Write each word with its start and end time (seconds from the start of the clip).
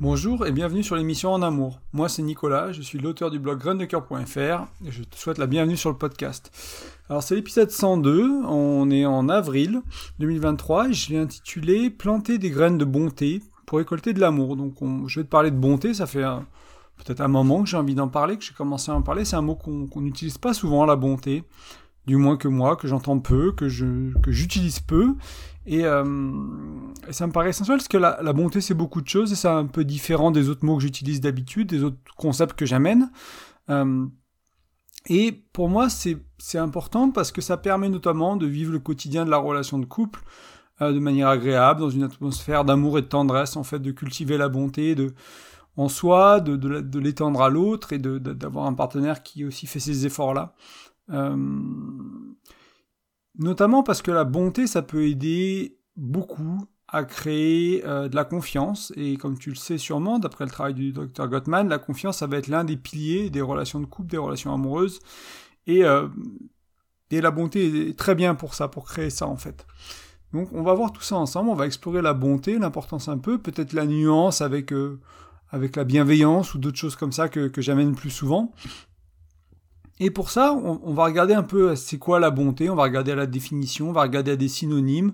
Bonjour 0.00 0.44
et 0.44 0.50
bienvenue 0.50 0.82
sur 0.82 0.96
l'émission 0.96 1.32
En 1.32 1.40
Amour. 1.40 1.78
Moi 1.92 2.08
c'est 2.08 2.22
Nicolas, 2.22 2.72
je 2.72 2.82
suis 2.82 2.98
l'auteur 2.98 3.30
du 3.30 3.38
blog 3.38 3.60
graindecoeur.fr 3.60 4.66
et 4.84 4.90
je 4.90 5.04
te 5.04 5.16
souhaite 5.16 5.38
la 5.38 5.46
bienvenue 5.46 5.76
sur 5.76 5.88
le 5.88 5.96
podcast. 5.96 6.50
Alors 7.08 7.22
c'est 7.22 7.36
l'épisode 7.36 7.70
102, 7.70 8.42
on 8.44 8.90
est 8.90 9.06
en 9.06 9.28
avril 9.28 9.82
2023 10.18 10.88
et 10.88 10.92
je 10.92 11.12
l'ai 11.12 11.18
intitulé 11.18 11.90
Planter 11.90 12.38
des 12.38 12.50
graines 12.50 12.76
de 12.76 12.84
bonté 12.84 13.40
pour 13.66 13.78
récolter 13.78 14.12
de 14.12 14.18
l'amour. 14.18 14.56
Donc 14.56 14.74
je 15.06 15.20
vais 15.20 15.24
te 15.24 15.30
parler 15.30 15.52
de 15.52 15.56
bonté, 15.56 15.94
ça 15.94 16.06
fait 16.06 16.24
peut-être 16.96 17.20
un 17.20 17.28
moment 17.28 17.62
que 17.62 17.68
j'ai 17.68 17.76
envie 17.76 17.94
d'en 17.94 18.08
parler, 18.08 18.36
que 18.36 18.42
j'ai 18.42 18.52
commencé 18.52 18.90
à 18.90 18.96
en 18.96 19.02
parler. 19.02 19.24
C'est 19.24 19.36
un 19.36 19.42
mot 19.42 19.54
qu'on 19.54 20.00
n'utilise 20.00 20.38
pas 20.38 20.54
souvent, 20.54 20.84
la 20.86 20.96
bonté 20.96 21.44
du 22.06 22.16
moins 22.16 22.36
que 22.36 22.48
moi, 22.48 22.76
que 22.76 22.86
j'entends 22.88 23.18
peu, 23.18 23.52
que 23.52 23.68
je 23.68 24.12
que 24.20 24.30
j'utilise 24.30 24.80
peu. 24.80 25.14
Et, 25.66 25.86
euh, 25.86 26.04
ça 27.10 27.26
me 27.26 27.32
paraît 27.32 27.50
essentiel 27.50 27.78
parce 27.78 27.88
que 27.88 27.96
la, 27.96 28.18
la 28.22 28.32
bonté 28.32 28.60
c'est 28.60 28.74
beaucoup 28.74 29.00
de 29.00 29.08
choses 29.08 29.32
et 29.32 29.36
c'est 29.36 29.48
un 29.48 29.66
peu 29.66 29.84
différent 29.84 30.30
des 30.30 30.48
autres 30.48 30.64
mots 30.64 30.76
que 30.76 30.82
j'utilise 30.82 31.20
d'habitude, 31.20 31.68
des 31.68 31.82
autres 31.82 31.96
concepts 32.16 32.58
que 32.58 32.66
j'amène. 32.66 33.10
Euh, 33.70 34.06
et 35.08 35.32
pour 35.52 35.68
moi 35.68 35.88
c'est 35.88 36.18
c'est 36.38 36.58
important 36.58 37.10
parce 37.10 37.32
que 37.32 37.40
ça 37.40 37.56
permet 37.56 37.88
notamment 37.88 38.36
de 38.36 38.46
vivre 38.46 38.72
le 38.72 38.78
quotidien 38.78 39.24
de 39.24 39.30
la 39.30 39.38
relation 39.38 39.78
de 39.78 39.86
couple 39.86 40.22
euh, 40.82 40.92
de 40.92 40.98
manière 40.98 41.28
agréable, 41.28 41.80
dans 41.80 41.90
une 41.90 42.02
atmosphère 42.02 42.64
d'amour 42.64 42.98
et 42.98 43.02
de 43.02 43.06
tendresse, 43.06 43.56
en 43.56 43.62
fait, 43.62 43.78
de 43.78 43.92
cultiver 43.92 44.36
la 44.36 44.48
bonté 44.48 44.96
de 44.96 45.14
en 45.76 45.88
soi, 45.88 46.40
de, 46.40 46.56
de, 46.56 46.80
de 46.80 46.98
l'étendre 46.98 47.42
à 47.42 47.48
l'autre 47.48 47.92
et 47.92 47.98
d'avoir 47.98 48.66
un 48.66 48.74
partenaire 48.74 49.22
qui 49.22 49.44
aussi 49.44 49.66
fait 49.66 49.80
ces 49.80 50.06
efforts-là. 50.06 50.54
Euh, 51.10 51.36
notamment 53.38 53.82
parce 53.82 54.02
que 54.02 54.10
la 54.10 54.24
bonté, 54.24 54.66
ça 54.66 54.82
peut 54.82 55.06
aider 55.06 55.78
beaucoup 55.96 56.66
à 56.88 57.04
créer 57.04 57.84
euh, 57.86 58.08
de 58.08 58.16
la 58.16 58.24
confiance. 58.24 58.92
Et 58.96 59.16
comme 59.16 59.38
tu 59.38 59.50
le 59.50 59.56
sais 59.56 59.78
sûrement, 59.78 60.18
d'après 60.18 60.44
le 60.44 60.50
travail 60.50 60.74
du 60.74 60.92
docteur 60.92 61.28
Gottman, 61.28 61.68
la 61.68 61.78
confiance, 61.78 62.18
ça 62.18 62.26
va 62.26 62.36
être 62.36 62.48
l'un 62.48 62.64
des 62.64 62.76
piliers 62.76 63.30
des 63.30 63.40
relations 63.40 63.80
de 63.80 63.86
couple, 63.86 64.10
des 64.10 64.16
relations 64.16 64.52
amoureuses. 64.54 65.00
Et, 65.66 65.84
euh, 65.84 66.08
et 67.10 67.20
la 67.20 67.30
bonté 67.30 67.88
est 67.88 67.98
très 67.98 68.14
bien 68.14 68.34
pour 68.34 68.54
ça, 68.54 68.68
pour 68.68 68.84
créer 68.86 69.10
ça 69.10 69.26
en 69.26 69.36
fait. 69.36 69.66
Donc 70.32 70.52
on 70.52 70.62
va 70.62 70.74
voir 70.74 70.92
tout 70.92 71.02
ça 71.02 71.16
ensemble, 71.16 71.48
on 71.48 71.54
va 71.54 71.66
explorer 71.66 72.02
la 72.02 72.12
bonté, 72.12 72.58
l'importance 72.58 73.08
un 73.08 73.18
peu, 73.18 73.38
peut-être 73.38 73.72
la 73.72 73.86
nuance 73.86 74.40
avec, 74.40 74.74
avec 75.50 75.76
la 75.76 75.84
bienveillance 75.84 76.54
ou 76.54 76.58
d'autres 76.58 76.76
choses 76.76 76.96
comme 76.96 77.12
ça 77.12 77.28
que, 77.28 77.46
que 77.46 77.62
j'amène 77.62 77.94
plus 77.94 78.10
souvent. 78.10 78.52
Et 80.00 80.10
pour 80.10 80.30
ça, 80.30 80.52
on, 80.52 80.92
va 80.92 81.04
regarder 81.04 81.34
un 81.34 81.44
peu 81.44 81.76
c'est 81.76 81.98
quoi 81.98 82.18
la 82.18 82.30
bonté, 82.30 82.68
on 82.68 82.74
va 82.74 82.82
regarder 82.82 83.12
à 83.12 83.16
la 83.16 83.26
définition, 83.26 83.90
on 83.90 83.92
va 83.92 84.02
regarder 84.02 84.32
à 84.32 84.36
des 84.36 84.48
synonymes. 84.48 85.12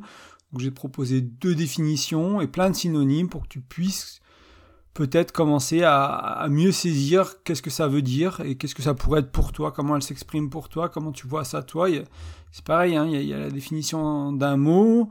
J'ai 0.58 0.70
proposé 0.70 1.20
deux 1.20 1.54
définitions 1.54 2.40
et 2.40 2.46
plein 2.46 2.70
de 2.70 2.74
synonymes 2.74 3.28
pour 3.28 3.42
que 3.42 3.48
tu 3.48 3.60
puisses 3.60 4.20
peut-être 4.94 5.32
commencer 5.32 5.82
à, 5.84 6.46
mieux 6.50 6.72
saisir 6.72 7.42
qu'est-ce 7.44 7.62
que 7.62 7.70
ça 7.70 7.88
veut 7.88 8.02
dire 8.02 8.40
et 8.44 8.56
qu'est-ce 8.56 8.74
que 8.74 8.82
ça 8.82 8.94
pourrait 8.94 9.20
être 9.20 9.30
pour 9.30 9.52
toi, 9.52 9.70
comment 9.70 9.96
elle 9.96 10.02
s'exprime 10.02 10.50
pour 10.50 10.68
toi, 10.68 10.88
comment 10.88 11.12
tu 11.12 11.26
vois 11.26 11.44
ça 11.44 11.62
toi. 11.62 11.88
C'est 12.50 12.64
pareil, 12.64 12.96
hein, 12.96 13.06
il, 13.06 13.22
y 13.22 13.34
a, 13.34 13.38
la 13.38 13.50
définition 13.50 14.32
d'un 14.32 14.56
mot 14.56 15.10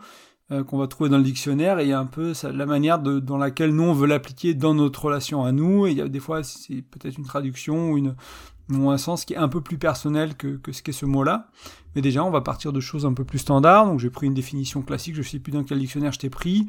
euh, 0.51 0.63
qu'on 0.63 0.79
va 0.79 0.87
trouver 0.87 1.09
dans 1.09 1.17
le 1.17 1.23
dictionnaire 1.23 1.79
et 1.79 1.85
il 1.85 1.89
y 1.89 1.93
a 1.93 1.99
un 1.99 2.07
peu 2.07 2.33
la 2.43 2.65
manière 2.65 2.99
dans 2.99 3.37
laquelle 3.37 3.73
nous 3.73 3.83
on 3.83 3.93
veut 3.93 4.07
l'appliquer 4.07 4.53
dans 4.55 4.73
notre 4.73 5.05
relation 5.05 5.45
à 5.45 5.51
nous. 5.51 5.87
Et 5.87 5.91
il 5.91 5.97
y 5.97 6.01
a 6.01 6.07
des 6.09 6.19
fois 6.19 6.43
c'est 6.43 6.81
peut-être 6.81 7.17
une 7.17 7.25
traduction 7.25 7.91
ou 7.91 7.97
une, 7.97 8.15
ont 8.71 8.91
un 8.91 8.97
sens 8.97 9.25
qui 9.25 9.33
est 9.33 9.37
un 9.37 9.47
peu 9.47 9.61
plus 9.61 9.77
personnel 9.77 10.35
que, 10.35 10.59
ce 10.71 10.81
qu'est 10.81 10.91
ce 10.91 11.05
mot-là. 11.05 11.47
Mais 11.95 12.01
déjà, 12.01 12.23
on 12.23 12.29
va 12.29 12.41
partir 12.41 12.71
de 12.71 12.79
choses 12.79 13.05
un 13.05 13.13
peu 13.13 13.23
plus 13.23 13.39
standards. 13.39 13.85
Donc, 13.85 13.99
j'ai 13.99 14.09
pris 14.09 14.27
une 14.27 14.33
définition 14.33 14.81
classique, 14.81 15.15
je 15.15 15.21
ne 15.21 15.25
sais 15.25 15.39
plus 15.39 15.51
dans 15.51 15.63
quel 15.63 15.79
dictionnaire 15.79 16.11
je 16.11 16.19
t'ai 16.19 16.29
pris, 16.29 16.67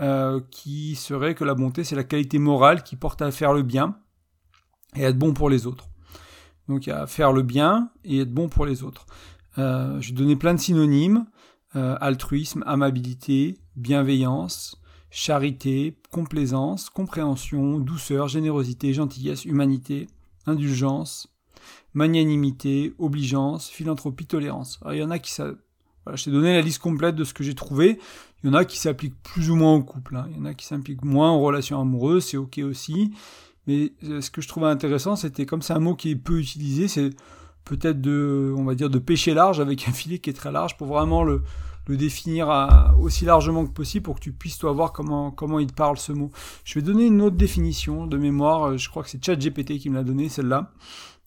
euh, 0.00 0.40
qui 0.50 0.96
serait 0.96 1.34
que 1.34 1.44
la 1.44 1.54
bonté, 1.54 1.84
c'est 1.84 1.96
la 1.96 2.04
qualité 2.04 2.38
morale 2.38 2.82
qui 2.82 2.96
porte 2.96 3.22
à 3.22 3.30
faire 3.30 3.52
le 3.52 3.62
bien 3.62 3.96
et 4.96 5.02
être 5.02 5.18
bon 5.18 5.32
pour 5.32 5.50
les 5.50 5.66
autres. 5.66 5.88
Donc, 6.68 6.86
il 6.86 6.90
y 6.90 6.92
a 6.92 7.06
faire 7.06 7.32
le 7.32 7.42
bien 7.42 7.90
et 8.04 8.20
être 8.20 8.32
bon 8.32 8.48
pour 8.48 8.66
les 8.66 8.82
autres. 8.82 9.06
Euh, 9.58 10.00
donner 10.12 10.36
plein 10.36 10.54
de 10.54 10.60
synonymes 10.60 11.26
euh, 11.76 11.96
altruisme, 12.00 12.62
amabilité, 12.66 13.58
bienveillance, 13.74 14.80
charité, 15.10 15.98
complaisance, 16.10 16.88
compréhension, 16.88 17.78
douceur, 17.78 18.28
générosité, 18.28 18.94
gentillesse, 18.94 19.44
humanité, 19.44 20.06
indulgence, 20.46 21.35
magnanimité, 21.96 22.94
obligeance, 22.98 23.68
philanthropie, 23.68 24.26
tolérance. 24.26 24.78
il 24.90 24.98
y 24.98 25.02
en 25.02 25.10
a 25.10 25.18
qui 25.18 25.32
je 26.14 26.24
t'ai 26.24 26.30
donné 26.30 26.54
la 26.54 26.60
liste 26.60 26.78
complète 26.78 27.16
de 27.16 27.24
ce 27.24 27.34
que 27.34 27.42
j'ai 27.42 27.54
trouvé. 27.54 27.98
Il 28.44 28.50
y 28.50 28.50
en 28.50 28.54
a 28.54 28.64
qui 28.64 28.78
s'appliquent 28.78 29.20
plus 29.22 29.50
ou 29.50 29.56
moins 29.56 29.74
au 29.74 29.82
couple. 29.82 30.16
Hein. 30.16 30.26
Il 30.30 30.36
y 30.36 30.40
en 30.40 30.44
a 30.44 30.54
qui 30.54 30.66
s'impliquent 30.66 31.04
moins 31.04 31.30
en 31.30 31.40
relations 31.40 31.80
amoureuses, 31.80 32.26
c'est 32.26 32.36
ok 32.36 32.60
aussi. 32.64 33.12
Mais 33.66 33.92
euh, 34.04 34.20
ce 34.20 34.30
que 34.30 34.40
je 34.40 34.46
trouvais 34.46 34.68
intéressant, 34.68 35.16
c'était 35.16 35.46
comme 35.46 35.62
c'est 35.62 35.72
un 35.72 35.80
mot 35.80 35.96
qui 35.96 36.10
est 36.10 36.16
peu 36.16 36.38
utilisé, 36.38 36.86
c'est 36.86 37.10
peut-être 37.64 38.00
de, 38.00 38.54
on 38.56 38.62
va 38.62 38.76
dire, 38.76 38.90
de 38.90 38.98
pêcher 39.00 39.34
large 39.34 39.58
avec 39.58 39.88
un 39.88 39.92
filet 39.92 40.18
qui 40.18 40.30
est 40.30 40.34
très 40.34 40.52
large 40.52 40.76
pour 40.76 40.86
vraiment 40.86 41.24
le, 41.24 41.42
le 41.86 41.96
définir 41.96 42.48
aussi 43.00 43.24
largement 43.24 43.64
que 43.64 43.72
possible 43.72 44.04
pour 44.04 44.16
que 44.16 44.20
tu 44.20 44.32
puisses 44.32 44.58
toi 44.58 44.72
voir 44.72 44.92
comment 44.92 45.30
comment 45.30 45.58
il 45.58 45.66
te 45.66 45.74
parle 45.74 45.98
ce 45.98 46.12
mot. 46.12 46.30
Je 46.64 46.74
vais 46.74 46.82
donner 46.82 47.06
une 47.06 47.22
autre 47.22 47.36
définition 47.36 48.06
de 48.06 48.16
mémoire. 48.16 48.64
Euh, 48.64 48.76
je 48.76 48.88
crois 48.88 49.02
que 49.02 49.10
c'est 49.10 49.24
ChatGPT 49.24 49.78
qui 49.78 49.90
me 49.90 49.96
l'a 49.96 50.04
donné 50.04 50.28
celle-là. 50.28 50.70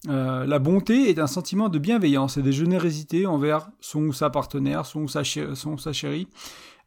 Euh, 0.08 0.46
la 0.46 0.58
bonté 0.58 1.10
est 1.10 1.18
un 1.18 1.26
sentiment 1.26 1.68
de 1.68 1.78
bienveillance 1.78 2.36
et 2.36 2.42
de 2.42 2.50
générosité 2.50 3.26
envers 3.26 3.70
son 3.80 4.00
ou 4.04 4.12
sa 4.12 4.30
partenaire, 4.30 4.86
son 4.86 5.02
ou 5.02 5.08
sa, 5.08 5.22
chérie, 5.22 6.28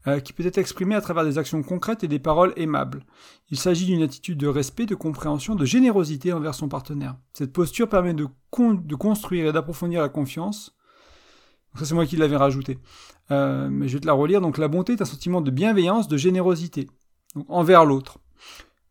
euh, 0.08 0.20
qui 0.20 0.34
peut 0.34 0.46
être 0.46 0.58
exprimé 0.58 0.96
à 0.96 1.02
travers 1.02 1.24
des 1.24 1.38
actions 1.38 1.62
concrètes 1.62 2.04
et 2.04 2.08
des 2.08 2.20
paroles 2.20 2.54
aimables. 2.56 3.06
Il 3.52 3.60
s'agit 3.60 3.86
d'une 3.86 4.02
attitude 4.02 4.40
de 4.40 4.48
respect, 4.48 4.88
de 4.88 4.96
compréhension, 4.96 5.56
de 5.56 5.66
générosité 5.66 6.34
envers 6.34 6.56
son 6.56 6.68
partenaire. 6.68 7.16
Cette 7.34 7.54
posture 7.54 7.88
permet 7.88 8.14
de, 8.14 8.28
de 8.58 8.96
construire 8.96 9.48
et 9.48 9.54
d'approfondir 9.54 10.02
la 10.02 10.10
confiance. 10.10 10.76
ça 11.76 11.86
c'est 11.86 11.94
moi 11.94 12.08
qui 12.08 12.18
l'avais 12.18 12.38
rajouté. 12.38 12.80
Euh, 13.32 13.70
mais 13.72 13.88
je 13.88 13.94
vais 13.94 14.02
te 14.02 14.08
la 14.08 14.14
relire. 14.14 14.42
Donc 14.42 14.58
la 14.58 14.68
bonté 14.68 14.94
est 14.94 15.02
un 15.02 15.06
sentiment 15.06 15.42
de 15.42 15.52
bienveillance, 15.52 16.08
de 16.08 16.18
générosité 16.18 16.90
envers 17.48 17.86
l'autre. 17.86 18.20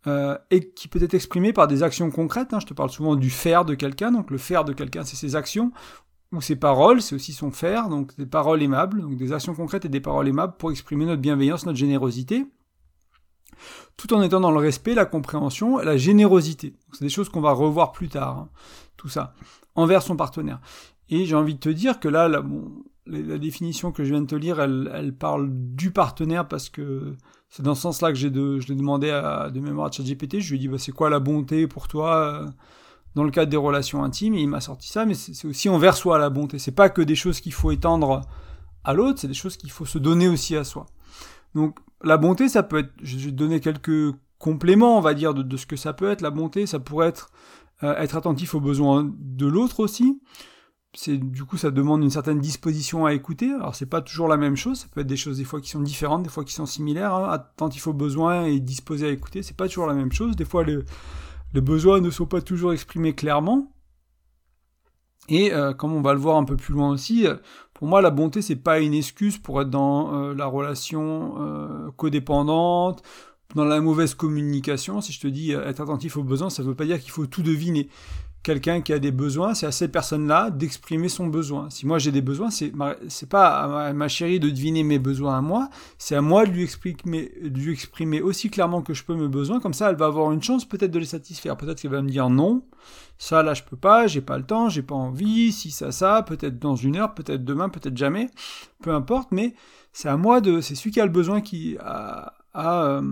Euh, 0.09 0.37
et 0.51 0.71
qui 0.71 0.89
peut 0.89 1.01
être 1.01 1.15
exprimé 1.15 1.53
par 1.53 1.69
des 1.69 1.85
actions 1.85 2.11
concrètes. 2.11 2.53
Hein. 2.53 2.61
Je 2.61 2.67
te 2.67 2.75
parle 2.75 2.91
souvent 2.91 3.15
du 3.15 3.31
faire 3.31 3.65
de 3.65 3.75
quelqu'un. 3.75 4.11
Donc 4.11 4.31
le 4.31 4.39
faire 4.39 4.65
de 4.65 4.73
quelqu'un, 4.73 5.05
c'est 5.05 5.17
ses 5.17 5.37
actions 5.37 5.71
ou 6.33 6.41
ses 6.41 6.57
paroles, 6.57 7.03
c'est 7.03 7.15
aussi 7.15 7.33
son 7.33 7.53
faire. 7.53 7.89
Donc 7.89 8.17
des 8.17 8.27
paroles 8.27 8.62
aimables, 8.62 9.03
donc 9.03 9.17
des 9.17 9.33
actions 9.33 9.55
concrètes 9.55 9.85
et 9.85 9.89
des 9.89 10.01
paroles 10.01 10.27
aimables 10.27 10.55
pour 10.59 10.73
exprimer 10.73 11.07
notre 11.07 11.21
bienveillance, 11.21 11.67
notre 11.67 11.79
générosité, 11.79 12.47
tout 13.97 14.12
en 14.12 14.23
étant 14.23 14.41
dans 14.41 14.51
le 14.51 14.59
respect, 14.59 14.95
la 14.95 15.05
compréhension 15.05 15.81
et 15.81 15.85
la 15.85 15.97
générosité. 15.97 16.75
C'est 16.93 17.05
des 17.05 17.11
choses 17.11 17.29
qu'on 17.29 17.41
va 17.41 17.53
revoir 17.53 17.93
plus 17.93 18.09
tard. 18.09 18.39
Hein. 18.39 18.49
Tout 18.97 19.09
ça 19.09 19.35
envers 19.75 20.03
son 20.03 20.17
partenaire. 20.17 20.61
Et 21.09 21.27
j'ai 21.27 21.35
envie 21.35 21.55
de 21.55 21.61
te 21.61 21.69
dire 21.69 22.01
que 22.01 22.09
là, 22.09 22.29
là 22.29 22.41
bon, 22.43 22.85
la 23.07 23.39
définition 23.39 23.93
que 23.93 24.05
je 24.05 24.11
viens 24.11 24.21
de 24.21 24.27
te 24.27 24.35
lire, 24.35 24.61
elle, 24.61 24.91
elle 24.95 25.15
parle 25.15 25.49
du 25.51 25.91
partenaire 25.91 26.47
parce 26.49 26.69
que 26.69 27.17
c'est 27.55 27.63
dans 27.63 27.75
ce 27.75 27.83
sens-là 27.83 28.09
que 28.09 28.15
j'ai 28.15 28.33
je 28.33 28.67
l'ai 28.69 28.75
demandé 28.75 29.11
à, 29.11 29.51
de 29.51 29.61
mémoire 29.61 29.89
à 29.89 29.91
ChatGPT. 29.93 30.41
Je 30.41 30.49
lui 30.49 30.57
ai 30.57 30.59
dit, 30.59 30.69
bah, 30.69 30.79
c'est 30.79 30.91
quoi 30.91 31.11
la 31.11 31.21
bonté 31.21 31.67
pour 31.67 31.87
toi 31.87 32.17
euh, 32.17 32.47
dans 33.15 33.25
le 33.25 33.31
cadre 33.31 33.51
des 33.51 33.59
relations 33.59 34.03
intimes? 34.03 34.35
Et 34.35 34.41
il 34.41 34.49
m'a 34.49 34.63
sorti 34.63 34.89
ça, 34.89 35.05
mais 35.05 35.13
c'est 35.13 35.47
aussi 35.47 35.69
envers 35.69 35.95
soi 35.95 36.19
la 36.19 36.31
bonté. 36.31 36.59
C'est 36.59 36.73
pas 36.73 36.89
que 36.89 37.03
des 37.03 37.15
choses 37.15 37.41
qu'il 37.43 37.53
faut 37.53 37.71
étendre 37.71 38.23
à 38.85 38.95
l'autre, 38.95 39.21
c'est 39.21 39.29
des 39.29 39.35
choses 39.35 39.59
qu'il 39.59 39.71
faut 39.71 39.85
se 39.85 39.99
donner 39.99 40.29
aussi 40.29 40.57
à 40.57 40.65
soi. 40.65 40.87
Donc 41.55 41.79
la 42.03 42.17
bonté, 42.17 42.49
ça 42.49 42.62
peut 42.62 42.79
être, 42.79 42.93
je 43.03 43.19
vais 43.19 43.33
donner 43.33 43.61
quelques 43.61 44.17
compléments, 44.39 44.97
on 44.97 45.03
va 45.03 45.12
dire, 45.12 45.35
de, 45.35 45.43
de 45.43 45.57
ce 45.59 45.67
que 45.67 45.77
ça 45.77 45.93
peut 45.93 46.11
être. 46.11 46.23
La 46.23 46.31
bonté, 46.31 46.65
ça 46.65 46.79
pourrait 46.79 47.09
être 47.09 47.29
euh, 47.83 47.95
être 47.97 48.17
attentif 48.17 48.55
aux 48.55 48.61
besoins 48.61 49.12
de 49.15 49.47
l'autre 49.47 49.81
aussi 49.81 50.23
c'est 50.95 51.17
du 51.17 51.45
coup 51.45 51.57
ça 51.57 51.71
demande 51.71 52.03
une 52.03 52.11
certaine 52.11 52.39
disposition 52.39 53.07
à 53.07 53.15
écouter. 53.15 53.51
Alors 53.51 53.75
c'est 53.75 53.87
pas 53.87 54.03
toujours 54.03 54.29
la 54.29 54.37
même 54.37 54.57
chose, 54.57 54.81
ça 54.81 54.87
peut 54.93 55.01
être 55.01 55.07
des 55.07 55.17
choses 55.17 55.39
des 55.39 55.45
fois 55.45 55.61
qui 55.61 55.71
sont 55.71 55.81
différentes, 55.81 56.23
des 56.23 56.29
fois 56.29 56.45
qui 56.45 56.53
sont 56.53 56.67
similaires. 56.67 57.15
Hein. 57.15 57.31
Attentif 57.31 57.87
aux 57.87 57.93
besoins 57.93 58.45
et 58.45 58.61
disposé 58.61 59.07
à 59.07 59.11
écouter, 59.11 59.43
c'est 59.43 59.57
pas 59.57 59.69
toujours 59.69 59.87
la 59.87 59.95
même 59.95 60.13
chose. 60.13 60.37
Des 60.37 60.45
fois 60.45 60.65
les, 60.65 60.81
besoins 61.61 62.00
ne 62.00 62.11
sont 62.11 62.27
pas 62.27 62.43
toujours 62.43 62.73
exprimés 62.73 63.15
clairement. 63.15 63.73
Et 65.29 65.53
euh, 65.55 65.73
comme 65.73 65.94
on 65.94 66.03
va 66.03 66.12
le 66.12 66.19
voir 66.19 66.37
un 66.37 66.44
peu 66.44 66.56
plus 66.56 66.75
loin 66.75 66.91
aussi, 66.91 67.27
euh, 67.27 67.37
pour 67.75 67.87
moi 67.87 68.03
la 68.03 68.11
bonté 68.11 68.43
c'est 68.43 68.56
pas 68.56 68.81
une 68.81 68.93
excuse 68.93 69.38
pour 69.38 69.62
être 69.62 69.71
dans 69.71 70.15
euh, 70.15 70.35
la 70.35 70.47
relation 70.47 71.93
codépendante, 71.97 73.03
dans 73.55 73.65
la 73.65 73.81
mauvaise 73.81 74.15
communication. 74.15 75.00
Si 75.00 75.12
je 75.12 75.21
te 75.21 75.27
dis 75.27 75.53
être 75.53 75.81
attentif 75.81 76.19
aux 76.19 76.23
besoins, 76.25 76.50
ça 76.50 76.62
veut 76.62 76.75
pas 76.75 76.85
dire 76.85 77.00
qu'il 77.00 77.12
faut 77.12 77.27
tout 77.27 77.43
deviner 77.43 77.88
quelqu'un 78.43 78.81
qui 78.81 78.93
a 78.93 78.99
des 78.99 79.12
besoins, 79.12 79.55
c'est 79.55 79.67
à 79.67 79.73
cette 79.73 79.93
personne-là 79.93 80.50
d'exprimer 80.50 81.09
son 81.09 81.27
besoin. 81.27 81.71
Si 81.71 81.87
moi 81.87 81.99
j'ai 81.99 82.11
des 82.11 82.21
besoins, 82.21 82.50
c'est 82.50 82.71
pas 83.29 83.87
à 83.87 83.93
ma, 83.93 84.09
chérie 84.09 84.41
de 84.41 84.50
deviner 84.50 84.83
mes 84.83 84.99
besoins 84.99 85.39
à 85.39 85.41
moi, 85.41 85.69
c'est 85.99 86.17
à 86.17 86.21
moi 86.21 86.44
de 86.44 86.50
lui 86.50 86.62
exprimer, 86.62 88.21
aussi 88.21 88.50
clairement 88.50 88.83
que 88.83 88.94
je 88.94 89.05
peux 89.05 89.15
mes 89.15 89.29
besoins. 89.29 89.61
Comme 89.61 89.75
ça, 89.75 89.91
elle 89.91 89.97
va 89.97 90.06
avoir 90.06 90.33
une 90.33 90.43
chance 90.43 90.65
peut-être 90.65 90.91
de 90.91 90.99
les 90.99 91.06
satisfaire. 91.06 91.56
Peut-être 91.56 91.81
qu'elle 91.81 91.93
va 91.93 92.03
me 92.03 92.11
dire 92.11 92.29
non, 92.31 92.65
ça 93.19 93.43
là 93.43 93.55
je 93.55 93.62
peux 93.62 93.77
pas, 93.77 94.06
j'ai 94.06 94.21
pas 94.23 94.39
le 94.39 94.45
temps, 94.45 94.69
j'ai 94.69 94.83
pas 94.83 94.95
envie, 94.95 95.53
si 95.53 95.71
ça 95.71 95.93
ça, 95.93 96.23
peut-être 96.23 96.59
dans 96.59 96.77
une 96.77 96.97
heure, 96.97 97.15
peut-être 97.15 97.45
demain, 97.45 97.69
peut-être 97.69 97.97
jamais, 97.97 98.29
peu 98.83 98.93
importe. 98.93 99.31
Mais 99.31 99.55
c'est 99.93 100.09
à 100.09 100.17
moi 100.17 100.41
de, 100.41 100.61
c'est 100.61 100.75
celui 100.75 100.91
qui 100.91 101.00
a 101.00 101.06
le 101.06 101.12
besoin 101.12 101.41
qui 101.41 101.77
a, 101.81 102.35
a 102.55 102.85
euh, 102.87 103.03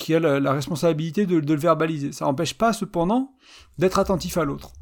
qui 0.00 0.14
a 0.14 0.18
la, 0.18 0.52
responsabilité 0.52 1.26
de, 1.26 1.36
le 1.36 1.60
verbaliser. 1.60 2.10
Ça 2.10 2.24
n'empêche 2.24 2.54
pas 2.54 2.72
cependant 2.72 3.34
d'être 3.78 3.98
attentif 3.98 4.38
à 4.38 4.44
l'autre. 4.44 4.72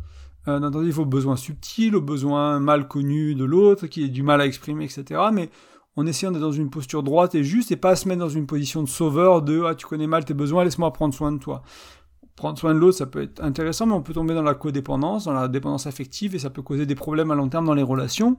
Euh, 0.46 0.62
attentif 0.62 0.98
aux 0.98 1.04
besoins 1.04 1.36
subtils, 1.36 1.94
aux 1.94 2.00
besoins 2.00 2.60
mal 2.60 2.86
connus 2.88 3.34
de 3.34 3.44
l'autre, 3.44 3.88
qui 3.88 4.04
a 4.04 4.08
du 4.08 4.22
mal 4.22 4.40
à 4.40 4.46
exprimer, 4.46 4.84
etc. 4.84 5.20
Mais 5.32 5.50
en 5.96 6.06
essayant 6.06 6.30
d'être 6.30 6.40
dans 6.40 6.52
une 6.52 6.70
posture 6.70 7.02
droite 7.02 7.34
et 7.34 7.42
juste, 7.42 7.72
et 7.72 7.76
pas 7.76 7.96
se 7.96 8.06
mettre 8.06 8.20
dans 8.20 8.28
une 8.28 8.46
position 8.46 8.82
de 8.82 8.88
sauveur 8.88 9.42
de 9.42 9.64
ah 9.64 9.74
tu 9.74 9.86
connais 9.86 10.06
mal 10.06 10.24
tes 10.24 10.34
besoins, 10.34 10.62
laisse-moi 10.62 10.92
prendre 10.92 11.12
soin 11.12 11.32
de 11.32 11.38
toi. 11.38 11.62
Prendre 12.38 12.56
soin 12.56 12.72
de 12.72 12.78
l'autre, 12.78 12.98
ça 12.98 13.06
peut 13.06 13.22
être 13.22 13.42
intéressant, 13.42 13.84
mais 13.84 13.94
on 13.94 14.00
peut 14.00 14.12
tomber 14.12 14.32
dans 14.32 14.44
la 14.44 14.54
codépendance, 14.54 15.24
dans 15.24 15.32
la 15.32 15.48
dépendance 15.48 15.88
affective, 15.88 16.36
et 16.36 16.38
ça 16.38 16.50
peut 16.50 16.62
causer 16.62 16.86
des 16.86 16.94
problèmes 16.94 17.32
à 17.32 17.34
long 17.34 17.48
terme 17.48 17.66
dans 17.66 17.74
les 17.74 17.82
relations, 17.82 18.36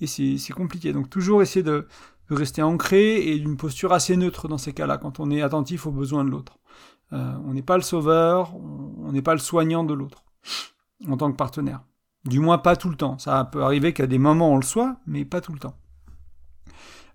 et 0.00 0.06
c'est 0.06 0.54
compliqué. 0.54 0.94
Donc 0.94 1.10
toujours 1.10 1.42
essayer 1.42 1.62
de, 1.62 1.86
rester 2.30 2.62
ancré 2.62 3.28
et 3.28 3.38
d'une 3.38 3.58
posture 3.58 3.92
assez 3.92 4.16
neutre 4.16 4.48
dans 4.48 4.56
ces 4.56 4.72
cas-là, 4.72 4.96
quand 4.96 5.20
on 5.20 5.30
est 5.30 5.42
attentif 5.42 5.86
aux 5.86 5.90
besoins 5.90 6.24
de 6.24 6.30
l'autre. 6.30 6.60
Euh, 7.12 7.34
on 7.44 7.52
n'est 7.52 7.60
pas 7.60 7.76
le 7.76 7.82
sauveur, 7.82 8.56
on 8.56 9.12
n'est 9.12 9.20
pas 9.20 9.34
le 9.34 9.38
soignant 9.38 9.84
de 9.84 9.92
l'autre, 9.92 10.24
en 11.06 11.18
tant 11.18 11.30
que 11.30 11.36
partenaire. 11.36 11.82
Du 12.24 12.40
moins 12.40 12.56
pas 12.56 12.74
tout 12.74 12.88
le 12.88 12.96
temps. 12.96 13.18
Ça 13.18 13.44
peut 13.44 13.62
arriver 13.62 13.92
qu'à 13.92 14.06
des 14.06 14.16
moments 14.16 14.54
on 14.54 14.56
le 14.56 14.62
soit, 14.62 14.96
mais 15.06 15.26
pas 15.26 15.42
tout 15.42 15.52
le 15.52 15.58
temps. 15.58 15.76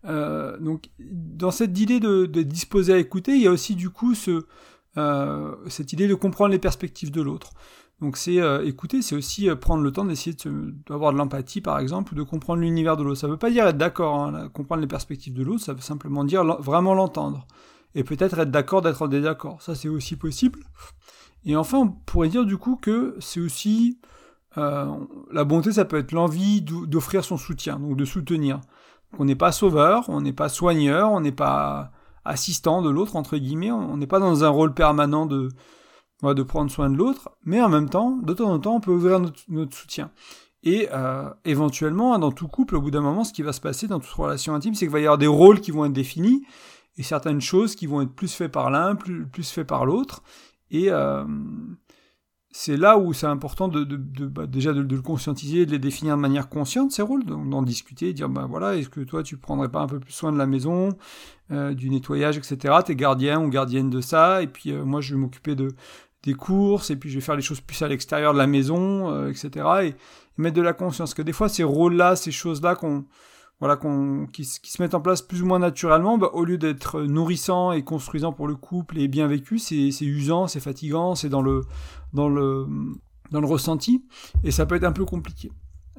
Euh, 0.05 0.55
donc, 0.59 0.91
dans 0.99 1.49
cette 1.49 1.79
idée 1.79 1.99
de, 1.99 2.27
disposer 2.43 2.93
à 2.93 2.97
écouter, 2.99 3.31
il 3.31 3.41
y 3.41 3.47
a 3.47 3.51
aussi 3.51 3.75
du 3.75 3.89
coup 3.89 4.13
ce, 4.13 4.45
euh, 4.97 5.55
cette 5.67 5.93
idée 5.93 6.07
de 6.07 6.15
comprendre 6.15 6.51
les 6.51 6.59
perspectives 6.59 7.11
de 7.11 7.21
l'autre. 7.21 7.51
Donc, 8.01 8.17
c'est 8.17 8.39
euh, 8.39 8.65
écouter, 8.65 9.01
c'est 9.01 9.15
aussi 9.15 9.49
prendre 9.55 9.83
le 9.83 9.91
temps 9.91 10.05
d'essayer 10.05 10.35
d'avoir 10.87 11.13
de 11.13 11.17
l'empathie, 11.17 11.61
par 11.61 11.79
exemple, 11.79 12.13
ou 12.13 12.15
de 12.15 12.23
comprendre 12.23 12.61
l'univers 12.61 12.97
de 12.97 13.03
l'autre. 13.03 13.19
Ça 13.19 13.27
ne 13.27 13.31
veut 13.33 13.37
pas 13.37 13.49
dire 13.49 13.67
être 13.67 13.77
d'accord, 13.77 14.19
hein, 14.19 14.49
comprendre 14.49 14.81
les 14.81 14.87
perspectives 14.87 15.33
de 15.33 15.43
l'autre, 15.43 15.63
ça 15.63 15.73
veut 15.73 15.81
simplement 15.81 16.23
dire 16.23 16.43
vraiment 16.61 16.93
l'entendre. 16.93 17.47
Et 17.95 18.03
peut-être 18.03 18.37
être 18.39 18.51
d'accord 18.51 18.81
d'être 18.81 19.01
en 19.01 19.07
désaccord. 19.07 19.61
Ça, 19.61 19.73
c'est 19.73 19.89
aussi 19.89 20.15
possible. 20.15 20.59
Et 21.45 21.55
enfin, 21.55 21.79
on 21.79 21.87
pourrait 21.87 22.29
dire 22.29 22.45
du 22.45 22.57
coup 22.57 22.75
que 22.75 23.15
c'est 23.19 23.39
aussi 23.39 23.99
la 24.55 25.43
bonté, 25.43 25.71
ça 25.71 25.85
peut 25.85 25.97
être 25.97 26.11
l'envie 26.11 26.63
d'offrir 26.63 27.23
son 27.23 27.37
soutien, 27.37 27.77
donc 27.79 27.95
de 27.95 28.05
soutenir. 28.05 28.59
On 29.19 29.25
n'est 29.25 29.35
pas 29.35 29.51
sauveur, 29.51 30.09
on 30.09 30.21
n'est 30.21 30.33
pas 30.33 30.49
soigneur, 30.49 31.11
on 31.11 31.21
n'est 31.21 31.31
pas 31.31 31.91
assistant 32.27 32.81
de 32.81 32.89
l'autre, 32.89 33.15
entre 33.15 33.37
guillemets, 33.37 33.71
on 33.71 33.97
n'est 33.97 34.07
pas 34.07 34.19
dans 34.19 34.43
un 34.43 34.49
rôle 34.49 34.73
permanent 34.73 35.25
de, 35.25 35.49
de 36.23 36.43
prendre 36.43 36.71
soin 36.71 36.89
de 36.89 36.95
l'autre, 36.95 37.29
mais 37.43 37.61
en 37.61 37.69
même 37.69 37.89
temps, 37.89 38.17
de 38.17 38.33
temps 38.33 38.51
en 38.51 38.59
temps, 38.59 38.75
on 38.75 38.79
peut 38.79 38.91
ouvrir 38.91 39.19
notre, 39.19 39.75
soutien. 39.75 40.11
Et 40.63 40.89
euh, 40.91 41.29
éventuellement, 41.45 42.17
dans 42.19 42.31
tout 42.31 42.47
couple, 42.47 42.75
au 42.75 42.81
bout 42.81 42.91
d'un 42.91 43.01
moment, 43.01 43.23
ce 43.23 43.33
qui 43.33 43.41
va 43.41 43.53
se 43.53 43.61
passer 43.61 43.87
dans 43.87 43.99
toute 43.99 44.11
relation 44.11 44.53
intime, 44.53 44.75
c'est 44.75 44.85
qu'il 44.85 44.91
va 44.91 44.99
y 44.99 45.03
avoir 45.03 45.17
des 45.17 45.27
rôles 45.27 45.61
qui 45.61 45.71
vont 45.71 45.85
être 45.85 45.93
définis, 45.93 46.43
et 46.97 47.03
certaines 47.03 47.41
choses 47.41 47.75
qui 47.75 47.85
vont 47.85 48.01
être 48.01 48.13
plus 48.13 48.33
faites 48.33 48.51
par 48.51 48.71
l'un, 48.71 48.95
plus, 48.95 49.27
plus 49.27 49.49
faites 49.49 49.67
par 49.67 49.85
l'autre. 49.85 50.23
Et, 50.71 50.89
euh, 50.89 51.23
c'est 52.59 52.75
là 52.75 52.97
où 52.97 53.13
c'est 53.13 53.27
important 53.27 53.67
de, 53.67 53.83
bah, 54.25 54.47
déjà 54.47 54.73
de, 54.73 54.81
le 54.81 55.01
conscientiser, 55.03 55.67
de 55.67 55.71
les 55.71 55.77
définir 55.77 56.15
de 56.15 56.21
manière 56.21 56.49
consciente, 56.49 56.91
ces 56.91 57.03
rôles, 57.03 57.23
d'en 57.23 57.61
discuter, 57.61 58.13
dire, 58.13 58.29
ben 58.29 58.47
voilà, 58.47 58.75
est-ce 58.75 58.89
que 58.89 59.01
toi 59.01 59.21
tu 59.21 59.37
prendrais 59.37 59.69
pas 59.69 59.81
un 59.81 59.85
peu 59.85 59.99
plus 59.99 60.11
soin 60.11 60.31
de 60.31 60.39
la 60.39 60.47
maison, 60.47 60.97
euh, 61.51 61.75
du 61.75 61.91
nettoyage, 61.91 62.35
etc. 62.35 62.73
T'es 62.83 62.95
gardien 62.95 63.39
ou 63.39 63.49
gardienne 63.49 63.91
de 63.91 64.01
ça, 64.01 64.41
et 64.41 64.47
puis 64.47 64.71
euh, 64.71 64.83
moi 64.83 65.01
je 65.01 65.13
vais 65.13 65.19
m'occuper 65.19 65.53
de 65.53 65.67
des 66.23 66.33
courses, 66.33 66.89
et 66.89 66.95
puis 66.95 67.11
je 67.11 67.15
vais 67.15 67.21
faire 67.21 67.35
les 67.35 67.43
choses 67.43 67.61
plus 67.61 67.79
à 67.83 67.87
l'extérieur 67.87 68.33
de 68.33 68.39
la 68.39 68.47
maison, 68.47 69.11
euh, 69.11 69.29
etc. 69.29 69.65
Et, 69.83 69.87
et, 69.89 69.95
mettre 70.37 70.55
de 70.55 70.63
la 70.63 70.73
conscience, 70.73 71.13
que 71.13 71.21
des 71.21 71.33
fois 71.33 71.49
ces 71.49 71.63
rôles-là, 71.63 72.15
ces 72.15 72.31
choses-là 72.31 72.73
qu'on 72.73 73.05
voilà, 73.59 73.75
qu'on, 73.75 74.27
qui, 74.27 74.45
se 74.45 74.81
mettent 74.81 74.93
en 74.93 75.01
place 75.01 75.21
plus 75.21 75.41
ou 75.41 75.45
moins 75.45 75.59
naturellement, 75.59 76.17
bah, 76.17 76.29
au 76.33 76.45
lieu 76.45 76.57
d'être 76.57 77.01
nourrissant 77.01 77.71
et 77.71 77.83
construisant 77.83 78.31
pour 78.31 78.47
le 78.47 78.55
couple 78.55 78.99
et 78.99 79.07
bien 79.07 79.27
vécu, 79.27 79.57
c'est, 79.57 79.91
c'est 79.91 80.05
usant, 80.05 80.47
c'est 80.47 80.59
fatigant, 80.59 81.15
c'est 81.15 81.29
dans 81.29 81.41
le, 81.41 81.61
dans 82.13 82.29
le, 82.29 82.67
dans 83.31 83.41
le 83.41 83.47
ressenti, 83.47 84.05
et 84.43 84.51
ça 84.51 84.65
peut 84.65 84.75
être 84.75 84.83
un 84.83 84.91
peu 84.91 85.05
compliqué. 85.05 85.51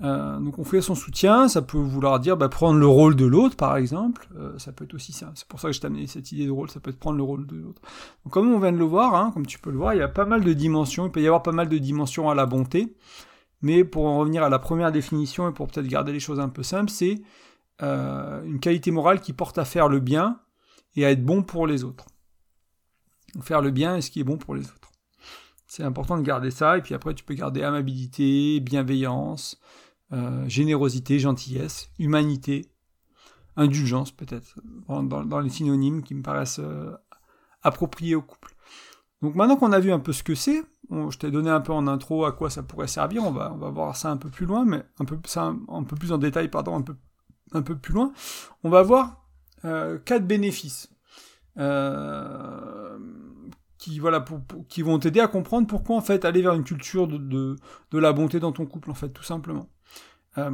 Euh, 0.04 0.38
donc 0.38 0.60
on 0.60 0.64
fait 0.64 0.80
son 0.80 0.94
soutien, 0.94 1.48
ça 1.48 1.60
peut 1.60 1.78
vouloir 1.78 2.20
dire 2.20 2.36
bah, 2.36 2.48
prendre 2.48 2.78
le 2.78 2.86
rôle 2.86 3.16
de 3.16 3.26
l'autre 3.26 3.56
par 3.56 3.76
exemple, 3.76 4.28
euh, 4.36 4.56
ça 4.56 4.70
peut 4.70 4.84
être 4.84 4.94
aussi 4.94 5.10
ça, 5.12 5.32
c'est 5.34 5.48
pour 5.48 5.58
ça 5.58 5.68
que 5.68 5.74
je 5.74 5.80
t'ai 5.80 5.88
amené 5.88 6.06
cette 6.06 6.30
idée 6.30 6.46
de 6.46 6.52
rôle, 6.52 6.70
ça 6.70 6.78
peut 6.78 6.90
être 6.90 7.00
prendre 7.00 7.16
le 7.16 7.24
rôle 7.24 7.48
de 7.48 7.56
l'autre. 7.56 7.82
Donc 8.24 8.32
comme 8.32 8.52
on 8.52 8.60
vient 8.60 8.70
de 8.70 8.78
le 8.78 8.84
voir, 8.84 9.16
hein, 9.16 9.32
comme 9.34 9.44
tu 9.44 9.58
peux 9.58 9.72
le 9.72 9.76
voir, 9.76 9.94
il 9.94 9.98
y 9.98 10.02
a 10.02 10.08
pas 10.08 10.24
mal 10.24 10.44
de 10.44 10.52
dimensions, 10.52 11.06
il 11.06 11.10
peut 11.10 11.20
y 11.20 11.26
avoir 11.26 11.42
pas 11.42 11.50
mal 11.50 11.68
de 11.68 11.78
dimensions 11.78 12.30
à 12.30 12.36
la 12.36 12.46
bonté, 12.46 12.94
mais 13.60 13.82
pour 13.82 14.06
en 14.06 14.18
revenir 14.18 14.44
à 14.44 14.48
la 14.48 14.60
première 14.60 14.92
définition 14.92 15.48
et 15.48 15.52
pour 15.52 15.66
peut-être 15.66 15.88
garder 15.88 16.12
les 16.12 16.20
choses 16.20 16.38
un 16.38 16.48
peu 16.48 16.62
simples, 16.62 16.90
c'est 16.90 17.20
euh, 17.82 18.42
une 18.44 18.60
qualité 18.60 18.90
morale 18.90 19.20
qui 19.20 19.32
porte 19.32 19.58
à 19.58 19.64
faire 19.64 19.88
le 19.88 20.00
bien 20.00 20.40
et 20.96 21.04
à 21.04 21.10
être 21.10 21.24
bon 21.24 21.42
pour 21.42 21.66
les 21.66 21.84
autres. 21.84 22.06
Faire 23.40 23.60
le 23.60 23.70
bien 23.70 23.96
et 23.96 24.00
ce 24.00 24.10
qui 24.10 24.20
est 24.20 24.24
bon 24.24 24.36
pour 24.36 24.54
les 24.54 24.64
autres. 24.64 24.92
C'est 25.66 25.84
important 25.84 26.16
de 26.16 26.22
garder 26.22 26.50
ça, 26.50 26.78
et 26.78 26.82
puis 26.82 26.94
après 26.94 27.14
tu 27.14 27.24
peux 27.24 27.34
garder 27.34 27.62
amabilité, 27.62 28.58
bienveillance, 28.60 29.60
euh, 30.12 30.48
générosité, 30.48 31.18
gentillesse, 31.18 31.90
humanité, 31.98 32.72
indulgence 33.54 34.10
peut-être, 34.10 34.58
dans, 34.88 35.40
les 35.40 35.50
synonymes 35.50 36.02
qui 36.02 36.14
me 36.14 36.22
paraissent 36.22 36.60
euh, 36.60 36.96
appropriés 37.62 38.14
au 38.14 38.22
couple. 38.22 38.56
Donc 39.20 39.34
maintenant 39.34 39.56
qu'on 39.56 39.72
a 39.72 39.80
vu 39.80 39.92
un 39.92 39.98
peu 39.98 40.12
ce 40.12 40.22
que 40.22 40.34
c'est, 40.34 40.62
je 40.90 41.18
t'ai 41.18 41.30
donné 41.30 41.50
un 41.50 41.60
peu 41.60 41.72
en 41.72 41.86
intro 41.86 42.24
à 42.24 42.32
quoi 42.32 42.48
ça 42.48 42.62
pourrait 42.62 42.88
servir, 42.88 43.22
on 43.24 43.30
va, 43.30 43.52
on 43.52 43.58
va 43.58 43.68
voir 43.68 43.94
ça 43.94 44.10
un 44.10 44.16
peu 44.16 44.30
plus 44.30 44.46
loin, 44.46 44.64
mais 44.64 44.82
un 44.98 45.04
peu, 45.04 45.18
ça, 45.26 45.54
un 45.68 45.84
peu 45.84 45.96
plus 45.96 46.12
en 46.12 46.18
détail, 46.18 46.48
pardon, 46.48 46.76
un 46.76 46.82
peu 46.82 46.96
un 47.52 47.62
peu 47.62 47.76
plus 47.76 47.94
loin, 47.94 48.12
on 48.64 48.70
va 48.70 48.82
voir 48.82 49.24
euh, 49.64 49.98
quatre 49.98 50.26
bénéfices 50.26 50.90
euh, 51.58 52.98
qui 53.78 53.98
vont 53.98 54.98
t'aider 54.98 55.20
à 55.20 55.28
comprendre 55.28 55.66
pourquoi 55.66 55.96
en 55.96 56.00
fait 56.00 56.24
aller 56.24 56.42
vers 56.42 56.54
une 56.54 56.64
culture 56.64 57.08
de, 57.08 57.18
de, 57.18 57.98
la 57.98 58.12
bonté 58.12 58.38
dans 58.38 58.52
ton 58.52 58.66
couple 58.66 58.90
en 58.90 58.94
fait 58.94 59.08
tout 59.08 59.22
simplement. 59.22 59.68
Euh, 60.36 60.50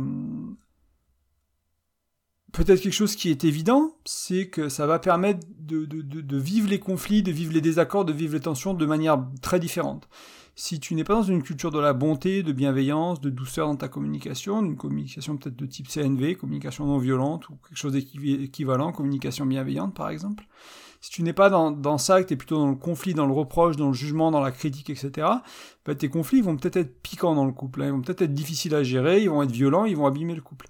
peut-être 2.53 2.81
quelque 2.81 2.93
chose 2.93 3.17
qui 3.17 3.31
est 3.31 3.45
évident, 3.45 3.97
c'est 4.05 4.49
que 4.49 4.69
ça 4.69 4.87
va 4.87 4.99
permettre 4.99 5.47
de, 5.59 5.85
de, 5.85 6.39
vivre 6.39 6.69
les 6.69 6.79
conflits, 6.79 7.23
de 7.23 7.33
vivre 7.33 7.53
les 7.53 7.61
désaccords, 7.61 8.05
de 8.05 8.13
vivre 8.13 8.35
les 8.35 8.41
tensions 8.41 8.73
de 8.73 8.87
manière 8.87 9.23
très 9.43 9.59
différente 9.59 10.09
si 10.57 10.79
tu 10.79 10.95
n'es 10.95 11.05
pas 11.05 11.15
dans 11.15 11.23
une 11.23 11.43
culture 11.43 11.71
de 11.71 11.81
la 11.81 11.93
bonté, 11.93 12.43
de 12.43 12.53
bienveillance, 12.53 13.21
de 13.21 13.31
douceur 13.31 13.67
dans 13.67 13.77
ta 13.77 13.89
communication, 13.89 14.65
une 14.65 14.77
communication 14.77 15.37
peut-être 15.37 15.57
de 15.57 15.67
type 15.67 15.89
CNV, 15.89 16.37
communication 16.37 16.87
non 16.87 16.99
violente, 16.99 17.49
ou 17.49 17.57
quelque 17.69 17.79
chose 17.79 17.93
d'équivalent, 17.93 18.93
communication 18.93 19.47
bienveillante 19.47 19.95
par 19.95 20.11
exemple, 20.11 20.47
si 21.01 21.11
tu 21.11 21.23
n'es 21.23 21.35
pas 21.35 21.51
dans, 21.51 21.99
ça, 21.99 22.23
que 22.23 22.29
tu 22.29 22.33
es 22.33 22.37
plutôt 22.37 22.57
dans 22.57 22.71
le 22.71 22.77
conflit, 22.77 23.13
dans 23.13 23.27
le 23.27 23.33
reproche, 23.35 23.77
dans 23.77 23.89
le 23.89 23.93
jugement, 23.93 24.31
dans 24.31 24.41
la 24.41 24.53
critique, 24.53 24.89
etc., 24.89 25.27
bah, 25.85 25.95
tes 25.95 26.09
conflits 26.09 26.41
vont 26.41 26.57
peut-être 26.57 26.77
être 26.77 27.03
piquants 27.03 27.35
dans 27.35 27.45
le 27.45 27.53
couple, 27.53 27.83
hein. 27.83 27.87
ils 27.87 27.93
vont 27.93 28.01
peut-être 28.01 28.23
être 28.23 28.33
difficiles 28.33 28.75
à 28.75 28.83
gérer, 28.83 29.23
ils 29.23 29.29
vont 29.29 29.43
être 29.43 29.51
violents, 29.51 29.85
ils 29.85 29.99
vont 29.99 30.07
abîmer 30.07 30.35
le 30.35 30.41
couple. 30.41 30.67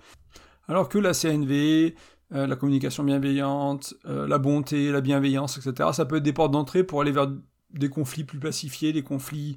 Alors 0.67 0.88
que 0.88 0.99
la 0.99 1.12
CNV, 1.12 1.95
euh, 2.33 2.49
la 2.49 2.57
communication 2.57 3.05
bienveillante, 3.05 3.95
euh, 4.07 4.26
la 4.26 4.38
bonté, 4.38 4.91
la 4.91 5.00
bienveillance, 5.00 5.57
etc., 5.59 5.91
ça 5.93 6.05
peut 6.05 6.17
être 6.17 6.25
des 6.25 6.33
portes 6.33 6.50
d'entrée 6.50 6.83
pour 6.83 7.00
aller 7.00 7.12
vers 7.12 7.29
des 7.75 7.88
conflits 7.88 8.25
plus 8.25 8.38
pacifiés, 8.38 8.93
des 8.93 9.02
conflits 9.02 9.57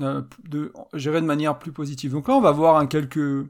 euh, 0.00 0.22
gérés 0.94 1.20
de 1.20 1.26
manière 1.26 1.58
plus 1.58 1.72
positive. 1.72 2.12
Donc 2.12 2.28
là, 2.28 2.34
on 2.34 2.40
va 2.40 2.52
voir 2.52 2.76
un 2.76 2.86
quelques, 2.86 3.46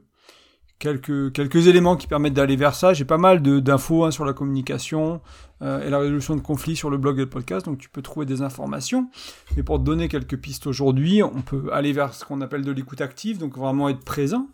quelques, 0.79 1.31
quelques 1.31 1.67
éléments 1.67 1.95
qui 1.95 2.07
permettent 2.07 2.33
d'aller 2.33 2.57
vers 2.57 2.75
ça. 2.75 2.93
J'ai 2.93 3.05
pas 3.05 3.17
mal 3.17 3.41
d'infos 3.41 4.03
hein, 4.03 4.11
sur 4.11 4.25
la 4.25 4.33
communication 4.33 5.21
euh, 5.61 5.85
et 5.85 5.89
la 5.89 5.99
résolution 5.99 6.35
de 6.35 6.41
conflits 6.41 6.75
sur 6.75 6.89
le 6.89 6.97
blog 6.97 7.17
et 7.17 7.21
le 7.21 7.29
podcast, 7.29 7.65
donc 7.65 7.77
tu 7.77 7.89
peux 7.89 8.01
trouver 8.01 8.25
des 8.25 8.41
informations. 8.41 9.09
Mais 9.55 9.63
pour 9.63 9.79
te 9.79 9.83
donner 9.83 10.09
quelques 10.09 10.37
pistes 10.37 10.67
aujourd'hui, 10.67 11.23
on 11.23 11.41
peut 11.41 11.69
aller 11.71 11.93
vers 11.93 12.13
ce 12.13 12.25
qu'on 12.25 12.41
appelle 12.41 12.65
de 12.65 12.71
l'écoute 12.71 12.99
active, 12.99 13.37
donc 13.37 13.57
vraiment 13.57 13.87
être 13.87 14.03
présent. 14.03 14.47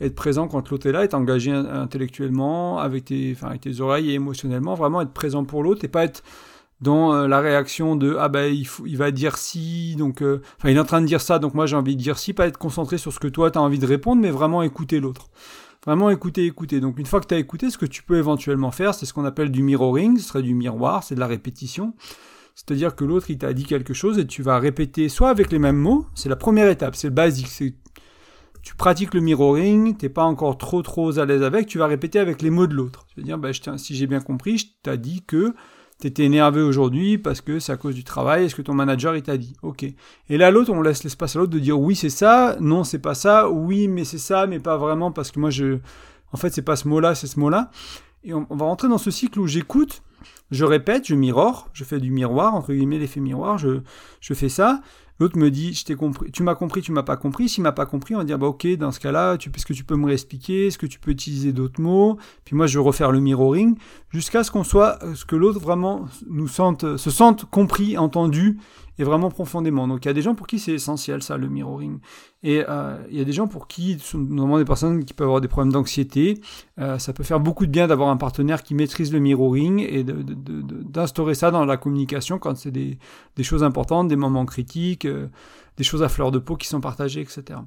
Être 0.00 0.16
présent 0.16 0.48
quand 0.48 0.70
l'autre 0.70 0.88
est 0.88 0.92
là, 0.92 1.04
être 1.04 1.14
engagé 1.14 1.52
intellectuellement, 1.52 2.80
avec 2.80 3.04
tes, 3.04 3.36
avec 3.42 3.60
tes 3.60 3.80
oreilles 3.80 4.10
et 4.10 4.14
émotionnellement, 4.14 4.74
vraiment 4.74 5.00
être 5.00 5.12
présent 5.12 5.44
pour 5.44 5.62
l'autre 5.62 5.84
et 5.84 5.88
pas 5.88 6.02
être 6.02 6.24
dans 6.82 7.14
euh, 7.14 7.28
la 7.28 7.40
réaction 7.40 7.96
de 7.96 8.16
ah 8.18 8.28
ben 8.28 8.52
il, 8.52 8.96
va 8.96 9.10
dire 9.12 9.38
si 9.38 9.94
donc 9.96 10.20
euh, 10.20 10.42
enfin 10.58 10.68
il 10.68 10.76
est 10.76 10.80
en 10.80 10.84
train 10.84 11.00
de 11.00 11.06
dire 11.06 11.20
ça 11.20 11.38
donc 11.38 11.54
moi 11.54 11.64
j'ai 11.64 11.76
envie 11.76 11.96
de 11.96 12.02
dire 12.02 12.18
si 12.18 12.32
pas 12.32 12.46
être 12.46 12.58
concentré 12.58 12.98
sur 12.98 13.12
ce 13.12 13.20
que 13.20 13.28
toi 13.28 13.50
tu 13.50 13.58
as 13.58 13.62
envie 13.62 13.78
de 13.78 13.86
répondre 13.86 14.20
mais 14.20 14.30
vraiment 14.30 14.62
écouter 14.62 15.00
l'autre. 15.00 15.28
Vraiment 15.84 16.10
écouter 16.10 16.44
écouter. 16.44 16.80
Donc 16.80 16.98
une 16.98 17.06
fois 17.06 17.20
que 17.20 17.26
tu 17.26 17.34
as 17.34 17.38
écouté 17.38 17.70
ce 17.70 17.78
que 17.78 17.86
tu 17.86 18.02
peux 18.02 18.16
éventuellement 18.18 18.72
faire 18.72 18.94
c'est 18.94 19.06
ce 19.06 19.14
qu'on 19.14 19.24
appelle 19.24 19.50
du 19.50 19.62
mirroring 19.62 20.18
ce 20.18 20.24
serait 20.24 20.42
du 20.42 20.54
miroir 20.54 21.04
c'est 21.04 21.14
de 21.14 21.20
la 21.20 21.28
répétition. 21.28 21.94
C'est-à-dire 22.56 22.96
que 22.96 23.04
l'autre 23.04 23.30
il 23.30 23.38
t'a 23.38 23.52
dit 23.52 23.64
quelque 23.64 23.94
chose 23.94 24.18
et 24.18 24.26
tu 24.26 24.42
vas 24.42 24.58
répéter 24.58 25.08
soit 25.08 25.30
avec 25.30 25.52
les 25.52 25.60
mêmes 25.60 25.76
mots 25.76 26.06
c'est 26.14 26.28
la 26.28 26.36
première 26.36 26.68
étape 26.68 26.96
c'est 26.96 27.08
le 27.08 27.14
basique 27.14 27.46
c'est 27.48 27.74
tu 28.62 28.76
pratiques 28.76 29.14
le 29.14 29.20
mirroring, 29.20 29.96
t'es 29.96 30.08
pas 30.08 30.22
encore 30.22 30.56
trop 30.56 30.82
trop 30.82 31.18
à 31.18 31.24
l'aise 31.24 31.42
avec, 31.42 31.66
tu 31.66 31.78
vas 31.78 31.88
répéter 31.88 32.20
avec 32.20 32.42
les 32.42 32.50
mots 32.50 32.68
de 32.68 32.74
l'autre. 32.74 33.06
Tu 33.08 33.20
vas 33.20 33.26
dire, 33.26 33.36
bah, 33.36 33.50
si 33.76 33.96
j'ai 33.96 34.06
bien 34.06 34.20
compris, 34.20 34.56
je 34.58 34.66
t'ai 34.84 34.96
dit 34.98 35.24
que 35.26 35.52
t'étais 36.02 36.24
énervé 36.24 36.60
aujourd'hui 36.60 37.16
parce 37.16 37.40
que 37.40 37.60
c'est 37.60 37.70
à 37.70 37.76
cause 37.76 37.94
du 37.94 38.02
travail, 38.02 38.44
est-ce 38.44 38.56
que 38.56 38.62
ton 38.62 38.74
manager 38.74 39.20
t'a 39.22 39.36
dit? 39.36 39.54
Ok. 39.62 39.84
Et 39.84 40.36
là 40.36 40.50
l'autre, 40.50 40.72
on 40.72 40.82
laisse 40.82 41.04
l'espace 41.04 41.36
à 41.36 41.38
l'autre 41.38 41.52
de 41.52 41.60
dire 41.60 41.78
oui 41.78 41.94
c'est 41.94 42.10
ça, 42.10 42.56
non 42.60 42.82
c'est 42.82 42.98
pas 42.98 43.14
ça, 43.14 43.48
oui 43.48 43.86
mais 43.86 44.04
c'est 44.04 44.18
ça, 44.18 44.46
mais 44.46 44.58
pas 44.58 44.76
vraiment 44.76 45.12
parce 45.12 45.30
que 45.30 45.38
moi 45.38 45.50
je... 45.50 45.78
En 46.32 46.36
fait 46.36 46.50
c'est 46.50 46.62
pas 46.62 46.76
ce 46.76 46.88
mot-là, 46.88 47.14
c'est 47.14 47.28
ce 47.28 47.38
mot-là. 47.38 47.70
Et 48.24 48.34
on, 48.34 48.46
va 48.50 48.66
rentrer 48.66 48.88
dans 48.88 48.98
ce 48.98 49.10
cycle 49.10 49.38
où 49.38 49.46
j'écoute, 49.46 50.02
je 50.50 50.64
répète, 50.64 51.06
je 51.06 51.14
mirore, 51.14 51.68
je 51.72 51.84
fais 51.84 51.98
du 51.98 52.10
miroir, 52.10 52.54
entre 52.54 52.72
guillemets 52.72 52.98
l'effet 52.98 53.20
miroir, 53.20 53.58
je, 53.58 53.80
je 54.20 54.34
fais 54.34 54.48
ça, 54.48 54.80
L'autre 55.22 55.38
me 55.38 55.52
dit, 55.52 55.72
je 55.72 55.94
compris, 55.94 56.32
tu 56.32 56.42
m'as 56.42 56.56
compris, 56.56 56.82
tu 56.82 56.90
m'as 56.90 57.04
pas 57.04 57.16
compris. 57.16 57.48
S'il 57.48 57.62
m'a 57.62 57.70
pas 57.70 57.86
compris, 57.86 58.16
on 58.16 58.18
va 58.18 58.24
dire, 58.24 58.40
bah 58.40 58.48
ok, 58.48 58.66
dans 58.76 58.90
ce 58.90 58.98
cas-là, 58.98 59.36
est-ce 59.36 59.64
que 59.64 59.72
tu 59.72 59.84
peux 59.84 59.94
me 59.94 60.06
réexpliquer? 60.06 60.66
Est-ce 60.66 60.78
que 60.78 60.86
tu 60.86 60.98
peux 60.98 61.12
utiliser 61.12 61.52
d'autres 61.52 61.80
mots? 61.80 62.18
Puis 62.44 62.56
moi, 62.56 62.66
je 62.66 62.76
vais 62.76 62.84
refaire 62.84 63.12
le 63.12 63.20
mirroring 63.20 63.76
jusqu'à 64.10 64.42
ce 64.42 64.50
qu'on 64.50 64.64
soit, 64.64 64.98
euh, 65.04 65.14
ce 65.14 65.24
que 65.24 65.36
l'autre 65.36 65.60
vraiment 65.60 66.06
nous 66.28 66.48
sente, 66.48 66.96
se 66.96 67.10
sente 67.10 67.44
compris, 67.44 67.96
entendu 67.96 68.58
et 68.98 69.04
vraiment 69.04 69.30
profondément. 69.30 69.88
Donc 69.88 70.04
il 70.04 70.08
y 70.08 70.10
a 70.10 70.14
des 70.14 70.22
gens 70.22 70.34
pour 70.34 70.46
qui 70.46 70.58
c'est 70.58 70.72
essentiel 70.72 71.22
ça, 71.22 71.36
le 71.36 71.48
mirroring. 71.48 71.98
Et 72.42 72.64
euh, 72.68 72.98
il 73.10 73.18
y 73.18 73.20
a 73.20 73.24
des 73.24 73.32
gens 73.32 73.46
pour 73.46 73.68
qui, 73.68 73.98
normalement 74.14 74.58
des 74.58 74.64
personnes 74.64 75.04
qui 75.04 75.14
peuvent 75.14 75.26
avoir 75.26 75.40
des 75.40 75.48
problèmes 75.48 75.72
d'anxiété, 75.72 76.40
euh, 76.78 76.98
ça 76.98 77.12
peut 77.12 77.22
faire 77.22 77.40
beaucoup 77.40 77.66
de 77.66 77.70
bien 77.70 77.86
d'avoir 77.86 78.10
un 78.10 78.16
partenaire 78.16 78.62
qui 78.62 78.74
maîtrise 78.74 79.12
le 79.12 79.20
mirroring 79.20 79.80
et 79.80 80.04
d'instaurer 80.04 81.34
ça 81.34 81.50
dans 81.50 81.64
la 81.64 81.76
communication 81.76 82.38
quand 82.38 82.56
c'est 82.56 82.72
des, 82.72 82.98
choses 83.42 83.62
importantes, 83.62 84.08
des 84.08 84.16
moments 84.16 84.44
critiques, 84.44 85.04
euh, 85.04 85.28
des 85.76 85.84
choses 85.84 86.02
à 86.02 86.08
fleur 86.08 86.30
de 86.30 86.38
peau 86.38 86.56
qui 86.56 86.66
sont 86.66 86.80
partagées, 86.80 87.20
etc. 87.20 87.60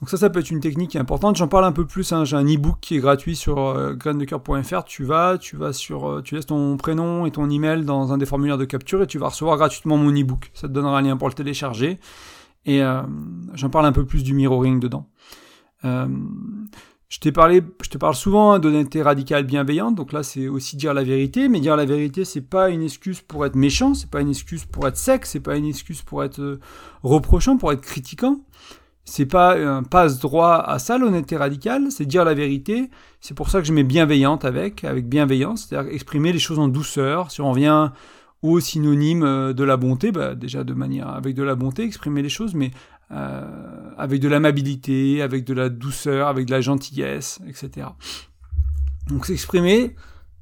Donc 0.00 0.10
ça, 0.10 0.16
ça 0.16 0.30
peut 0.30 0.38
être 0.38 0.50
une 0.50 0.60
technique 0.60 0.94
importante. 0.94 1.36
J'en 1.36 1.48
parle 1.48 1.64
un 1.64 1.72
peu 1.72 1.84
plus. 1.84 2.12
Hein. 2.12 2.24
J'ai 2.24 2.36
un 2.36 2.44
e-book 2.44 2.76
qui 2.80 2.96
est 2.96 3.00
gratuit 3.00 3.34
sur 3.34 3.58
euh, 3.58 3.96
Tu 4.86 5.04
vas, 5.04 5.38
tu 5.38 5.56
vas 5.56 5.72
sur, 5.72 6.08
euh, 6.08 6.22
tu 6.22 6.36
laisses 6.36 6.46
ton 6.46 6.76
prénom 6.76 7.26
et 7.26 7.32
ton 7.32 7.50
email 7.50 7.84
dans 7.84 8.12
un 8.12 8.18
des 8.18 8.26
formulaires 8.26 8.58
de 8.58 8.64
capture 8.64 9.02
et 9.02 9.06
tu 9.08 9.18
vas 9.18 9.28
recevoir 9.28 9.56
gratuitement 9.56 9.96
mon 9.96 10.12
e-book. 10.12 10.50
Ça 10.54 10.68
te 10.68 10.72
donnera 10.72 10.98
un 10.98 11.02
lien 11.02 11.16
pour 11.16 11.28
le 11.28 11.34
télécharger. 11.34 11.98
Et 12.64 12.82
euh, 12.82 13.02
j'en 13.54 13.70
parle 13.70 13.86
un 13.86 13.92
peu 13.92 14.04
plus 14.04 14.22
du 14.22 14.34
mirroring 14.34 14.78
dedans. 14.78 15.08
Euh, 15.84 16.06
je 17.08 17.18
t'ai 17.18 17.32
parlé, 17.32 17.62
je 17.82 17.88
te 17.88 17.96
parle 17.96 18.14
souvent 18.14 18.52
hein, 18.52 18.58
d'honnêteté 18.58 19.00
radicale 19.00 19.44
bienveillante. 19.44 19.94
Donc 19.94 20.12
là, 20.12 20.22
c'est 20.22 20.48
aussi 20.48 20.76
dire 20.76 20.92
la 20.92 21.02
vérité. 21.02 21.48
Mais 21.48 21.60
dire 21.60 21.76
la 21.76 21.86
vérité, 21.86 22.24
c'est 22.24 22.42
pas 22.42 22.68
une 22.68 22.82
excuse 22.82 23.20
pour 23.20 23.46
être 23.46 23.56
méchant. 23.56 23.94
C'est 23.94 24.10
pas 24.10 24.20
une 24.20 24.28
excuse 24.28 24.64
pour 24.66 24.86
être 24.86 24.98
sec. 24.98 25.24
C'est 25.24 25.40
pas 25.40 25.56
une 25.56 25.64
excuse 25.64 26.02
pour 26.02 26.22
être 26.22 26.40
euh, 26.40 26.60
reprochant, 27.02 27.56
pour 27.56 27.72
être 27.72 27.80
critiquant 27.80 28.40
c'est 29.10 29.26
pas 29.26 29.56
un 29.56 29.82
passe-droit 29.82 30.56
à 30.56 30.78
ça, 30.78 30.98
l'honnêteté 30.98 31.36
radicale, 31.36 31.90
c'est 31.90 32.04
dire 32.04 32.24
la 32.24 32.34
vérité. 32.34 32.90
C'est 33.20 33.34
pour 33.34 33.48
ça 33.48 33.60
que 33.60 33.66
je 33.66 33.72
mets 33.72 33.82
bienveillante 33.82 34.44
avec, 34.44 34.84
avec 34.84 35.08
bienveillance, 35.08 35.66
c'est-à-dire 35.66 35.92
exprimer 35.92 36.32
les 36.32 36.38
choses 36.38 36.58
en 36.58 36.68
douceur. 36.68 37.30
Si 37.30 37.40
on 37.40 37.50
revient 37.50 37.90
au 38.42 38.60
synonyme 38.60 39.22
euh, 39.22 39.52
de 39.52 39.64
la 39.64 39.76
bonté, 39.76 40.12
bah 40.12 40.34
déjà 40.34 40.62
de 40.62 40.74
manière 40.74 41.08
avec 41.08 41.34
de 41.34 41.42
la 41.42 41.54
bonté, 41.54 41.84
exprimer 41.84 42.22
les 42.22 42.28
choses, 42.28 42.54
mais 42.54 42.70
euh, 43.10 43.90
avec 43.96 44.20
de 44.20 44.28
l'amabilité, 44.28 45.22
avec 45.22 45.44
de 45.44 45.54
la 45.54 45.70
douceur, 45.70 46.28
avec 46.28 46.46
de 46.46 46.50
la 46.50 46.60
gentillesse, 46.60 47.40
etc. 47.48 47.88
Donc 49.08 49.24
s'exprimer 49.24 49.96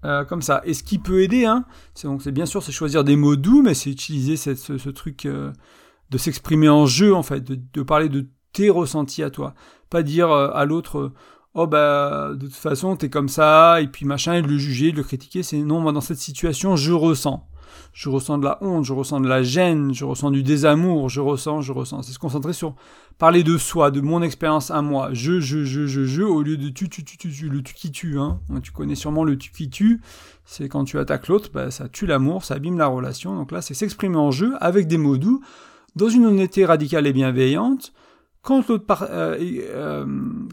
euh, 0.04 0.24
comme 0.24 0.42
ça. 0.42 0.60
Et 0.64 0.74
ce 0.74 0.82
qui 0.82 0.98
peut 0.98 1.22
aider, 1.22 1.46
hein, 1.46 1.64
c'est 1.94 2.32
bien 2.32 2.46
sûr 2.46 2.62
c'est 2.64 2.72
choisir 2.72 3.04
des 3.04 3.16
mots 3.16 3.36
doux, 3.36 3.62
mais 3.62 3.74
c'est 3.74 3.90
utiliser 3.90 4.36
ce, 4.36 4.54
ce, 4.56 4.90
truc 4.90 5.26
de 5.26 6.18
s'exprimer 6.18 6.68
en 6.68 6.86
jeu 6.86 7.14
en 7.14 7.22
fait, 7.22 7.40
de, 7.40 7.58
de 7.72 7.82
parler 7.82 8.08
de 8.08 8.26
tes 8.56 8.70
ressentis 8.70 9.22
à 9.22 9.30
toi. 9.30 9.54
Pas 9.90 10.02
dire 10.02 10.30
euh, 10.30 10.50
à 10.54 10.64
l'autre, 10.64 10.98
euh, 10.98 11.12
oh 11.54 11.66
bah 11.66 12.30
de 12.34 12.46
toute 12.46 12.54
façon 12.54 12.96
t'es 12.96 13.10
comme 13.10 13.28
ça, 13.28 13.80
et 13.82 13.86
puis 13.86 14.06
machin, 14.06 14.34
et 14.34 14.42
de 14.42 14.48
le 14.48 14.58
juger, 14.58 14.92
de 14.92 14.96
le 14.96 15.02
critiquer. 15.02 15.42
C'est 15.42 15.58
non, 15.58 15.80
moi 15.80 15.92
dans 15.92 16.00
cette 16.00 16.18
situation, 16.18 16.74
je 16.74 16.92
ressens. 16.92 17.46
Je 17.92 18.08
ressens 18.08 18.38
de 18.38 18.44
la 18.44 18.58
honte, 18.62 18.84
je 18.84 18.92
ressens 18.92 19.20
de 19.20 19.28
la 19.28 19.42
gêne, 19.42 19.92
je 19.92 20.04
ressens 20.04 20.30
du 20.30 20.42
désamour, 20.42 21.08
je 21.08 21.20
ressens, 21.20 21.60
je 21.62 21.72
ressens. 21.72 22.02
C'est 22.02 22.12
se 22.12 22.18
concentrer 22.18 22.52
sur 22.52 22.74
parler 23.18 23.42
de 23.42 23.56
soi, 23.58 23.90
de 23.90 24.00
mon 24.00 24.22
expérience 24.22 24.70
à 24.70 24.82
moi. 24.82 25.10
Je, 25.12 25.40
je, 25.40 25.64
je, 25.64 25.86
je, 25.86 26.04
je, 26.04 26.22
au 26.22 26.42
lieu 26.42 26.56
de 26.56 26.68
tu, 26.68 26.88
tu, 26.88 27.04
tu, 27.04 27.16
tu, 27.16 27.30
tu 27.30 27.48
le 27.48 27.62
tu 27.62 27.74
qui 27.74 27.90
tue. 27.90 28.18
Hein. 28.18 28.40
Tu 28.62 28.72
connais 28.72 28.94
sûrement 28.94 29.24
le 29.24 29.36
tu 29.36 29.50
qui 29.50 29.68
tue. 29.68 30.00
C'est 30.44 30.68
quand 30.68 30.84
tu 30.84 30.98
attaques 30.98 31.28
l'autre, 31.28 31.50
bah, 31.52 31.70
ça 31.70 31.88
tue 31.88 32.06
l'amour, 32.06 32.44
ça 32.44 32.54
abîme 32.54 32.78
la 32.78 32.86
relation. 32.86 33.34
Donc 33.34 33.52
là, 33.52 33.60
c'est 33.62 33.74
s'exprimer 33.74 34.16
en 34.16 34.30
jeu 34.30 34.54
avec 34.60 34.88
des 34.88 34.98
mots 34.98 35.18
doux, 35.18 35.42
dans 35.96 36.08
une 36.08 36.26
honnêteté 36.26 36.64
radicale 36.66 37.06
et 37.06 37.12
bienveillante, 37.12 37.92
quand 38.46 38.68
l'autre 38.68 39.08
euh, 39.10 39.36
euh, 39.40 40.06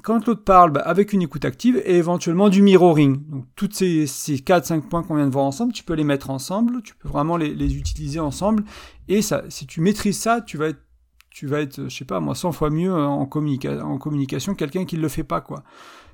quand 0.03 0.25
l'autre 0.25 0.43
parle 0.43 0.71
bah, 0.71 0.81
avec 0.81 1.13
une 1.13 1.21
écoute 1.21 1.45
active 1.45 1.79
et 1.85 1.95
éventuellement 1.95 2.49
du 2.49 2.63
mirroring. 2.63 3.21
Donc 3.29 3.45
toutes 3.55 3.75
ces, 3.75 4.07
ces 4.07 4.37
4-5 4.37 4.81
points 4.81 5.03
qu'on 5.03 5.15
vient 5.15 5.27
de 5.27 5.31
voir 5.31 5.45
ensemble, 5.45 5.73
tu 5.73 5.83
peux 5.83 5.93
les 5.93 6.03
mettre 6.03 6.31
ensemble, 6.31 6.81
tu 6.81 6.95
peux 6.95 7.07
vraiment 7.07 7.37
les, 7.37 7.53
les, 7.53 7.77
utiliser 7.77 8.19
ensemble. 8.19 8.63
Et 9.09 9.21
ça, 9.21 9.43
si 9.49 9.67
tu 9.67 9.79
maîtrises 9.79 10.17
ça, 10.17 10.41
tu 10.41 10.57
vas 10.57 10.69
être, 10.69 10.81
tu 11.29 11.45
vas 11.45 11.61
être, 11.61 11.87
je 11.87 11.95
sais 11.95 12.03
pas 12.03 12.19
moi, 12.19 12.33
100 12.33 12.51
fois 12.51 12.71
mieux 12.71 12.91
en, 12.91 13.27
communica 13.27 13.85
en 13.85 13.99
communication 13.99 14.55
quelqu'un 14.55 14.85
qui 14.85 14.97
ne 14.97 15.01
le 15.01 15.07
fait 15.07 15.23
pas 15.23 15.41
quoi. 15.41 15.63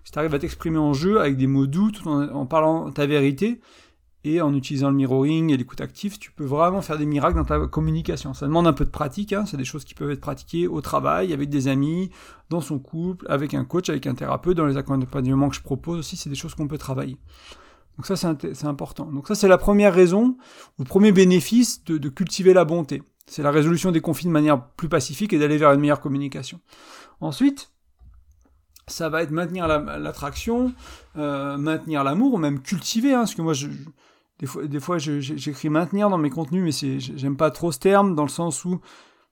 Si 0.03 0.11
tu 0.11 0.19
arrives 0.19 0.35
à 0.35 0.39
t'exprimer 0.39 0.79
en 0.79 0.91
jeu 0.91 1.21
avec 1.21 1.37
des 1.37 1.47
mots 1.47 1.67
doux 1.67 1.91
en 2.05 2.45
parlant 2.45 2.91
ta 2.91 3.05
vérité, 3.05 3.61
et 4.23 4.41
en 4.41 4.53
utilisant 4.53 4.89
le 4.89 4.95
mirroring 4.95 5.51
et 5.51 5.57
l'écoute 5.57 5.81
active, 5.81 6.19
tu 6.19 6.31
peux 6.31 6.43
vraiment 6.43 6.81
faire 6.81 6.97
des 6.97 7.05
miracles 7.05 7.37
dans 7.37 7.45
ta 7.45 7.67
communication. 7.67 8.33
Ça 8.33 8.47
demande 8.47 8.67
un 8.67 8.73
peu 8.73 8.83
de 8.83 8.89
pratique, 8.89 9.31
hein. 9.33 9.45
c'est 9.45 9.57
des 9.57 9.65
choses 9.65 9.85
qui 9.85 9.95
peuvent 9.95 10.11
être 10.11 10.19
pratiquées 10.19 10.67
au 10.67 10.81
travail, 10.81 11.31
avec 11.31 11.49
des 11.49 11.67
amis, 11.67 12.09
dans 12.49 12.61
son 12.61 12.79
couple, 12.79 13.25
avec 13.29 13.53
un 13.53 13.63
coach, 13.63 13.89
avec 13.89 14.07
un 14.07 14.15
thérapeute, 14.15 14.57
dans 14.57 14.65
les 14.65 14.77
accompagnements 14.77 15.49
que 15.49 15.55
je 15.55 15.61
propose 15.61 15.99
aussi, 15.99 16.17
c'est 16.17 16.29
des 16.29 16.35
choses 16.35 16.53
qu'on 16.53 16.67
peut 16.67 16.77
travailler. 16.77 17.17
Donc 17.97 18.05
ça, 18.05 18.15
c'est 18.15 18.65
important. 18.65 19.05
Donc 19.11 19.27
ça, 19.27 19.35
c'est 19.35 19.47
la 19.47 19.57
première 19.57 19.93
raison, 19.93 20.37
ou 20.77 20.83
le 20.83 20.87
premier 20.87 21.11
bénéfice 21.11 21.83
de, 21.85 21.97
de 21.97 22.09
cultiver 22.09 22.53
la 22.53 22.65
bonté. 22.65 23.03
C'est 23.27 23.43
la 23.43 23.51
résolution 23.51 23.91
des 23.91 24.01
conflits 24.01 24.27
de 24.27 24.31
manière 24.31 24.65
plus 24.71 24.89
pacifique 24.89 25.33
et 25.33 25.39
d'aller 25.39 25.57
vers 25.57 25.71
une 25.71 25.81
meilleure 25.81 26.01
communication. 26.01 26.59
Ensuite, 27.21 27.71
ça 28.89 29.09
va 29.09 29.23
être 29.23 29.31
maintenir 29.31 29.67
l'attraction, 29.67 30.73
euh, 31.17 31.57
maintenir 31.57 32.03
l'amour, 32.03 32.33
ou 32.33 32.37
même 32.37 32.61
cultiver, 32.61 33.13
hein, 33.13 33.19
parce 33.19 33.35
que 33.35 33.41
moi, 33.41 33.53
je, 33.53 33.67
des 34.39 34.79
fois, 34.79 34.97
j'écris 34.97 35.69
maintenir 35.69 36.09
dans 36.09 36.17
mes 36.17 36.29
contenus, 36.29 36.81
mais 36.81 36.99
j'aime 36.99 37.35
pas 37.35 37.51
trop 37.51 37.71
ce 37.71 37.79
terme, 37.79 38.15
dans 38.15 38.23
le 38.23 38.29
sens 38.29 38.63
où 38.65 38.79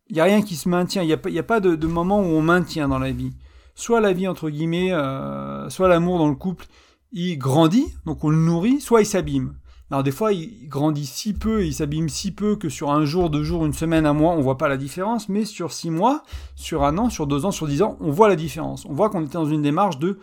il 0.10 0.16
n'y 0.16 0.22
a 0.22 0.26
rien 0.26 0.42
qui 0.42 0.56
se 0.56 0.70
maintient, 0.70 1.02
il 1.02 1.08
n'y 1.08 1.14
a, 1.14 1.40
a 1.40 1.44
pas 1.44 1.60
de, 1.60 1.76
de, 1.76 1.88
moment 1.88 2.20
où 2.20 2.26
on 2.26 2.42
maintient 2.42 2.88
dans 2.88 3.00
la 3.00 3.12
vie. 3.12 3.32
Soit 3.76 4.02
la 4.02 4.14
vie, 4.14 4.28
entre 4.28 4.50
guillemets, 4.50 4.92
euh, 4.92 5.70
soit 5.70 5.88
l'amour 5.88 6.18
dans 6.18 6.30
le 6.30 6.36
couple, 6.36 6.66
il 7.12 7.38
grandit, 7.38 7.94
donc 8.06 8.24
on 8.24 8.30
le 8.30 8.38
nourrit, 8.38 8.82
soit 8.82 9.02
il 9.02 9.06
s'abîme. 9.06 9.56
Alors 9.89 10.03
des 10.03 10.12
fois, 10.12 10.34
il 10.34 10.67
grandit 10.67 11.06
si 11.06 11.34
peu, 11.34 11.65
il 11.65 11.74
s'abîme 11.74 12.10
si 12.10 12.32
peu 12.32 12.56
que 12.58 12.67
sur 12.67 12.91
un 12.91 13.06
jour, 13.06 13.29
deux 13.29 13.44
jours, 13.44 13.65
une 13.65 13.74
semaine, 13.74 14.06
un 14.06 14.13
mois, 14.13 14.34
on 14.34 14.41
voit 14.41 14.58
pas 14.58 14.67
la 14.67 14.77
différence, 14.77 15.29
mais 15.29 15.46
sur 15.46 15.72
six 15.72 15.91
mois, 15.91 16.24
sur 16.56 16.84
un 16.84 16.98
an, 16.98 17.10
sur 17.10 17.25
deux 17.25 17.46
ans, 17.46 17.51
sur 17.51 17.67
dix 17.67 17.82
ans, 17.82 17.98
on 18.01 18.12
voit 18.12 18.27
la 18.27 18.36
différence. 18.36 18.86
On 18.86 18.94
voit 18.94 19.10
qu'on 19.10 19.24
était 19.24 19.34
dans 19.34 19.46
une 19.46 19.62
démarche 19.62 19.98
de, 19.98 20.20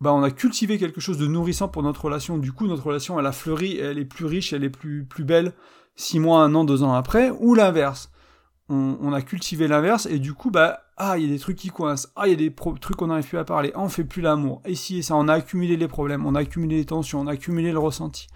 bah, 0.00 0.14
on 0.14 0.22
a 0.22 0.30
cultivé 0.30 0.78
quelque 0.78 1.00
chose 1.00 1.18
de 1.18 1.26
nourrissant 1.26 1.68
pour 1.68 1.82
notre 1.82 2.06
relation. 2.06 2.38
Du 2.38 2.52
coup, 2.52 2.66
notre 2.66 2.86
relation, 2.86 3.20
elle 3.20 3.26
a 3.26 3.32
fleuri, 3.32 3.76
elle 3.76 3.98
est 3.98 4.06
plus 4.06 4.24
riche, 4.24 4.52
elle 4.54 4.64
est 4.64 4.70
plus, 4.70 5.04
plus 5.04 5.24
belle 5.24 5.52
six 5.98 6.20
mois, 6.20 6.42
un 6.42 6.54
an, 6.54 6.64
deux 6.64 6.82
ans 6.82 6.94
après, 6.94 7.30
ou 7.30 7.54
l'inverse. 7.54 8.10
On, 8.70 9.14
a 9.14 9.22
cultivé 9.22 9.66
l'inverse, 9.66 10.04
et 10.04 10.18
du 10.18 10.34
coup, 10.34 10.50
bah, 10.50 10.80
ah, 10.98 11.16
il 11.16 11.24
y 11.24 11.26
a 11.26 11.32
des 11.32 11.38
trucs 11.38 11.56
qui 11.56 11.68
coincent, 11.68 12.06
ah, 12.16 12.28
il 12.28 12.30
y 12.30 12.34
a 12.34 12.36
des 12.36 12.54
trucs 12.54 12.96
qu'on 12.96 13.06
n'arrive 13.06 13.26
plus 13.26 13.38
à 13.38 13.44
parler, 13.44 13.72
ah, 13.74 13.80
on 13.80 13.88
fait 13.88 14.04
plus 14.04 14.20
l'amour, 14.20 14.60
et 14.66 14.74
si 14.74 14.98
et 14.98 15.02
ça, 15.02 15.16
on 15.16 15.26
a 15.26 15.32
accumulé 15.32 15.78
les 15.78 15.88
problèmes, 15.88 16.26
on 16.26 16.34
a 16.34 16.40
accumulé 16.40 16.76
les 16.76 16.84
tensions, 16.84 17.20
on 17.20 17.26
a 17.28 17.32
accumulé 17.32 17.72
le 17.72 17.78
ressenti. 17.78 18.26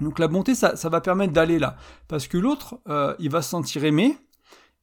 Donc 0.00 0.18
la 0.18 0.28
bonté, 0.28 0.54
ça, 0.54 0.74
va 0.88 1.00
permettre 1.00 1.32
d'aller 1.32 1.58
là. 1.58 1.76
Parce 2.08 2.28
que 2.28 2.38
l'autre, 2.38 2.80
euh, 2.88 3.14
il 3.18 3.30
va 3.30 3.42
se 3.42 3.50
sentir 3.50 3.84
aimé 3.84 4.16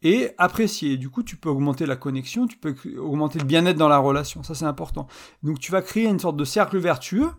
et 0.02 0.32
apprécié. 0.38 0.98
Du 0.98 1.10
coup, 1.10 1.24
tu 1.24 1.38
peux 1.38 1.50
augmenter 1.50 1.86
la 1.86 1.96
connexion, 1.96 2.48
tu 2.48 2.58
peux 2.58 2.76
augmenter 2.98 3.40
le 3.40 3.46
bien-être 3.46 3.78
dans 3.78 3.88
la 3.88 3.98
relation. 3.98 4.44
Ça, 4.44 4.56
c'est 4.56 4.66
important. 4.66 5.08
Donc 5.44 5.60
tu 5.60 5.72
vas 5.72 5.82
créer 5.82 6.06
une 6.06 6.20
sorte 6.20 6.38
de 6.38 6.46
cercle 6.46 6.78
vertueux 6.78 7.30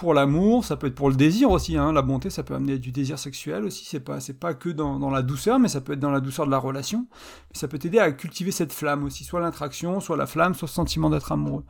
pour 0.00 0.14
l'amour, 0.14 0.64
ça 0.64 0.78
peut 0.78 0.86
être 0.86 0.94
pour 0.94 1.10
le 1.10 1.14
désir 1.14 1.50
aussi. 1.50 1.76
Hein. 1.76 1.92
La 1.92 2.00
bonté, 2.00 2.30
ça 2.30 2.42
peut 2.42 2.54
amener 2.54 2.78
du 2.78 2.90
désir 2.90 3.18
sexuel 3.18 3.64
aussi. 3.64 3.84
C'est 3.84 4.00
pas, 4.00 4.18
pas 4.40 4.54
que 4.54 4.70
dans, 4.70 4.98
dans, 4.98 5.10
la 5.10 5.20
douceur, 5.20 5.58
mais 5.58 5.68
ça 5.68 5.82
peut 5.82 5.92
être 5.92 6.00
dans 6.00 6.10
la 6.10 6.20
douceur 6.20 6.46
de 6.46 6.50
la 6.50 6.56
relation. 6.56 7.06
ça 7.52 7.68
peut 7.68 7.78
t'aider 7.78 7.98
à 7.98 8.10
cultiver 8.10 8.50
cette 8.50 8.72
flamme 8.72 9.04
aussi, 9.04 9.24
soit 9.24 9.40
l'attraction, 9.40 10.00
soit 10.00 10.16
la 10.16 10.26
flamme, 10.26 10.54
soit 10.54 10.68
le 10.68 10.72
sentiment 10.72 11.10
d'être 11.10 11.32
amoureux. 11.32 11.64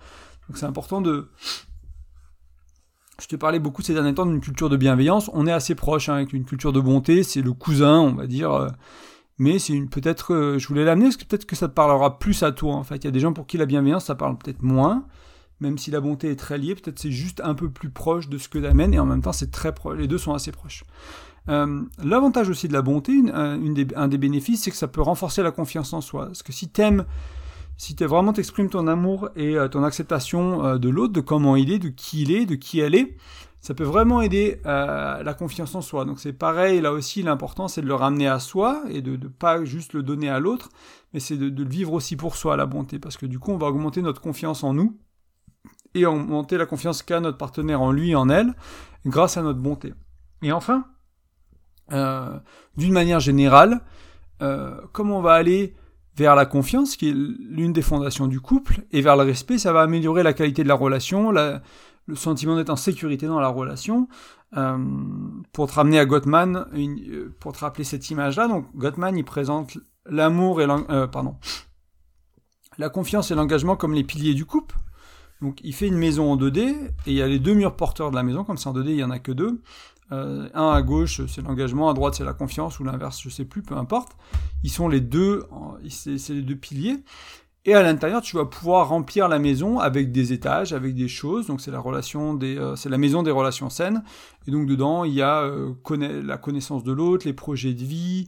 Donc 0.48 0.58
c'est 0.58 0.66
important 0.66 1.00
de, 1.00 1.28
je 3.20 3.26
te 3.26 3.36
parlais 3.36 3.58
beaucoup 3.58 3.82
ces 3.82 3.94
derniers 3.94 4.14
temps 4.14 4.26
d'une 4.26 4.40
culture 4.40 4.68
de 4.68 4.76
bienveillance. 4.76 5.30
On 5.34 5.46
est 5.46 5.52
assez 5.52 5.74
proche 5.74 6.08
hein, 6.08 6.14
avec 6.14 6.32
une 6.32 6.44
culture 6.44 6.72
de 6.72 6.80
bonté. 6.80 7.22
C'est 7.22 7.42
le 7.42 7.52
cousin, 7.52 8.00
on 8.00 8.12
va 8.12 8.26
dire. 8.26 8.52
Euh, 8.52 8.68
mais 9.38 9.58
c'est 9.58 9.74
une 9.74 9.88
peut-être. 9.88 10.34
Euh, 10.34 10.58
je 10.58 10.66
voulais 10.66 10.84
l'amener 10.84 11.06
parce 11.06 11.16
que 11.16 11.24
peut-être 11.24 11.44
que 11.44 11.56
ça 11.56 11.68
te 11.68 11.74
parlera 11.74 12.18
plus 12.18 12.42
à 12.42 12.52
toi. 12.52 12.74
En 12.74 12.82
fait, 12.82 12.96
il 12.96 13.04
y 13.04 13.08
a 13.08 13.10
des 13.10 13.20
gens 13.20 13.32
pour 13.32 13.46
qui 13.46 13.58
la 13.58 13.66
bienveillance 13.66 14.06
ça 14.06 14.14
parle 14.14 14.38
peut-être 14.38 14.62
moins. 14.62 15.04
Même 15.60 15.76
si 15.76 15.90
la 15.90 16.00
bonté 16.00 16.30
est 16.30 16.36
très 16.36 16.56
liée, 16.56 16.74
peut-être 16.74 16.98
c'est 16.98 17.10
juste 17.10 17.42
un 17.44 17.54
peu 17.54 17.68
plus 17.68 17.90
proche 17.90 18.30
de 18.30 18.38
ce 18.38 18.48
que 18.48 18.58
l'amène 18.58 18.94
et 18.94 18.98
en 18.98 19.04
même 19.04 19.20
temps 19.20 19.32
c'est 19.32 19.50
très 19.50 19.74
proche. 19.74 19.98
Les 19.98 20.08
deux 20.08 20.16
sont 20.16 20.32
assez 20.32 20.52
proches. 20.52 20.84
Euh, 21.50 21.82
l'avantage 22.02 22.48
aussi 22.48 22.66
de 22.66 22.72
la 22.72 22.80
bonté, 22.80 23.12
un 23.34 24.08
des 24.08 24.18
bénéfices, 24.18 24.62
c'est 24.62 24.70
que 24.70 24.76
ça 24.76 24.88
peut 24.88 25.02
renforcer 25.02 25.42
la 25.42 25.50
confiance 25.50 25.92
en 25.92 26.00
soi. 26.00 26.26
Parce 26.26 26.42
que 26.42 26.52
si 26.52 26.68
t'aimes 26.70 27.04
si 27.80 27.96
tu 27.96 28.04
vraiment 28.04 28.34
t'exprimes 28.34 28.68
ton 28.68 28.86
amour 28.86 29.30
et 29.36 29.56
euh, 29.56 29.66
ton 29.66 29.84
acceptation 29.84 30.66
euh, 30.66 30.76
de 30.76 30.90
l'autre, 30.90 31.14
de 31.14 31.22
comment 31.22 31.56
il 31.56 31.72
est, 31.72 31.78
de 31.78 31.88
qui 31.88 32.20
il 32.20 32.30
est, 32.30 32.44
de 32.44 32.54
qui 32.54 32.78
elle 32.78 32.94
est, 32.94 33.16
ça 33.62 33.72
peut 33.72 33.84
vraiment 33.84 34.20
aider 34.20 34.60
euh, 34.66 35.22
la 35.22 35.32
confiance 35.32 35.74
en 35.74 35.80
soi. 35.80 36.04
Donc 36.04 36.20
c'est 36.20 36.34
pareil, 36.34 36.82
là 36.82 36.92
aussi 36.92 37.22
l'important 37.22 37.68
c'est 37.68 37.80
de 37.80 37.86
le 37.86 37.94
ramener 37.94 38.28
à 38.28 38.38
soi 38.38 38.82
et 38.90 39.00
de 39.00 39.12
ne 39.12 39.28
pas 39.28 39.64
juste 39.64 39.94
le 39.94 40.02
donner 40.02 40.28
à 40.28 40.40
l'autre, 40.40 40.68
mais 41.14 41.20
c'est 41.20 41.38
de, 41.38 41.46
le 41.48 41.70
vivre 41.70 41.94
aussi 41.94 42.16
pour 42.16 42.36
soi, 42.36 42.54
la 42.58 42.66
bonté, 42.66 42.98
parce 42.98 43.16
que 43.16 43.24
du 43.24 43.38
coup 43.38 43.50
on 43.50 43.56
va 43.56 43.68
augmenter 43.68 44.02
notre 44.02 44.20
confiance 44.20 44.62
en 44.62 44.74
nous 44.74 44.98
et 45.94 46.04
augmenter 46.04 46.58
la 46.58 46.66
confiance 46.66 47.02
qu'a 47.02 47.18
notre 47.20 47.38
partenaire 47.38 47.80
en 47.80 47.92
lui 47.92 48.10
et 48.10 48.14
en 48.14 48.28
elle 48.28 48.52
grâce 49.06 49.38
à 49.38 49.42
notre 49.42 49.60
bonté. 49.60 49.94
Et 50.42 50.52
enfin, 50.52 50.84
euh, 51.92 52.38
d'une 52.76 52.92
manière 52.92 53.20
générale, 53.20 53.80
euh, 54.42 54.78
comme 54.92 55.10
on 55.10 55.22
va 55.22 55.32
aller 55.32 55.74
vers 56.16 56.34
la 56.34 56.46
confiance, 56.46 56.96
qui 56.96 57.08
est 57.08 57.14
l'une 57.14 57.72
des 57.72 57.82
fondations 57.82 58.26
du 58.26 58.40
couple, 58.40 58.84
et 58.92 59.00
vers 59.00 59.16
le 59.16 59.22
respect, 59.22 59.58
ça 59.58 59.72
va 59.72 59.82
améliorer 59.82 60.22
la 60.22 60.32
qualité 60.32 60.62
de 60.62 60.68
la 60.68 60.74
relation, 60.74 61.30
le 61.30 61.60
sentiment 62.14 62.56
d'être 62.56 62.70
en 62.70 62.76
sécurité 62.76 63.26
dans 63.26 63.40
la 63.40 63.48
relation. 63.48 64.08
Euh, 64.56 64.78
pour 65.52 65.68
te 65.68 65.74
ramener 65.74 65.98
à 66.00 66.06
Gottman, 66.06 66.66
pour 67.38 67.52
te 67.52 67.60
rappeler 67.60 67.84
cette 67.84 68.10
image-là, 68.10 68.48
donc 68.48 68.66
Gottman, 68.74 69.16
il 69.16 69.24
présente 69.24 69.78
l'amour 70.06 70.60
et 70.60 70.66
pardon, 71.12 71.36
la 72.78 72.88
confiance 72.88 73.30
et 73.30 73.34
l'engagement 73.34 73.76
comme 73.76 73.94
les 73.94 74.04
piliers 74.04 74.34
du 74.34 74.44
couple. 74.44 74.76
Donc 75.40 75.60
il 75.62 75.74
fait 75.74 75.86
une 75.86 75.96
maison 75.96 76.32
en 76.32 76.36
2D, 76.36 76.58
et 76.60 76.90
il 77.06 77.14
y 77.14 77.22
a 77.22 77.28
les 77.28 77.38
deux 77.38 77.54
murs 77.54 77.76
porteurs 77.76 78.10
de 78.10 78.16
la 78.16 78.22
maison, 78.22 78.44
comme 78.44 78.58
c'est 78.58 78.68
en 78.68 78.74
2D, 78.74 78.88
il 78.88 78.96
y 78.96 79.04
en 79.04 79.10
a 79.10 79.18
que 79.18 79.32
deux. 79.32 79.62
Euh, 80.12 80.48
un 80.54 80.70
à 80.70 80.82
gauche, 80.82 81.20
c'est 81.26 81.42
l'engagement, 81.42 81.88
à 81.88 81.94
droite, 81.94 82.14
c'est 82.14 82.24
la 82.24 82.32
confiance, 82.32 82.80
ou 82.80 82.84
l'inverse, 82.84 83.20
je 83.22 83.28
sais 83.28 83.44
plus, 83.44 83.62
peu 83.62 83.76
importe. 83.76 84.16
Ils 84.62 84.70
sont 84.70 84.88
les 84.88 85.00
deux, 85.00 85.44
c'est 85.88 86.30
les 86.30 86.42
deux 86.42 86.56
piliers. 86.56 86.96
Et 87.66 87.74
à 87.74 87.82
l'intérieur, 87.82 88.22
tu 88.22 88.36
vas 88.36 88.46
pouvoir 88.46 88.88
remplir 88.88 89.28
la 89.28 89.38
maison 89.38 89.80
avec 89.80 90.12
des 90.12 90.32
étages, 90.32 90.72
avec 90.72 90.94
des 90.94 91.08
choses. 91.08 91.46
Donc 91.46 91.60
c'est 91.60 91.70
la 91.70 91.78
relation 91.78 92.32
des, 92.32 92.56
euh, 92.56 92.74
c'est 92.74 92.88
la 92.88 92.96
maison 92.96 93.22
des 93.22 93.30
relations 93.30 93.68
saines. 93.68 94.02
Et 94.46 94.50
donc 94.50 94.66
dedans, 94.66 95.04
il 95.04 95.12
y 95.12 95.20
a 95.20 95.42
euh, 95.42 95.74
la 96.24 96.38
connaissance 96.38 96.84
de 96.84 96.92
l'autre, 96.92 97.26
les 97.26 97.34
projets 97.34 97.74
de 97.74 97.84
vie, 97.84 98.26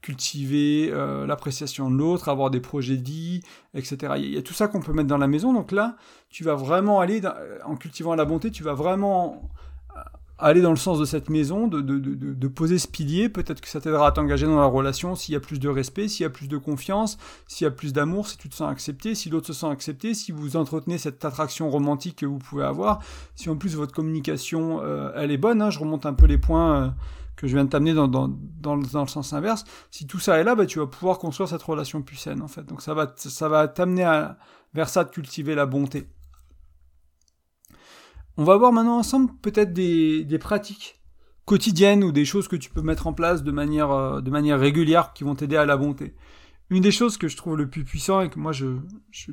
cultiver 0.00 0.90
l'appréciation 1.26 1.90
de 1.90 1.96
l'autre, 1.96 2.28
avoir 2.28 2.50
des 2.50 2.60
projets 2.60 2.96
de 2.96 3.04
vie, 3.04 3.42
etc. 3.74 4.14
Il 4.16 4.32
y 4.32 4.38
a 4.38 4.42
tout 4.42 4.54
ça 4.54 4.68
qu'on 4.68 4.80
peut 4.80 4.92
mettre 4.92 5.08
dans 5.08 5.18
la 5.18 5.26
maison. 5.26 5.52
Donc 5.52 5.72
là, 5.72 5.96
tu 6.30 6.44
vas 6.44 6.54
vraiment 6.54 7.00
aller, 7.00 7.20
en 7.64 7.76
cultivant 7.76 8.14
la 8.14 8.24
bonté, 8.24 8.50
tu 8.50 8.62
vas 8.62 8.74
vraiment 8.74 9.50
aller 10.38 10.60
dans 10.60 10.70
le 10.70 10.76
sens 10.76 10.98
de 10.98 11.04
cette 11.04 11.30
maison, 11.30 11.66
de, 11.66 11.80
de, 11.80 11.98
de, 11.98 12.14
de 12.14 12.48
poser 12.48 12.78
ce 12.78 12.86
pilier, 12.86 13.28
peut-être 13.28 13.60
que 13.60 13.68
ça 13.68 13.80
t'aidera 13.80 14.08
à 14.08 14.12
t'engager 14.12 14.46
dans 14.46 14.58
la 14.58 14.66
relation 14.66 15.16
s'il 15.16 15.32
y 15.32 15.36
a 15.36 15.40
plus 15.40 15.58
de 15.58 15.68
respect, 15.68 16.06
s'il 16.06 16.22
y 16.22 16.26
a 16.26 16.30
plus 16.30 16.48
de 16.48 16.56
confiance, 16.56 17.18
s'il 17.48 17.64
y 17.64 17.68
a 17.68 17.70
plus 17.70 17.92
d'amour, 17.92 18.28
si 18.28 18.38
tu 18.38 18.48
te 18.48 18.54
sens 18.54 18.70
accepté, 18.70 19.14
si 19.14 19.30
l'autre 19.30 19.48
se 19.48 19.52
sent 19.52 19.66
accepté, 19.66 20.14
si 20.14 20.30
vous 20.30 20.56
entretenez 20.56 20.96
cette 20.98 21.24
attraction 21.24 21.70
romantique 21.70 22.16
que 22.16 22.26
vous 22.26 22.38
pouvez 22.38 22.64
avoir, 22.64 23.00
si 23.34 23.50
en 23.50 23.56
plus 23.56 23.74
votre 23.74 23.92
communication, 23.92 24.80
euh, 24.82 25.10
elle 25.16 25.32
est 25.32 25.38
bonne, 25.38 25.60
hein, 25.60 25.70
je 25.70 25.80
remonte 25.80 26.06
un 26.06 26.14
peu 26.14 26.26
les 26.26 26.38
points 26.38 26.82
euh, 26.82 26.88
que 27.34 27.48
je 27.48 27.54
viens 27.54 27.64
de 27.64 27.70
t'amener 27.70 27.94
dans, 27.94 28.06
dans, 28.06 28.28
dans, 28.28 28.76
dans, 28.76 29.02
le 29.02 29.08
sens 29.08 29.32
inverse, 29.32 29.64
si 29.90 30.06
tout 30.06 30.20
ça 30.20 30.38
est 30.38 30.44
là, 30.44 30.54
bah, 30.54 30.66
tu 30.66 30.78
vas 30.78 30.86
pouvoir 30.86 31.18
construire 31.18 31.48
cette 31.48 31.62
relation 31.62 32.02
plus 32.02 32.16
saine, 32.16 32.42
en 32.42 32.48
fait. 32.48 32.64
Donc 32.64 32.82
ça 32.82 32.94
va, 32.94 33.12
ça 33.16 33.48
va 33.48 33.66
t'amener 33.66 34.04
vers 34.74 34.88
ça 34.88 35.04
de 35.04 35.10
cultiver 35.10 35.54
la 35.54 35.66
bonté. 35.66 36.08
On 38.40 38.44
va 38.44 38.56
voir 38.56 38.72
maintenant 38.72 38.98
ensemble 38.98 39.32
peut-être 39.42 39.72
des, 39.72 40.38
pratiques 40.38 41.00
quotidiennes 41.44 42.04
ou 42.04 42.12
des 42.12 42.24
choses 42.24 42.46
que 42.46 42.54
tu 42.54 42.70
peux 42.70 42.82
mettre 42.82 43.08
en 43.08 43.12
place 43.12 43.42
de 43.42 43.50
manière, 43.50 43.90
euh, 43.90 44.20
de 44.20 44.30
manière 44.30 44.60
régulière 44.60 45.12
qui 45.12 45.24
vont 45.24 45.34
t'aider 45.34 45.56
à 45.56 45.66
la 45.66 45.76
bonté. 45.76 46.14
Une 46.70 46.82
des 46.82 46.92
choses 46.92 47.16
que 47.16 47.26
je 47.26 47.36
trouve 47.36 47.56
le 47.56 47.68
plus 47.68 47.82
puissant 47.82 48.20
et 48.20 48.30
que 48.30 48.38
moi 48.38 48.52
je, 48.52 48.76
je, 49.10 49.32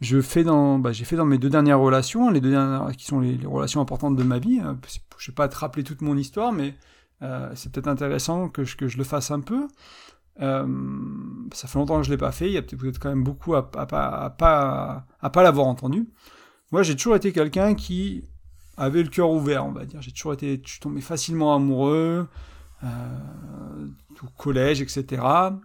je, 0.00 0.20
fais 0.20 0.44
dans, 0.44 0.78
bah, 0.78 0.92
j'ai 0.92 1.04
fait 1.04 1.16
dans 1.16 1.24
mes 1.24 1.38
deux 1.38 1.50
dernières 1.50 1.80
relations, 1.80 2.30
les 2.30 2.40
deux 2.40 2.50
dernières 2.50 2.94
qui 2.96 3.04
sont 3.04 3.18
les, 3.18 3.36
relations 3.44 3.80
importantes 3.80 4.14
de 4.14 4.22
ma 4.22 4.38
vie. 4.38 4.60
Hein, 4.60 4.78
je 5.18 5.32
vais 5.32 5.34
pas 5.34 5.48
te 5.48 5.56
rappeler 5.56 5.82
toute 5.82 6.02
mon 6.02 6.16
histoire, 6.16 6.52
mais 6.52 6.76
euh, 7.22 7.50
c'est 7.56 7.72
peut-être 7.72 7.88
intéressant 7.88 8.48
que 8.48 8.62
je, 8.62 8.76
que 8.76 8.86
je 8.86 8.96
le 8.96 9.04
fasse 9.04 9.32
un 9.32 9.40
peu. 9.40 9.66
Euh, 10.40 10.68
ça 11.52 11.66
fait 11.66 11.80
longtemps 11.80 11.98
que 11.98 12.06
je 12.06 12.10
l'ai 12.10 12.18
pas 12.18 12.30
fait. 12.30 12.46
Il 12.46 12.52
y 12.52 12.58
a 12.58 12.62
peut-être 12.62 13.00
quand 13.00 13.08
même 13.08 13.24
beaucoup 13.24 13.56
à, 13.56 13.68
à, 13.74 14.24
à, 14.26 14.30
pas 14.30 15.06
à 15.20 15.30
pas 15.30 15.42
l'avoir 15.42 15.66
entendu. 15.66 16.06
Moi, 16.72 16.82
j'ai 16.82 16.96
toujours 16.96 17.16
été 17.16 17.32
quelqu'un 17.32 17.74
qui 17.74 18.24
avait 18.76 19.02
le 19.02 19.08
cœur 19.08 19.30
ouvert, 19.30 19.64
on 19.64 19.72
va 19.72 19.84
dire. 19.84 20.02
J'ai 20.02 20.12
toujours 20.12 20.32
été, 20.32 20.60
je 20.64 20.80
tombais 20.80 21.00
facilement 21.00 21.54
amoureux, 21.54 22.28
euh, 22.84 22.86
au 24.22 24.26
collège, 24.36 24.80
etc. 24.82 25.22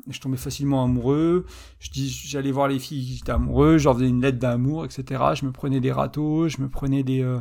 je 0.08 0.20
tombais 0.20 0.38
facilement 0.38 0.84
amoureux. 0.84 1.45
J'allais 1.80 2.52
voir 2.52 2.67
les 2.67 2.80
filles 2.80 3.06
qui 3.06 3.19
étaient 3.21 3.32
amoureuses, 3.32 3.82
je 3.82 3.86
leur 3.86 3.95
faisais 3.95 4.08
une 4.08 4.21
lettre 4.21 4.39
d'amour, 4.39 4.86
etc. 4.86 5.21
Je 5.36 5.45
me 5.45 5.52
prenais 5.52 5.80
des 5.80 5.91
râteaux, 5.91 6.47
je 6.47 6.62
me 6.62 6.69
prenais 6.69 7.04
des, 7.04 7.21
euh, 7.21 7.39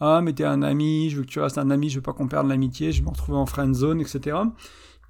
ah, 0.00 0.20
mais 0.22 0.32
t'es 0.32 0.44
un 0.44 0.62
ami, 0.62 1.10
je 1.10 1.18
veux 1.18 1.22
que 1.22 1.28
tu 1.28 1.40
restes 1.40 1.58
un 1.58 1.70
ami, 1.70 1.88
je 1.88 1.96
veux 1.96 2.02
pas 2.02 2.12
qu'on 2.12 2.28
perde 2.28 2.48
l'amitié. 2.48 2.92
Je 2.92 3.02
me 3.02 3.08
retrouvais 3.08 3.38
en 3.38 3.46
friend 3.46 3.74
zone, 3.74 4.00
etc. 4.00 4.38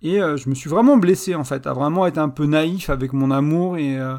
Et 0.02 0.20
euh, 0.20 0.36
je 0.36 0.48
me 0.48 0.54
suis 0.54 0.68
vraiment 0.68 0.96
blessé 0.96 1.34
en 1.34 1.44
fait, 1.44 1.66
à 1.66 1.72
vraiment 1.72 2.06
être 2.06 2.18
un 2.18 2.28
peu 2.28 2.46
naïf 2.46 2.90
avec 2.90 3.12
mon 3.12 3.30
amour 3.30 3.78
et 3.78 3.98
euh, 3.98 4.16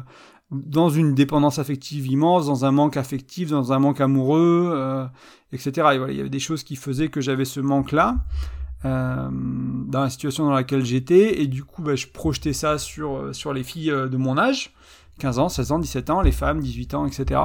dans 0.64 0.88
une 0.88 1.14
dépendance 1.14 1.58
affective 1.58 2.06
immense, 2.06 2.46
dans 2.46 2.64
un 2.64 2.70
manque 2.70 2.96
affectif, 2.96 3.50
dans 3.50 3.72
un 3.72 3.78
manque 3.78 4.00
amoureux, 4.00 4.70
euh, 4.72 5.06
etc. 5.52 5.88
Il 6.10 6.16
y 6.16 6.20
avait 6.20 6.28
des 6.28 6.38
choses 6.38 6.62
qui 6.62 6.76
faisaient 6.76 7.08
que 7.08 7.20
j'avais 7.20 7.44
ce 7.44 7.60
manque-là 7.60 8.16
euh, 8.84 9.28
dans 9.30 10.00
la 10.00 10.10
situation 10.10 10.44
dans 10.44 10.52
laquelle 10.52 10.84
j'étais, 10.84 11.40
et 11.40 11.46
du 11.46 11.64
coup, 11.64 11.82
bah, 11.82 11.96
je 11.96 12.06
projetais 12.06 12.52
ça 12.52 12.78
sur, 12.78 13.16
euh, 13.16 13.32
sur 13.32 13.52
les 13.52 13.62
filles 13.62 13.90
de 13.90 14.16
mon 14.16 14.38
âge, 14.38 14.74
15 15.18 15.38
ans, 15.38 15.48
16 15.48 15.72
ans, 15.72 15.78
17 15.78 16.10
ans, 16.10 16.20
les 16.20 16.32
femmes, 16.32 16.60
18 16.60 16.94
ans, 16.94 17.06
etc. 17.06 17.40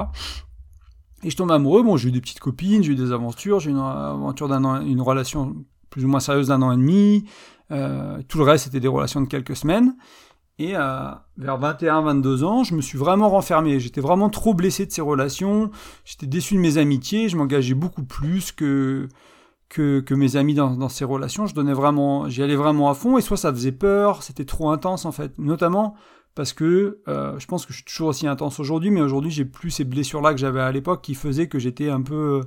Et 1.22 1.30
je 1.30 1.36
tombe 1.36 1.50
amoureux, 1.50 1.82
bon, 1.82 1.96
j'ai 1.96 2.08
eu 2.08 2.12
des 2.12 2.20
petites 2.20 2.40
copines, 2.40 2.82
j'ai 2.82 2.92
eu 2.92 2.96
des 2.96 3.12
aventures, 3.12 3.60
j'ai 3.60 3.70
eu 3.70 3.72
une 3.72 3.80
aventure 3.80 4.48
d'un 4.48 4.64
an, 4.64 4.80
une 4.80 5.02
relation 5.02 5.54
plus 5.90 6.04
ou 6.04 6.08
moins 6.08 6.20
sérieuse 6.20 6.48
d'un 6.48 6.62
an 6.62 6.72
et 6.72 6.76
demi, 6.76 7.24
tout 7.68 8.38
le 8.38 8.44
reste 8.44 8.64
c'était 8.64 8.80
des 8.80 8.88
relations 8.88 9.20
de 9.20 9.26
quelques 9.26 9.56
semaines, 9.56 9.94
et 10.60 10.72
vers 10.72 11.58
21-22 11.58 12.44
ans, 12.44 12.64
je 12.64 12.74
me 12.74 12.82
suis 12.82 12.98
vraiment 12.98 13.30
renfermé. 13.30 13.80
J'étais 13.80 14.02
vraiment 14.02 14.28
trop 14.28 14.52
blessé 14.52 14.84
de 14.84 14.92
ces 14.92 15.00
relations. 15.00 15.70
J'étais 16.04 16.26
déçu 16.26 16.54
de 16.54 16.60
mes 16.60 16.76
amitiés. 16.76 17.30
Je 17.30 17.36
m'engageais 17.36 17.74
beaucoup 17.74 18.04
plus 18.04 18.52
que, 18.52 19.08
que, 19.70 20.14
mes 20.14 20.36
amis 20.36 20.54
dans, 20.54 20.76
dans, 20.76 20.90
ces 20.90 21.04
relations. 21.04 21.46
Je 21.46 21.54
donnais 21.54 21.72
vraiment, 21.72 22.28
j'y 22.28 22.42
allais 22.42 22.56
vraiment 22.56 22.90
à 22.90 22.94
fond. 22.94 23.16
Et 23.16 23.22
soit 23.22 23.38
ça 23.38 23.52
faisait 23.52 23.72
peur, 23.72 24.22
c'était 24.22 24.44
trop 24.44 24.70
intense 24.70 25.06
en 25.06 25.12
fait. 25.12 25.38
Notamment 25.38 25.94
parce 26.34 26.52
que 26.52 27.00
euh, 27.08 27.38
je 27.38 27.46
pense 27.46 27.66
que 27.66 27.72
je 27.72 27.78
suis 27.78 27.84
toujours 27.84 28.08
aussi 28.08 28.26
intense 28.26 28.60
aujourd'hui, 28.60 28.90
mais 28.90 29.00
aujourd'hui 29.00 29.30
j'ai 29.30 29.44
plus 29.44 29.70
ces 29.70 29.84
blessures-là 29.84 30.32
que 30.32 30.38
j'avais 30.38 30.60
à 30.60 30.72
l'époque 30.72 31.02
qui 31.02 31.14
faisaient 31.14 31.48
que 31.48 31.58
j'étais 31.58 31.88
un 31.88 32.02
peu 32.02 32.42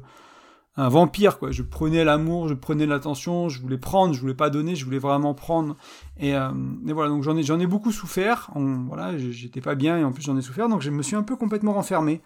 un 0.75 0.89
vampire 0.89 1.39
quoi. 1.39 1.51
Je 1.51 1.61
prenais 1.61 2.03
l'amour, 2.03 2.47
je 2.47 2.53
prenais 2.53 2.85
l'attention, 2.85 3.49
je 3.49 3.61
voulais 3.61 3.77
prendre, 3.77 4.13
je 4.13 4.21
voulais 4.21 4.33
pas 4.33 4.49
donner, 4.49 4.75
je 4.75 4.85
voulais 4.85 4.99
vraiment 4.99 5.33
prendre. 5.33 5.75
Et, 6.19 6.35
euh, 6.35 6.49
voilà, 6.85 7.09
donc 7.09 7.23
j'en 7.23 7.37
ai 7.37 7.43
j'en 7.43 7.59
ai 7.59 7.67
beaucoup 7.67 7.91
souffert. 7.91 8.49
voilà, 8.55 9.17
j'étais 9.17 9.61
pas 9.61 9.75
bien 9.75 9.97
et 9.97 10.03
en 10.03 10.11
plus 10.11 10.23
j'en 10.23 10.37
ai 10.37 10.41
souffert, 10.41 10.69
donc 10.69 10.81
je 10.81 10.89
me 10.89 11.03
suis 11.03 11.15
un 11.15 11.23
peu 11.23 11.35
complètement 11.35 11.73
renfermé. 11.73 12.21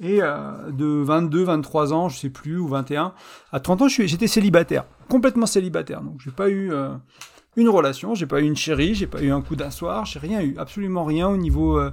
Et 0.00 0.22
euh, 0.22 0.70
de 0.70 0.86
22, 0.86 1.44
23 1.44 1.92
ans, 1.92 2.08
je 2.08 2.18
sais 2.18 2.30
plus, 2.30 2.58
ou 2.58 2.66
21, 2.68 3.12
à 3.52 3.60
30 3.60 3.82
ans, 3.82 3.88
j'étais 3.88 4.26
célibataire, 4.26 4.84
complètement 5.08 5.44
célibataire. 5.44 6.00
Donc 6.00 6.20
j'ai 6.24 6.30
pas 6.30 6.48
eu 6.48 6.72
euh, 6.72 6.94
une 7.56 7.68
relation, 7.68 8.14
j'ai 8.14 8.26
pas 8.26 8.40
eu 8.40 8.44
une 8.44 8.56
chérie, 8.56 8.94
j'ai 8.94 9.06
pas 9.06 9.20
eu 9.20 9.30
un 9.30 9.42
coup 9.42 9.56
d'un 9.56 9.70
soir, 9.70 10.06
j'ai 10.06 10.18
rien 10.18 10.40
eu, 10.40 10.56
absolument 10.56 11.04
rien 11.04 11.28
au 11.28 11.36
niveau 11.36 11.78
euh, 11.78 11.90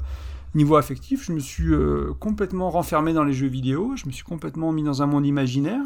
Niveau 0.57 0.75
affectif, 0.75 1.23
je 1.23 1.33
me 1.33 1.39
suis 1.39 1.71
euh, 1.71 2.15
complètement 2.19 2.71
renfermé 2.71 3.13
dans 3.13 3.23
les 3.23 3.33
jeux 3.33 3.47
vidéo, 3.47 3.95
je 3.95 4.07
me 4.07 4.11
suis 4.11 4.23
complètement 4.23 4.71
mis 4.71 4.81
dans 4.81 5.03
un 5.03 5.05
monde 5.05 5.23
imaginaire. 5.23 5.83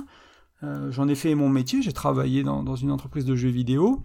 Euh, 0.63 0.89
j'en 0.91 1.09
ai 1.09 1.15
fait 1.15 1.35
mon 1.35 1.49
métier, 1.49 1.81
j'ai 1.81 1.91
travaillé 1.91 2.41
dans, 2.41 2.75
une 2.77 2.89
entreprise 2.89 3.25
de 3.25 3.35
jeux 3.35 3.49
vidéo. 3.49 4.01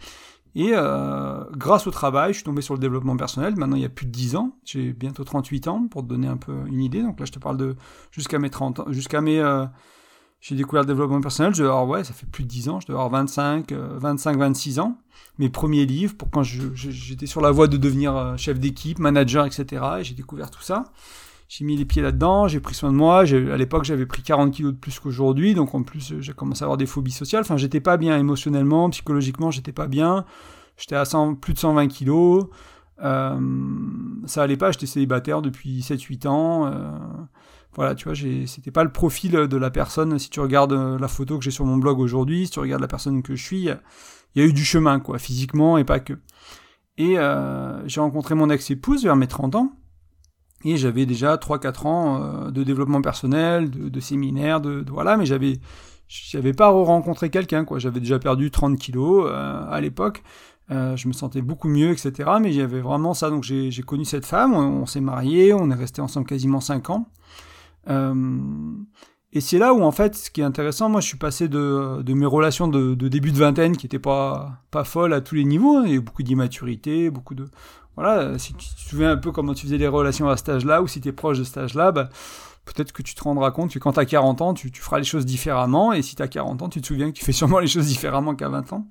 Et 0.57 0.71
euh, 0.73 1.45
grâce 1.53 1.87
au 1.87 1.93
travail, 1.93 2.33
je 2.33 2.39
suis 2.39 2.45
tombé 2.45 2.63
sur 2.63 2.75
le 2.75 2.81
développement 2.81 3.17
personnel. 3.17 3.55
Maintenant, 3.55 3.77
il 3.77 3.83
y 3.83 3.85
a 3.85 3.89
plus 3.89 4.07
de 4.07 4.11
10 4.11 4.35
ans. 4.35 4.59
J'ai 4.65 4.93
bientôt 4.93 5.23
38 5.23 5.69
ans, 5.69 5.87
pour 5.87 6.03
te 6.03 6.09
donner 6.09 6.27
un 6.27 6.37
peu 6.37 6.57
une 6.67 6.83
idée. 6.83 7.01
Donc 7.01 7.21
là, 7.21 7.27
je 7.27 7.33
te 7.33 7.39
parle 7.39 7.59
de 7.59 7.77
jusqu'à 8.11 8.41
mes 8.41 8.51
30 8.51 8.81
ans, 8.81 8.87
jusqu'à 8.89 9.21
mes 9.21 9.41
j'ai 10.49 10.55
découvert 10.55 10.83
le 10.83 10.87
développement 10.87 11.21
personnel, 11.21 11.53
je 11.57 11.65
devais 11.65 11.75
ouais, 11.75 12.05
ça 12.05 12.13
fait 12.13 12.27
plus 12.27 12.45
de 12.45 12.49
10 12.49 12.69
ans, 12.69 12.79
je 12.79 12.87
devais 12.87 12.97
avoir 12.97 13.11
25, 13.11 13.73
25, 13.73 14.39
26 14.39 14.79
ans. 14.79 14.97
Mes 15.41 15.49
premiers 15.49 15.87
livres, 15.87 16.15
pour 16.17 16.31
quand 16.31 16.45
j'étais 16.45 17.27
sur 17.27 17.41
la 17.41 17.51
voie 17.51 17.67
de 17.67 17.77
devenir 17.77 18.17
euh, 18.17 18.37
chef 18.37 18.61
d'équipe, 18.61 19.01
manager, 19.01 19.45
etc. 19.45 19.85
Et 19.99 20.05
j'ai 20.05 20.15
découvert 20.15 20.53
tout 20.53 20.63
ça. 20.63 20.85
J'ai 21.49 21.65
mis 21.65 21.77
les 21.77 21.85
pieds 21.85 22.01
là-dedans, 22.01 22.47
j'ai 22.47 22.61
pris 22.61 22.77
soin 22.77 22.93
de 22.93 22.97
moi. 22.97 23.23
À 23.23 23.57
l'époque, 23.57 23.85
j'avais 23.85 24.07
pris 24.07 24.23
40 24.23 24.55
kilos 24.55 24.73
de 24.73 24.79
plus 24.79 25.01
qu'aujourd'hui, 25.01 25.55
donc 25.55 25.75
en 25.75 25.83
plus, 25.83 26.15
j'ai 26.21 26.33
commencé 26.33 26.63
à 26.63 26.67
avoir 26.67 26.77
des 26.77 26.87
phobies 26.87 27.11
sociales. 27.11 27.41
Enfin, 27.41 27.57
j'étais 27.57 27.81
pas 27.81 27.97
bien 27.97 28.17
émotionnellement, 28.17 28.89
psychologiquement, 28.91 29.51
j'étais 29.51 29.73
pas 29.73 29.89
bien. 29.89 30.25
J'étais 30.77 30.95
à 30.95 31.05
100, 31.05 31.35
plus 31.35 31.55
de 31.55 31.59
120 31.59 31.89
kilos. 31.89 32.47
Euh, 33.03 33.41
ça 34.27 34.45
allait 34.45 34.57
pas, 34.57 34.71
j'étais 34.71 34.87
célibataire 34.87 35.43
depuis 35.43 35.81
7-8 35.81 36.29
ans. 36.29 36.67
Euh, 36.67 36.91
voilà, 37.77 37.95
tu 37.95 38.09
vois, 38.09 38.15
c'était 38.47 38.71
pas 38.71 38.85
le 38.85 38.91
profil 38.91 39.33
de 39.33 39.57
la 39.57 39.71
personne. 39.71 40.19
Si 40.19 40.31
tu 40.31 40.41
regardes 40.41 40.73
euh, 40.73 40.99
la 40.99 41.09
photo 41.09 41.39
que 41.39 41.45
j'ai 41.45 41.51
sur 41.51 41.67
mon 41.67 41.77
blog 41.77 41.99
aujourd'hui, 42.01 42.47
si 42.47 42.53
tu 42.53 42.59
regardes 42.59 42.81
la 42.81 42.89
personne 42.89 43.23
que 43.23 43.37
je 43.37 43.43
suis, 43.43 43.65
il 43.65 43.77
y 44.35 44.41
a 44.41 44.45
eu 44.45 44.55
du 44.55 44.65
chemin, 44.65 44.99
quoi, 44.99 45.19
physiquement 45.19 45.77
et 45.77 45.85
pas 45.85 46.01
que. 46.01 46.15
Et 46.97 47.19
euh, 47.19 47.87
j'ai 47.87 48.01
rencontré 48.01 48.35
mon 48.35 48.49
ex-épouse 48.49 49.05
vers 49.05 49.15
mes 49.15 49.27
30 49.27 49.57
ans, 49.57 49.73
et 50.65 50.79
j'avais 50.79 51.05
déjà 51.05 51.37
3-4 51.37 51.87
ans 51.87 52.23
euh, 52.23 52.51
de 52.51 52.65
développement 52.65 53.03
personnel, 53.03 53.69
de, 53.71 54.01
séminaire, 54.01 54.63
de, 54.63 54.83
voilà, 54.89 55.19
mais 55.19 55.27
j'avais 55.27 55.61
j'avais 56.09 56.55
pas 56.55 56.69
rencontré 56.69 57.29
quelqu'un, 57.31 57.65
quoi. 57.65 57.79
J'avais 57.79 58.01
déjà 58.01 58.19
perdu 58.19 58.51
30 58.51 58.79
kilos 58.79 59.29
à 59.29 59.81
l'époque. 59.81 60.23
je 60.71 61.09
me 61.09 61.13
sentais 61.13 61.43
beaucoup 61.43 61.69
mieux, 61.69 61.91
etc. 61.91 62.31
Mais 62.41 62.53
j'avais 62.53 62.81
vraiment 62.81 63.13
ça. 63.13 63.29
Donc 63.29 63.43
j'ai 63.43 63.83
connu 63.83 64.05
cette 64.05 64.25
femme, 64.25 64.55
on, 64.55 64.83
on 64.83 64.87
s'est 64.87 65.01
mariés, 65.01 65.53
on 65.53 65.69
est 65.69 65.75
resté 65.75 66.01
ensemble 66.01 66.29
quasiment 66.29 66.61
5 66.61 66.91
ans. 66.91 67.09
Et 69.37 69.41
c'est 69.43 69.59
là 69.59 69.75
où, 69.75 69.83
en 69.83 69.93
fait, 69.93 70.15
ce 70.17 70.31
qui 70.31 70.41
est 70.41 70.45
intéressant, 70.45 70.89
moi, 70.89 71.03
je 71.03 71.09
suis 71.09 71.19
passé 71.19 71.47
de, 71.47 72.03
mes 72.07 72.25
relations 72.25 72.69
de, 72.69 72.95
début 73.09 73.33
de 73.33 73.37
vingtaine, 73.39 73.77
qui 73.77 73.85
n'étaient 73.85 73.99
pas, 73.99 74.63
folles 74.85 75.13
à 75.13 75.21
tous 75.21 75.35
les 75.35 75.45
niveaux. 75.45 75.77
Hein. 75.77 75.83
Il 75.85 75.93
y 75.93 75.97
a 75.97 76.01
beaucoup 76.01 76.23
d'immaturité, 76.23 77.11
beaucoup 77.11 77.35
de... 77.35 77.47
Voilà, 77.97 78.39
si 78.39 78.55
tu 78.55 78.67
te 78.67 78.81
souviens 78.81 79.13
un 79.13 79.17
peu 79.17 79.33
comment 79.33 79.53
tu 79.53 79.67
faisais 79.67 79.77
les 79.77 79.89
relations 79.89 80.29
à 80.29 80.39
cet 80.39 80.49
âge-là, 80.49 80.81
ou 80.81 80.87
si 80.87 81.03
tu 81.03 81.09
es 81.09 81.13
proche 81.13 81.39
de 81.39 81.45
cet 81.45 81.59
âge-là, 81.59 81.93
bah, 81.93 82.09
peut-être 82.65 82.93
que 82.93 83.03
tu 83.03 83.15
te 83.15 83.23
rendras 83.23 83.51
compte 83.51 83.73
que 83.73 83.79
quand 83.79 83.93
tu 83.93 84.01
as 84.01 84.07
40 84.07 84.41
ans, 84.41 84.55
tu, 84.55 84.71
feras 84.73 84.99
les 84.99 85.05
choses 85.05 85.27
différemment, 85.27 85.93
et 85.93 86.01
si 86.01 86.17
tu 86.17 86.23
as 86.23 86.29
40 86.29 86.63
ans, 86.63 86.69
tu 86.71 86.81
te 86.81 86.87
souviens 86.87 87.11
que 87.11 87.17
tu 87.17 87.25
fais 87.25 87.33
sûrement 87.33 87.59
les 87.59 87.67
choses 87.67 87.87
différemment 87.87 88.35
qu'à 88.35 88.49
20 88.49 88.73
ans. 88.73 88.87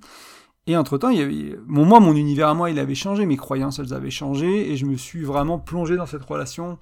Et 0.68 0.76
entre-temps, 0.76 1.10
il 1.10 1.58
moi, 1.66 1.98
mon 1.98 2.14
univers 2.14 2.48
à 2.48 2.54
moi, 2.54 2.70
il 2.70 2.78
avait 2.78 2.94
changé, 2.94 3.26
mes 3.26 3.36
croyances, 3.36 3.80
elles 3.80 3.94
avaient 3.94 4.10
changé, 4.10 4.72
et 4.72 4.76
je 4.76 4.86
me 4.86 4.96
suis 4.96 5.22
vraiment 5.22 5.58
plongé 5.58 5.96
dans 5.96 6.06
cette 6.06 6.24
relation 6.24 6.78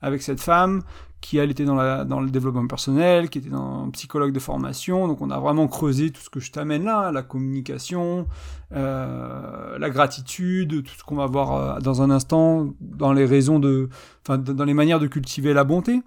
avec 0.00 0.22
cette 0.22 0.40
femme 0.40 0.82
qui 1.20 1.38
elle 1.38 1.50
était 1.50 1.64
dans, 1.64 1.74
le 2.20 2.30
développement 2.30 2.66
personnel, 2.66 3.28
qui 3.28 3.38
était 3.38 3.50
dans 3.50 3.84
un 3.84 3.90
psychologue 3.90 4.32
de 4.32 4.38
formation. 4.38 5.08
Donc 5.08 5.20
on 5.20 5.30
a 5.30 5.38
vraiment 5.38 5.66
creusé 5.66 6.10
tout 6.10 6.20
ce 6.20 6.30
que 6.30 6.40
je 6.40 6.52
t'amène 6.52 6.84
là, 6.84 7.10
la 7.10 7.22
communication, 7.22 8.26
euh, 8.72 9.78
la 9.78 9.90
gratitude, 9.90 10.84
tout 10.84 10.94
ce 10.96 11.02
qu'on 11.02 11.16
va 11.16 11.26
voir 11.26 11.52
euh, 11.52 11.80
dans 11.80 12.02
un 12.02 12.10
instant 12.10 12.68
dans 12.80 13.12
les 13.12 13.26
raisons 13.26 13.58
de, 13.58 13.88
enfin 14.22 14.38
dans 14.38 14.64
les 14.64 14.74
manières 14.74 15.00
de 15.00 15.08
cultiver 15.08 15.52
la 15.52 15.64
bonté. 15.64 16.02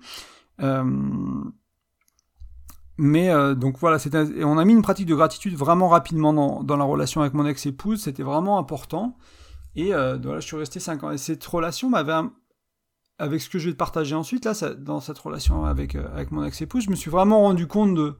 Euh, 0.62 0.84
mais 2.98 3.32
donc 3.56 3.80
voilà, 3.80 3.98
on 4.44 4.58
a 4.60 4.66
mis 4.66 4.74
une 4.74 4.84
pratique 4.84 5.08
de 5.08 5.16
gratitude 5.16 5.56
vraiment 5.56 5.90
rapidement 5.90 6.34
dans, 6.34 6.62
dans 6.62 6.78
la 6.78 6.84
relation 6.84 7.22
avec 7.22 7.34
mon 7.34 7.48
ex-épouse. 7.48 8.04
C'était 8.04 8.22
vraiment 8.22 8.60
important. 8.60 9.18
Et 9.76 9.92
voilà, 9.92 10.40
je 10.40 10.46
suis 10.46 10.58
resté 10.58 10.80
5 10.80 11.04
ans. 11.04 11.12
Et 11.12 11.18
cette 11.18 11.44
relation 11.44 11.90
m'avait 11.90 12.14
avec 13.22 13.40
ce 13.40 13.50
que 13.50 13.60
je 13.60 13.68
vais 13.68 13.74
te 13.74 13.78
partager 13.78 14.16
ensuite, 14.16 14.46
là, 14.46 14.54
dans 14.80 15.00
cette 15.00 15.20
relation 15.20 15.64
avec, 15.66 15.94
euh, 15.94 16.08
avec 16.12 16.32
mon 16.32 16.44
ex-épouse, 16.44 16.86
je 16.86 16.90
me 16.90 16.96
suis 16.96 17.12
vraiment 17.12 17.42
rendu 17.42 17.68
compte 17.68 17.94
de, 17.94 18.16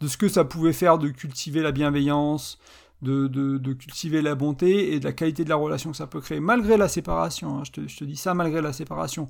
de 0.00 0.08
ce 0.08 0.16
que 0.16 0.26
ça 0.26 0.44
pouvait 0.44 0.72
faire 0.72 0.96
de 0.96 1.08
cultiver 1.08 1.60
la 1.60 1.70
bienveillance, 1.70 2.58
de, 3.02 3.26
de, 3.28 3.72
cultiver 3.74 4.22
la 4.22 4.34
bonté 4.34 4.94
et 4.94 5.00
de 5.00 5.04
la 5.04 5.12
qualité 5.12 5.44
de 5.44 5.50
la 5.50 5.56
relation 5.56 5.90
que 5.90 5.98
ça 5.98 6.06
peut 6.06 6.22
créer, 6.22 6.40
malgré 6.40 6.78
la 6.78 6.88
séparation. 6.88 7.58
Hein, 7.58 7.62
je, 7.64 7.72
te, 7.72 7.88
je, 7.88 7.98
te, 7.98 8.04
dis 8.04 8.16
ça 8.16 8.32
malgré 8.32 8.62
la 8.62 8.72
séparation. 8.72 9.28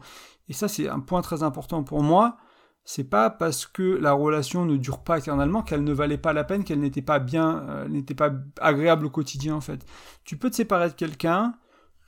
Et 0.48 0.52
ça, 0.52 0.68
c'est 0.68 0.88
un 0.88 1.00
point 1.00 1.20
très 1.20 1.42
important 1.42 1.82
pour 1.82 2.02
moi. 2.02 2.36
C'est 2.84 3.04
pas 3.04 3.28
parce 3.28 3.66
que 3.66 3.82
la 3.82 4.12
relation 4.12 4.64
ne 4.64 4.76
dure 4.76 5.00
pas 5.00 5.18
éternellement 5.18 5.62
qu'elle 5.62 5.82
ne 5.82 5.92
valait 5.92 6.16
pas 6.16 6.32
la 6.32 6.44
peine, 6.44 6.62
qu'elle 6.62 6.80
n'était 6.80 7.02
pas 7.02 7.18
bien, 7.18 7.66
euh, 7.68 7.88
n'était 7.88 8.14
pas 8.14 8.30
agréable 8.60 9.06
au 9.06 9.10
quotidien 9.10 9.56
en 9.56 9.60
fait. 9.60 9.84
Tu 10.24 10.36
peux 10.38 10.48
te 10.48 10.54
séparer 10.54 10.88
de 10.88 10.94
quelqu'un, 10.94 11.54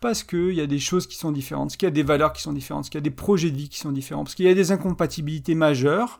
parce 0.01 0.23
qu'il 0.23 0.55
y 0.55 0.61
a 0.61 0.67
des 0.67 0.79
choses 0.79 1.07
qui 1.07 1.17
sont 1.17 1.33
différentes, 1.33 1.69
parce 1.69 1.77
qu'il 1.77 1.87
y 1.87 1.93
a 1.93 1.93
des 1.93 2.03
valeurs 2.03 2.33
qui 2.33 2.43
sont 2.43 2.53
différentes, 2.53 2.83
parce 2.83 2.91
qu'il 2.91 2.99
y 2.99 3.03
a 3.03 3.09
des 3.09 3.11
projets 3.11 3.51
de 3.51 3.57
vie 3.57 3.69
qui 3.69 3.79
sont 3.79 3.93
différents, 3.93 4.25
parce 4.25 4.35
qu'il 4.35 4.47
y 4.47 4.49
a 4.49 4.55
des 4.55 4.73
incompatibilités 4.73 5.55
majeures, 5.55 6.19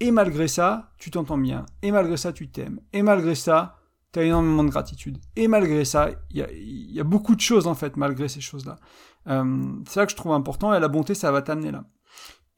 et 0.00 0.10
malgré 0.10 0.48
ça, 0.48 0.92
tu 0.98 1.10
t'entends 1.10 1.38
bien, 1.38 1.64
et 1.82 1.92
malgré 1.92 2.16
ça, 2.16 2.32
tu 2.32 2.48
t'aimes, 2.50 2.80
et 2.92 3.02
malgré 3.02 3.34
ça, 3.34 3.78
tu 4.12 4.18
as 4.18 4.24
énormément 4.24 4.64
de 4.64 4.70
gratitude, 4.70 5.18
et 5.36 5.46
malgré 5.46 5.84
ça, 5.84 6.10
il 6.30 6.92
y 6.92 7.00
a, 7.00 7.04
beaucoup 7.04 7.36
de 7.36 7.40
choses 7.40 7.66
en 7.66 7.74
fait, 7.74 7.96
malgré 7.96 8.28
ces 8.28 8.40
choses-là. 8.40 8.78
Euh, 9.28 9.72
c'est 9.86 9.94
ça 9.94 10.06
que 10.06 10.12
je 10.12 10.16
trouve 10.16 10.32
important, 10.32 10.74
et 10.74 10.80
la 10.80 10.88
bonté, 10.88 11.14
ça 11.14 11.30
va 11.30 11.40
t'amener 11.40 11.70
là. 11.70 11.84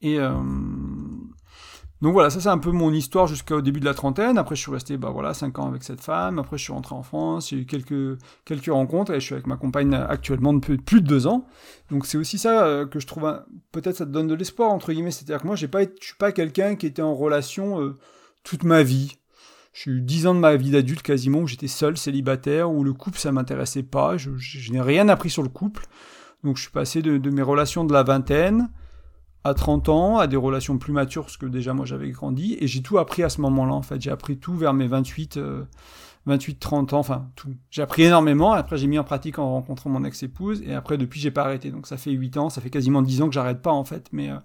Et, 0.01 0.19
euh, 0.19 0.41
donc 2.01 2.11
voilà, 2.11 2.29
ça 2.29 2.41
c'est 2.41 2.49
un 2.49 2.57
peu 2.57 2.71
mon 2.71 2.91
histoire 2.91 3.25
jusqu'au 3.25 3.61
début 3.61 3.79
de 3.79 3.85
la 3.85 3.93
trentaine. 3.93 4.37
Après, 4.37 4.55
je 4.55 4.61
suis 4.61 4.71
resté 4.71 4.97
bah 4.97 5.11
voilà 5.11 5.33
cinq 5.33 5.59
ans 5.59 5.67
avec 5.67 5.81
cette 5.83 6.01
femme. 6.01 6.39
Après, 6.39 6.57
je 6.57 6.63
suis 6.63 6.73
rentré 6.73 6.93
en 6.93 7.03
France. 7.03 7.49
J'ai 7.49 7.59
eu 7.59 7.65
quelques 7.65 8.19
quelques 8.43 8.65
rencontres 8.65 9.13
et 9.13 9.19
je 9.21 9.25
suis 9.25 9.33
avec 9.33 9.47
ma 9.47 9.55
compagne 9.55 9.93
actuellement 9.93 10.53
depuis 10.53 10.77
plus 10.77 11.01
de 11.01 11.07
deux 11.07 11.25
ans. 11.25 11.47
Donc 11.89 12.05
c'est 12.05 12.17
aussi 12.17 12.37
ça 12.37 12.65
euh, 12.65 12.85
que 12.85 12.99
je 12.99 13.07
trouve 13.07 13.41
peut-être 13.71 13.95
ça 13.95 14.05
te 14.05 14.11
donne 14.11 14.27
de 14.27 14.35
l'espoir 14.35 14.71
entre 14.71 14.91
guillemets. 14.91 15.11
C'est-à-dire 15.11 15.41
que 15.41 15.47
moi, 15.47 15.55
j'ai 15.55 15.69
pas, 15.69 15.83
je 15.83 16.05
suis 16.05 16.17
pas 16.17 16.33
quelqu'un 16.33 16.75
qui 16.75 16.85
était 16.85 17.01
en 17.01 17.15
relation 17.15 17.81
euh, 17.81 17.97
toute 18.43 18.63
ma 18.63 18.83
vie. 18.83 19.15
J'ai 19.71 19.91
eu 19.91 20.01
dix 20.01 20.27
ans 20.27 20.35
de 20.35 20.39
ma 20.39 20.55
vie 20.57 20.71
d'adulte 20.71 21.01
quasiment 21.01 21.39
où 21.39 21.47
j'étais 21.47 21.67
seul, 21.67 21.97
célibataire, 21.97 22.71
où 22.71 22.83
le 22.83 22.93
couple 22.93 23.19
ça 23.19 23.31
m'intéressait 23.31 23.83
pas. 23.83 24.17
Je, 24.17 24.31
n'ai 24.71 24.81
rien 24.81 25.07
appris 25.07 25.29
sur 25.29 25.43
le 25.43 25.49
couple. 25.49 25.85
Donc 26.43 26.57
je 26.57 26.63
suis 26.63 26.71
passé 26.71 27.01
de 27.01 27.29
mes 27.29 27.41
relations 27.41 27.85
de 27.85 27.93
la 27.93 28.03
vingtaine 28.03 28.69
à 29.45 29.53
30 29.53 29.89
ans, 29.89 30.17
à 30.17 30.25
des 30.25 30.35
relations 30.35 30.77
plus 30.79 30.91
matures, 30.91 31.21
parce 31.21 31.37
que 31.37 31.45
déjà 31.45 31.73
moi 31.73 31.85
j'avais 31.85 32.09
grandi, 32.09 32.57
et 32.59 32.67
j'ai 32.67 32.81
tout 32.81 32.97
appris 32.97 33.21
à 33.23 33.29
ce 33.29 33.39
moment-là 33.41 33.73
en 33.73 33.83
fait. 33.83 34.01
J'ai 34.01 34.09
appris 34.09 34.37
tout 34.37 34.55
vers 34.55 34.73
mes 34.73 34.87
28, 34.87 35.39
28, 36.25 36.59
30 36.59 36.93
ans, 36.93 36.99
enfin 36.99 37.29
tout. 37.35 37.53
J'ai 37.69 37.83
appris 37.83 38.03
énormément, 38.03 38.53
après 38.53 38.77
j'ai 38.77 38.87
mis 38.87 38.97
en 38.97 39.03
pratique 39.03 39.37
en 39.37 39.51
rencontrant 39.51 39.91
mon 39.91 40.03
ex-épouse, 40.03 40.63
et 40.63 40.73
après 40.73 40.97
depuis 40.97 41.19
j'ai 41.19 41.29
pas 41.29 41.43
arrêté. 41.43 41.69
Donc 41.69 41.85
ça 41.85 41.95
fait 41.95 42.11
8 42.11 42.37
ans, 42.37 42.49
ça 42.49 42.59
fait 42.59 42.71
quasiment 42.71 43.03
10 43.03 43.21
ans 43.21 43.27
que 43.27 43.35
j'arrête 43.35 43.61
pas 43.61 43.71
en 43.71 43.85
fait, 43.85 44.07
mais, 44.11 44.31
euh, 44.31 44.37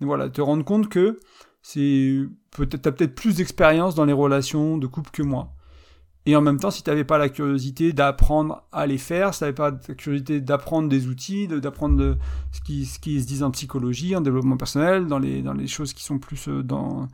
voilà, 0.00 0.30
te 0.30 0.40
rendre 0.40 0.64
compte 0.64 0.88
que 0.88 1.20
c'est 1.60 2.22
peut-être 2.52 2.82
t'as 2.82 2.92
peut-être 2.92 3.14
plus 3.14 3.36
d'expérience 3.36 3.94
dans 3.94 4.06
les 4.06 4.14
relations 4.14 4.78
de 4.78 4.86
couple 4.86 5.10
que 5.10 5.22
moi. 5.22 5.52
Et 6.24 6.36
en 6.36 6.40
même 6.40 6.60
temps, 6.60 6.70
si 6.70 6.84
tu 6.84 6.90
n'avais 6.90 7.04
pas 7.04 7.18
la 7.18 7.28
curiosité 7.28 7.92
d'apprendre 7.92 8.62
à 8.70 8.86
les 8.86 8.98
faire, 8.98 9.34
si 9.34 9.38
tu 9.38 9.44
n'avais 9.44 9.54
pas 9.54 9.72
la 9.72 9.94
curiosité 9.94 10.40
d'apprendre 10.40 10.88
des 10.88 11.08
outils, 11.08 11.48
d'apprendre 11.48 12.16
ce 12.52 12.60
qui, 12.60 12.86
se 12.86 13.26
dit 13.26 13.42
en 13.42 13.50
psychologie, 13.50 14.14
en 14.14 14.20
développement 14.20 14.56
personnel, 14.56 15.06
dans 15.06 15.18
les, 15.18 15.66
choses 15.66 15.92
qui 15.92 16.04
sont 16.04 16.18
plus 16.18 16.48
euh, 16.48 16.62
dans, 16.62 17.08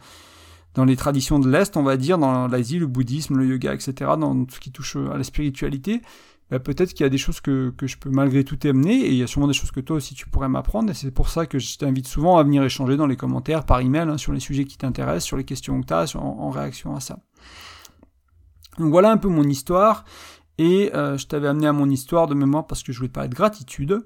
les 0.84 0.96
traditions 0.96 1.38
de 1.38 1.50
l'Est, 1.50 1.76
on 1.78 1.82
va 1.82 1.96
dire, 1.96 2.18
dans 2.18 2.48
l'Asie, 2.48 2.78
le 2.78 2.86
bouddhisme, 2.86 3.36
le 3.38 3.46
yoga, 3.46 3.72
etc., 3.72 3.94
dans 4.18 4.44
tout 4.44 4.56
ce 4.56 4.60
qui 4.60 4.72
touche 4.72 4.96
à 4.96 5.16
la 5.16 5.24
spiritualité, 5.24 6.02
bah, 6.50 6.58
peut-être 6.58 6.92
qu'il 6.92 7.04
y 7.04 7.06
a 7.06 7.10
des 7.10 7.18
choses 7.18 7.40
que, 7.40 7.72
je 7.80 7.96
peux 7.96 8.10
malgré 8.10 8.44
tout 8.44 8.58
amener, 8.64 8.94
et 8.94 9.08
il 9.08 9.16
y 9.16 9.22
a 9.22 9.26
sûrement 9.26 9.48
des 9.48 9.54
choses 9.54 9.70
que 9.70 9.80
toi 9.80 9.96
aussi 9.96 10.14
tu 10.14 10.28
pourrais 10.28 10.50
m'apprendre, 10.50 10.90
et 10.90 10.94
c'est 10.94 11.10
pour 11.10 11.30
ça 11.30 11.46
que 11.46 11.58
je 11.58 11.78
t'invite 11.78 12.06
souvent 12.06 12.36
à 12.36 12.42
venir 12.42 12.62
échanger 12.62 12.98
dans 12.98 13.06
les 13.06 13.16
commentaires, 13.16 13.64
par 13.64 13.80
email, 13.80 14.08
hein, 14.08 14.18
sur 14.18 14.34
les 14.34 14.40
sujets 14.40 14.66
qui 14.66 14.76
t'intéressent, 14.76 15.24
sur 15.24 15.38
les 15.38 15.44
questions 15.44 15.80
que 15.80 15.86
tu 15.86 15.94
as, 15.94 16.14
en 16.14 16.50
réaction 16.50 16.94
à 16.94 17.00
ça. 17.00 17.20
Donc 18.78 18.90
voilà 18.90 19.10
un 19.10 19.16
peu 19.16 19.28
mon 19.28 19.44
histoire. 19.44 20.04
Et 20.58 20.90
euh, 20.94 21.16
je 21.16 21.26
t'avais 21.26 21.48
amené 21.48 21.66
à 21.68 21.72
mon 21.72 21.88
histoire 21.88 22.26
de 22.26 22.34
mémoire 22.34 22.66
parce 22.66 22.82
que 22.82 22.92
je 22.92 22.98
voulais 22.98 23.08
parler 23.08 23.28
de 23.28 23.34
gratitude. 23.34 24.04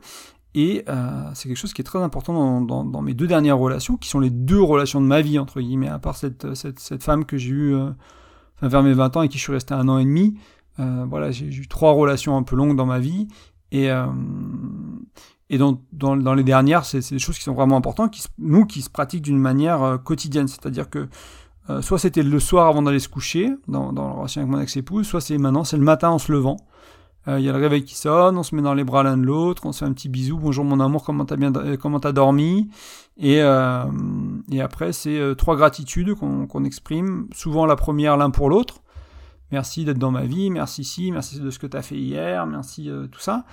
Et 0.54 0.84
euh, 0.88 1.30
c'est 1.32 1.48
quelque 1.48 1.56
chose 1.56 1.72
qui 1.72 1.80
est 1.80 1.84
très 1.84 2.02
important 2.02 2.60
dans, 2.60 3.02
mes 3.02 3.14
deux 3.14 3.26
dernières 3.26 3.56
relations, 3.56 3.96
qui 3.96 4.10
sont 4.10 4.20
les 4.20 4.28
deux 4.28 4.62
relations 4.62 5.00
de 5.00 5.06
ma 5.06 5.22
vie, 5.22 5.38
entre 5.38 5.62
guillemets, 5.62 5.88
à 5.88 5.98
part 5.98 6.14
cette, 6.14 6.54
cette, 6.54 7.02
femme 7.02 7.24
que 7.24 7.38
j'ai 7.38 7.50
eue 7.50 7.74
euh, 7.74 7.90
vers 8.60 8.82
mes 8.82 8.92
20 8.92 9.16
ans 9.16 9.22
et 9.22 9.28
qui 9.30 9.38
je 9.38 9.44
suis 9.44 9.52
resté 9.52 9.72
un 9.72 9.88
an 9.88 9.96
et 9.96 10.04
demi. 10.04 10.36
voilà, 10.76 11.30
j'ai 11.30 11.46
eu 11.46 11.68
trois 11.68 11.92
relations 11.92 12.36
un 12.36 12.42
peu 12.42 12.54
longues 12.54 12.76
dans 12.76 12.84
ma 12.84 12.98
vie. 12.98 13.28
Et, 13.70 13.88
et 15.48 15.58
dans, 15.58 15.80
dans, 15.92 16.34
les 16.34 16.44
dernières, 16.44 16.84
c'est 16.84 17.10
des 17.10 17.18
choses 17.18 17.38
qui 17.38 17.44
sont 17.44 17.54
vraiment 17.54 17.78
importantes, 17.78 18.10
qui, 18.10 18.22
nous, 18.38 18.66
qui 18.66 18.82
se 18.82 18.90
pratiquent 18.90 19.22
d'une 19.22 19.38
manière 19.38 19.98
quotidienne. 20.04 20.48
C'est-à-dire 20.48 20.90
que 20.90 21.08
euh, 21.70 21.80
soit 21.80 21.98
c'était 21.98 22.22
le 22.22 22.40
soir 22.40 22.66
avant 22.66 22.82
d'aller 22.82 22.98
se 22.98 23.08
coucher, 23.08 23.50
dans, 23.68 23.92
la 23.92 24.02
relation 24.02 24.40
avec 24.40 24.50
mon 24.50 24.60
ex-épouse, 24.60 25.06
soit 25.06 25.20
c'est 25.20 25.38
maintenant, 25.38 25.64
c'est 25.64 25.76
le 25.76 25.84
matin 25.84 26.10
en 26.10 26.18
se 26.18 26.32
levant. 26.32 26.56
Euh, 27.28 27.38
il 27.38 27.44
y 27.44 27.48
a 27.48 27.52
le 27.52 27.58
réveil 27.58 27.84
qui 27.84 27.94
sonne, 27.94 28.36
on 28.36 28.42
se 28.42 28.52
met 28.56 28.62
dans 28.62 28.74
les 28.74 28.82
bras 28.82 29.04
l'un 29.04 29.16
de 29.16 29.22
l'autre, 29.22 29.64
on 29.64 29.70
se 29.70 29.78
fait 29.78 29.84
un 29.84 29.92
petit 29.92 30.08
bisou, 30.08 30.38
bonjour 30.38 30.64
mon 30.64 30.80
amour, 30.80 31.04
comment 31.04 31.24
t'as 31.24 31.36
bien, 31.36 31.54
euh, 31.54 31.76
comment 31.76 32.00
t'as 32.00 32.10
dormi, 32.10 32.68
et 33.16 33.36
et 34.50 34.60
après 34.60 34.92
c'est 34.92 35.20
trois 35.36 35.54
gratitudes 35.54 36.14
qu'on 36.14 36.64
exprime, 36.64 37.28
souvent 37.32 37.66
la 37.66 37.76
première 37.76 38.16
l'un 38.16 38.30
pour 38.30 38.48
l'autre. 38.48 38.82
Merci 39.52 39.84
d'être 39.84 39.98
dans 39.98 40.10
ma 40.10 40.24
vie, 40.24 40.50
merci 40.50 40.82
si, 40.82 41.12
merci 41.12 41.38
de 41.38 41.50
ce 41.50 41.58
que 41.58 41.66
t'as 41.66 41.82
fait 41.82 41.98
hier, 41.98 42.46
merci 42.46 42.90
tout 43.12 43.20
ça. 43.20 43.44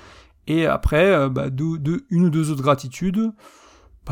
Et 0.48 0.66
après, 0.66 1.30
bah, 1.30 1.50
deux, 1.50 2.06
une 2.10 2.26
ou 2.26 2.30
deux 2.30 2.50
autres 2.52 2.64
gratitudes 2.64 3.32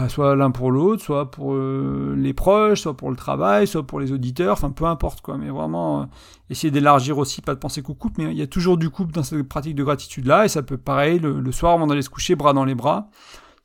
soit 0.10 0.36
l'un 0.36 0.52
pour 0.52 0.72
l'autre, 0.72 1.04
soit 1.04 1.32
pour 1.32 1.56
euh, 1.56 2.14
les 2.16 2.34
proches, 2.34 2.82
soit 2.82 2.96
pour 2.96 3.10
le 3.10 3.16
travail, 3.16 3.66
soit 3.66 3.86
pour 3.86 4.00
les 4.00 4.12
auditeurs, 4.12 4.54
enfin 4.54 4.70
peu 4.70 4.86
importe 4.86 5.22
quoi, 5.22 5.38
mais 5.38 5.50
vraiment 5.50 6.02
euh, 6.02 6.06
essayer 6.52 6.70
d'élargir 6.70 7.18
aussi, 7.18 7.42
pas 7.42 7.56
de 7.56 7.60
penser 7.60 7.82
qu'au 7.82 7.96
couple, 7.96 8.22
mais 8.22 8.32
il 8.32 8.38
y 8.38 8.44
a 8.44 8.48
toujours 8.48 8.78
du 8.78 8.92
couple 8.92 9.14
dans 9.14 9.24
cette 9.24 9.42
pratique 9.44 9.74
de 9.74 9.84
gratitude-là, 9.84 10.46
et 10.46 10.50
ça 10.50 10.62
peut 10.62 10.78
pareil, 10.78 11.18
le, 11.20 11.52
soir 11.52 11.74
avant 11.74 11.88
d'aller 11.88 12.04
se 12.04 12.12
coucher, 12.12 12.36
bras 12.36 12.54
dans 12.54 12.64
les 12.64 12.76
bras, 12.76 13.10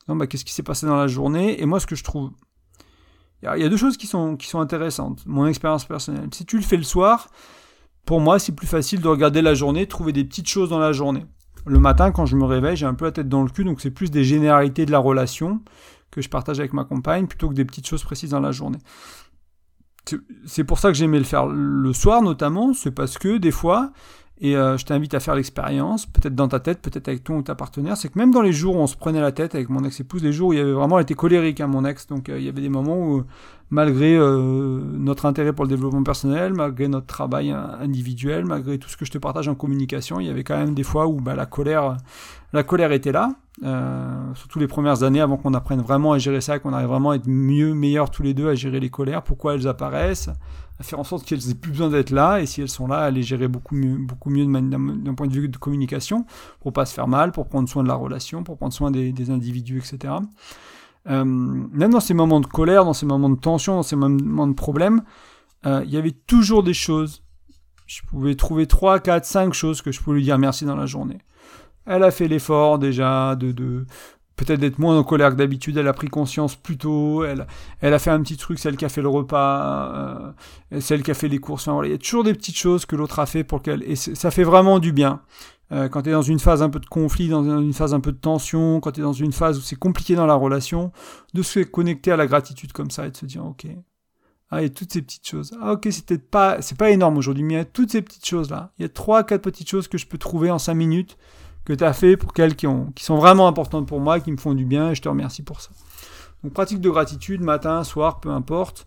bah, 0.09 0.27
qu'est-ce 0.27 0.47
qui 0.47 0.55
s'est 0.55 0.63
passé 0.63 0.87
dans 0.87 0.97
la 0.97 1.07
journée, 1.07 1.61
et 1.61 1.67
moi 1.67 1.81
ce 1.81 1.87
que 1.87 1.97
je 1.97 2.05
trouve, 2.05 2.31
il 3.43 3.61
y, 3.61 3.65
a 3.65 3.69
deux 3.69 3.77
choses 3.77 3.97
qui 3.99 4.07
sont, 4.07 4.37
qui 4.37 4.47
sont 4.47 4.61
intéressantes, 4.61 5.23
mon 5.27 5.47
expérience 5.47 5.85
personnelle, 5.85 6.29
si 6.33 6.47
tu 6.47 6.57
le 6.57 6.63
fais 6.63 6.79
le 6.79 6.83
soir, 6.83 7.29
pour 8.07 8.21
moi 8.21 8.39
c'est 8.39 8.53
plus 8.53 8.67
facile 8.67 9.03
de 9.03 9.09
regarder 9.09 9.43
la 9.43 9.53
journée, 9.53 9.87
trouver 9.87 10.13
des 10.13 10.25
petites 10.25 10.49
choses 10.49 10.71
dans 10.71 10.79
la 10.79 10.93
journée. 10.93 11.27
Le 11.65 11.79
matin, 11.79 12.11
quand 12.11 12.27
je 12.27 12.35
me 12.37 12.45
réveille, 12.45 12.77
j'ai 12.77 12.87
un 12.87 12.95
peu 12.95 13.05
la 13.05 13.13
tête 13.13 13.29
dans 13.29 13.43
le 13.43 13.49
cul, 13.49 13.63
donc 13.63 13.81
c'est 13.81 13.93
plus 13.93 14.11
des 14.11 14.25
généralités 14.25 14.85
de 14.85 14.91
la 14.91 14.99
relation 14.99 15.61
que 16.13 16.21
je 16.21 16.29
partage 16.29 16.61
avec 16.61 16.73
ma 16.73 16.85
compagne 16.85 17.27
plutôt 17.27 17.49
que 17.49 17.55
des 17.55 17.65
petites 17.65 17.89
choses 17.89 18.05
précises 18.05 18.31
dans 18.31 18.41
la 18.41 18.53
journée. 18.53 18.79
C'est 20.47 20.65
pour 20.65 20.79
ça 20.79 20.89
que 20.89 20.95
j'aimais 20.95 21.19
le 21.19 21.25
faire 21.25 21.47
le 21.47 21.93
soir 21.93 22.23
notamment, 22.23 22.75
c'est 22.75 22.91
parce 22.91 23.19
que 23.19 23.39
des 23.39 23.51
fois, 23.51 23.93
et 24.45 24.57
euh, 24.57 24.77
je 24.77 24.85
t'invite 24.85 25.15
à 25.15 25.21
faire 25.21 25.37
l'expérience, 25.37 26.05
peut-être 26.05 26.35
dans 26.35 26.49
ta 26.49 26.59
tête, 26.59 26.83
peut-être 26.83 27.07
avec 27.07 27.23
ton 27.23 27.37
ou 27.37 27.43
ta 27.43 27.55
partenaire, 27.55 27.97
c'est 27.97 28.09
que 28.09 28.19
même 28.19 28.33
dans 28.33 28.43
les 28.43 28.53
jours 28.53 28.75
où 28.75 28.81
on 28.81 28.89
se 28.89 28.97
prenait 28.97 29.21
la 29.21 29.31
tête 29.31 29.55
avec 29.55 29.69
mon 29.69 29.85
ex-épouse, 29.85 30.21
les 30.21 30.33
jours 30.33 30.49
où 30.49 30.53
il 30.53 30.59
y 30.59 30.61
avait 30.61 30.73
vraiment 30.73 30.99
été 30.99 31.15
colérique 31.15 31.61
à 31.61 31.65
hein, 31.65 31.69
mon 31.69 31.85
ex, 31.85 32.09
donc 32.09 32.29
euh, 32.29 32.41
il 32.41 32.45
y 32.45 32.49
avait 32.49 32.61
des 32.61 32.69
moments 32.69 32.99
où, 32.99 33.23
malgré 33.71 34.17
euh, 34.17 34.83
notre 34.99 35.27
intérêt 35.27 35.53
pour 35.53 35.65
le 35.65 35.69
développement 35.69 36.03
personnel, 36.03 36.55
malgré 36.55 36.89
notre 36.89 37.07
travail 37.07 37.53
individuel, 37.53 38.45
malgré 38.45 38.79
tout 38.79 38.89
ce 38.89 38.97
que 38.97 39.05
je 39.05 39.13
te 39.13 39.19
partage 39.19 39.47
en 39.47 39.55
communication, 39.55 40.19
il 40.19 40.27
y 40.27 40.31
avait 40.31 40.43
quand 40.43 40.59
même 40.59 40.75
des 40.75 40.83
fois 40.83 41.07
où 41.07 41.21
bah, 41.21 41.37
la 41.37 41.47
colère, 41.47 41.97
la 42.53 42.65
colère 42.65 42.91
était 42.91 43.13
là. 43.13 43.29
surtout 44.35 44.59
les 44.59 44.67
premières 44.67 45.05
années 45.05 45.21
avant 45.21 45.37
qu'on 45.37 45.55
apprenne 45.55 45.83
vraiment 45.83 46.15
à 46.15 46.19
gérer 46.19 46.41
ça, 46.41 46.59
qu'on 46.59 46.73
arrive 46.73 46.89
vraiment 46.89 47.13
à 47.13 47.15
être 47.15 47.29
mieux, 47.29 47.75
meilleurs 47.75 48.11
tous 48.11 48.25
les 48.25 48.35
deux 48.35 48.49
à 48.49 48.57
gérer 48.57 48.81
les 48.81 48.91
colères, 48.91 49.23
pourquoi 49.23 49.55
elles 49.55 49.69
apparaissent, 49.69 50.31
faire 50.83 50.99
en 50.99 51.05
sorte 51.05 51.25
qu'elles 51.25 51.51
aient 51.51 51.55
plus 51.55 51.73
besoin 51.73 51.89
d'être 51.89 52.11
là, 52.11 52.41
et 52.41 52.47
si 52.47 52.61
elles 52.61 52.69
sont 52.69 52.87
là, 52.87 52.99
à 52.99 53.11
les 53.11 53.23
gérer 53.23 53.49
beaucoup 53.49 53.75
mieux, 53.75 53.97
beaucoup 53.97 54.31
mieux 54.31 54.45
d'un 54.45 55.15
point 55.15 55.27
de 55.27 55.33
vue 55.33 55.49
de 55.49 55.57
communication, 55.57 56.27
pour 56.61 56.73
pas 56.73 56.85
se 56.87 56.95
faire 56.95 57.09
mal, 57.09 57.33
pour 57.33 57.49
prendre 57.49 57.69
soin 57.69 57.83
de 57.83 57.89
la 57.89 57.95
relation, 57.95 58.43
pour 58.43 58.57
prendre 58.57 58.73
soin 58.73 58.91
des, 58.91 59.31
individus, 59.31 59.79
etc. 59.79 60.15
Euh, 61.09 61.25
même 61.25 61.91
dans 61.91 62.01
ces 62.01 62.15
moments 62.15 62.41
de 62.41 62.47
colère, 62.47 62.85
dans 62.85 62.93
ces 62.93 63.07
moments 63.07 63.31
de 63.31 63.39
tension, 63.39 63.75
dans 63.75 63.83
ces 63.83 63.97
moments 63.97 64.47
de 64.47 64.55
problème, 64.55 65.03
euh, 65.67 65.83
il 65.85 65.91
y 65.91 65.97
avait 65.97 66.13
toujours 66.13 66.63
des 66.63 66.75
choses. 66.75 67.23
Je 67.87 68.03
pouvais 68.03 68.35
trouver 68.35 68.67
3, 68.67 69.01
4, 69.01 69.25
5 69.25 69.53
choses 69.53 69.83
que 69.83 69.93
je 69.93 70.01
pouvais 70.01 70.17
lui 70.17 70.25
dire 70.25 70.39
merci 70.39 70.65
dans 70.65 70.77
la 70.77 70.87
journée. 70.87 71.19
Elle 71.85 72.05
a 72.05 72.11
fait 72.11 72.29
l'effort 72.29 72.79
déjà 72.79 73.35
de 73.35 73.87
peut-être 74.37 74.61
d'être 74.61 74.79
moins 74.79 74.99
en 74.99 75.05
colère 75.05 75.31
que 75.31 75.37
d'habitude. 75.37 75.77
Elle 75.77 75.89
a 75.89 75.93
pris 75.93 76.09
conscience 76.09 76.57
plus 76.57 76.77
tôt. 76.79 77.25
Elle, 77.25 77.47
elle 77.81 77.95
a 77.95 77.99
fait 77.99 78.11
un 78.11 78.21
petit 78.23 78.37
truc, 78.37 78.59
celle 78.59 78.77
qui 78.77 78.85
a 78.85 78.89
fait 78.89 79.03
le 79.03 79.09
repas, 79.09 80.35
euh, 80.73 80.81
celle 80.81 81.03
qui 81.03 81.11
a 81.11 81.15
fait 81.15 81.29
les 81.29 81.39
courses. 81.39 81.69
Il 81.85 81.91
y 81.91 81.95
a 81.95 81.99
toujours 81.99 82.25
des 82.25 82.35
petites 82.35 82.57
choses 82.57 82.87
que 82.87 82.97
l'autre 82.97 83.19
a 83.19 83.27
fait 83.27 83.45
pour 83.45 83.63
qu'elle. 83.63 83.83
Et 83.85 83.97
ça 83.97 84.31
fait 84.31 84.45
vraiment 84.45 84.79
du 84.79 84.93
bien. 84.93 85.21
Euh, 85.73 85.89
quand 85.89 86.03
tu 86.03 86.11
es 86.11 86.13
dans 86.13 86.23
une 86.23 86.39
phase 86.39 86.63
un 86.63 86.69
peu 86.69 86.81
de 86.81 86.87
conflit, 86.87 87.29
dans 87.29 87.45
une 87.45 87.73
phase 87.73 87.95
un 87.95 88.01
peu 88.01 88.13
de 88.13 88.19
tension, 88.19 88.81
quand 88.81 88.93
tu 88.93 89.01
es 89.01 89.03
dans 89.03 89.13
une 89.15 89.33
phase 89.33 89.59
où 89.59 89.63
c'est 89.63 89.77
compliqué 89.77 90.15
dans 90.15 90.27
la 90.27 90.35
relation, 90.35 90.93
de 91.33 91.43
se 91.43 91.61
connecter 91.61 92.13
à 92.13 92.17
la 92.17 92.27
gratitude 92.27 92.73
comme 92.73 92.91
ça 92.91 93.07
et 93.07 93.11
de 93.11 93.17
se 93.17 93.27
dire 93.27 93.45
ok. 93.45 93.67
Ah, 94.51 94.63
et 94.63 94.69
toutes 94.69 94.93
ces 94.93 95.01
petites 95.01 95.27
choses. 95.27 95.57
Ah, 95.63 95.73
ok, 95.73 95.89
c'est 95.91 96.05
peut-être 96.05 96.29
pas, 96.31 96.61
c'est 96.61 96.77
pas 96.77 96.91
énorme 96.91 97.17
aujourd'hui, 97.17 97.43
mais 97.43 97.55
il 97.55 97.57
y 97.57 97.61
a 97.61 97.65
toutes 97.65 97.91
ces 97.91 98.03
petites 98.03 98.27
choses-là. 98.27 98.73
Il 98.79 98.83
y 98.83 98.85
a 98.85 98.91
trois, 98.91 99.25
quatre 99.25 99.41
petites 99.41 99.71
choses 99.71 99.89
que 99.89 99.97
je 99.97 100.07
peux 100.07 100.19
trouver 100.19 100.51
en 100.51 100.59
cinq 100.59 100.75
minutes 100.75 101.17
que 101.65 101.73
tu 101.73 101.85
as 101.85 101.93
fait 101.93 102.17
pour 102.17 102.33
qu'elles 102.33 102.57
qui, 102.57 102.67
ont, 102.67 102.93
qui 102.93 103.05
sont 103.05 103.17
vraiment 103.17 103.47
importantes 103.47 103.87
pour 103.87 104.01
moi, 104.01 104.21
qui 104.21 104.33
me 104.33 104.37
font 104.37 104.55
du 104.55 104.65
bien, 104.65 104.91
et 104.91 104.95
je 104.95 105.03
te 105.03 105.09
remercie 105.09 105.43
pour 105.43 105.61
ça. 105.61 105.71
Donc, 106.43 106.53
pratique 106.53 106.81
de 106.81 106.91
gratitude, 106.91 107.41
matin, 107.41 107.85
soir, 107.85 108.21
peu 108.21 108.31
importe. 108.31 108.87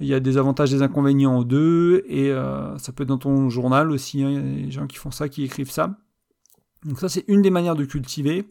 Il 0.00 0.06
y 0.06 0.14
a 0.14 0.20
des 0.20 0.36
avantages 0.36 0.70
des 0.70 0.82
inconvénients 0.82 1.38
aux 1.38 1.44
deux, 1.44 2.04
et 2.08 2.30
euh, 2.30 2.76
ça 2.78 2.92
peut 2.92 3.04
être 3.04 3.08
dans 3.08 3.18
ton 3.18 3.48
journal 3.48 3.90
aussi. 3.90 4.22
Hein. 4.22 4.30
Il 4.30 4.34
y 4.34 4.38
a 4.38 4.66
des 4.66 4.70
gens 4.70 4.86
qui 4.86 4.98
font 4.98 5.10
ça, 5.10 5.28
qui 5.28 5.44
écrivent 5.44 5.70
ça. 5.70 5.96
Donc 6.84 6.98
ça, 6.98 7.08
c'est 7.08 7.24
une 7.28 7.42
des 7.42 7.50
manières 7.50 7.76
de 7.76 7.84
cultiver. 7.84 8.50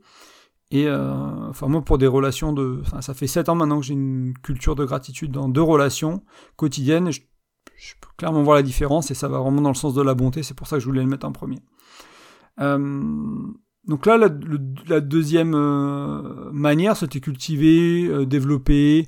Et 0.71 0.87
euh, 0.87 1.49
enfin 1.49 1.67
moi, 1.67 1.81
pour 1.81 1.97
des 1.97 2.07
relations 2.07 2.53
de... 2.53 2.79
Enfin, 2.81 3.01
ça 3.01 3.13
fait 3.13 3.27
sept 3.27 3.49
ans 3.49 3.55
maintenant 3.55 3.79
que 3.79 3.85
j'ai 3.85 3.93
une 3.93 4.33
culture 4.41 4.75
de 4.75 4.85
gratitude 4.85 5.31
dans 5.31 5.49
deux 5.49 5.61
relations 5.61 6.23
quotidiennes. 6.55 7.11
je, 7.11 7.19
peux 7.99 8.07
clairement 8.15 8.41
voir 8.41 8.55
la 8.55 8.63
différence 8.63 9.11
et 9.11 9.13
ça 9.13 9.27
va 9.27 9.39
vraiment 9.39 9.61
dans 9.61 9.69
le 9.69 9.75
sens 9.75 9.93
de 9.93 10.01
la 10.01 10.13
bonté. 10.13 10.43
C'est 10.43 10.53
pour 10.53 10.67
ça 10.67 10.77
que 10.77 10.79
je 10.79 10.85
voulais 10.85 11.01
le 11.01 11.09
mettre 11.09 11.27
en 11.27 11.33
premier. 11.33 11.59
Euh, 12.61 13.01
donc 13.87 14.05
là, 14.05 14.17
la, 14.87 15.01
deuxième 15.01 15.53
euh, 15.55 16.51
manière, 16.51 16.95
c'était 16.95 17.19
cultiver, 17.19 18.25
développer 18.25 19.07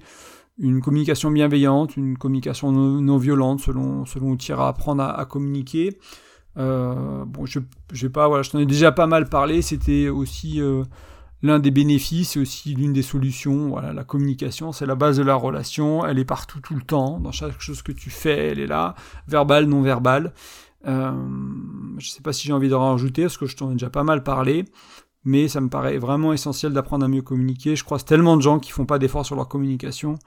une 0.57 0.81
communication 0.81 1.31
bienveillante, 1.31 1.97
une 1.97 2.17
communication 2.17 2.71
non, 2.71 3.17
violente, 3.17 3.59
selon, 3.61 4.05
selon 4.05 4.31
où 4.31 4.37
tu 4.37 4.51
iras 4.51 4.67
apprendre 4.67 5.03
à 5.03 5.25
communiquer. 5.25 5.97
Euh, 6.57 7.25
bon, 7.25 7.45
je, 7.45 7.59
pas, 8.07 8.27
voilà, 8.27 8.43
je 8.43 8.51
t'en 8.51 8.59
ai 8.59 8.65
déjà 8.65 8.91
pas 8.91 9.07
mal 9.07 9.29
parlé. 9.29 9.61
C'était 9.61 10.09
aussi 10.09 10.61
euh, 10.61 10.83
l'un 11.41 11.59
des 11.59 11.71
bénéfices 11.71 12.35
et 12.35 12.39
aussi 12.39 12.75
l'une 12.75 12.93
des 12.93 13.01
solutions. 13.01 13.69
Voilà, 13.69 13.93
la 13.93 14.03
communication, 14.03 14.71
c'est 14.71 14.85
la 14.85 14.95
base 14.95 15.17
de 15.17 15.23
la 15.23 15.35
relation. 15.35 16.05
Elle 16.05 16.19
est 16.19 16.25
partout, 16.25 16.59
tout 16.59 16.75
le 16.75 16.81
temps. 16.81 17.19
Dans 17.19 17.31
chaque 17.31 17.59
chose 17.59 17.81
que 17.81 17.91
tu 17.91 18.09
fais, 18.09 18.49
elle 18.49 18.59
est 18.59 18.67
là, 18.67 18.95
verbale, 19.27 19.65
non 19.65 19.81
verbale. 19.81 20.33
Euh, 20.85 21.11
je 21.97 22.09
sais 22.09 22.21
pas 22.21 22.33
si 22.33 22.47
j'ai 22.47 22.53
envie 22.53 22.69
de 22.69 22.75
rajouter 22.75 23.23
parce 23.23 23.37
que 23.37 23.45
je 23.45 23.55
t'en 23.55 23.69
ai 23.71 23.73
déjà 23.73 23.89
pas 23.89 24.03
mal 24.03 24.23
parlé. 24.23 24.65
Mais 25.25 25.47
ça 25.47 25.61
me 25.61 25.69
paraît 25.69 25.97
vraiment 25.97 26.33
essentiel 26.33 26.73
d'apprendre 26.73 27.05
à 27.05 27.07
mieux 27.07 27.21
communiquer. 27.21 27.75
Je 27.75 27.83
croise 27.85 28.03
tellement 28.03 28.35
de 28.35 28.41
gens 28.41 28.59
qui 28.59 28.71
font 28.71 28.85
pas 28.85 28.99
d'efforts 28.99 29.25
sur 29.25 29.35
leur 29.35 29.47
communication. 29.47 30.19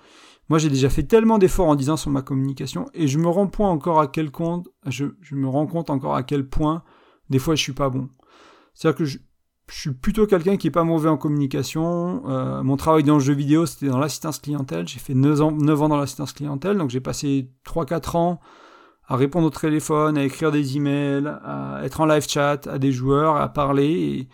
Moi, 0.48 0.58
j'ai 0.58 0.70
déjà 0.70 0.88
fait 0.88 1.02
tellement 1.02 1.38
d'efforts 1.38 1.68
en 1.68 1.74
disant 1.74 1.96
sur 1.96 2.10
ma 2.10 2.22
communication 2.22 2.86
et 2.94 3.08
je 3.08 3.18
me 3.18 3.28
rends 3.28 3.48
point 3.48 3.68
encore 3.68 4.00
à 4.00 4.06
quel 4.06 4.30
compte, 4.30 4.68
je, 4.86 5.06
me 5.32 5.48
rends 5.48 5.66
compte 5.66 5.90
encore 5.90 6.14
à 6.14 6.22
quel 6.22 6.48
point 6.48 6.82
des 7.30 7.38
fois 7.38 7.56
je 7.56 7.62
suis 7.62 7.72
pas 7.72 7.90
bon. 7.90 8.08
C'est-à-dire 8.72 8.98
que 8.98 9.04
je, 9.04 9.18
suis 9.68 9.90
plutôt 9.90 10.26
quelqu'un 10.26 10.56
qui 10.56 10.68
est 10.68 10.70
pas 10.70 10.84
mauvais 10.84 11.08
en 11.08 11.16
communication. 11.16 12.22
Euh, 12.28 12.62
mon 12.62 12.76
travail 12.76 13.02
dans 13.02 13.14
le 13.14 13.20
jeu 13.20 13.34
vidéo, 13.34 13.66
c'était 13.66 13.88
dans 13.88 13.98
l'assistance 13.98 14.38
clientèle. 14.38 14.86
J'ai 14.86 15.00
fait 15.00 15.14
9 15.14 15.42
ans, 15.42 15.50
9 15.50 15.82
ans 15.82 15.88
dans 15.88 15.96
l'assistance 15.96 16.32
clientèle, 16.32 16.78
donc 16.78 16.90
j'ai 16.90 17.00
passé 17.00 17.50
3-4 17.66 18.16
ans 18.16 18.40
à 19.08 19.16
répondre 19.16 19.46
au 19.46 19.50
téléphone, 19.50 20.18
à 20.18 20.24
écrire 20.24 20.52
des 20.52 20.76
emails, 20.76 21.26
à 21.44 21.80
être 21.84 22.00
en 22.00 22.06
live 22.06 22.26
chat, 22.28 22.66
à 22.66 22.78
des 22.78 22.92
joueurs, 22.92 23.36
à 23.36 23.48
parler. 23.48 23.90
Et 23.90 24.28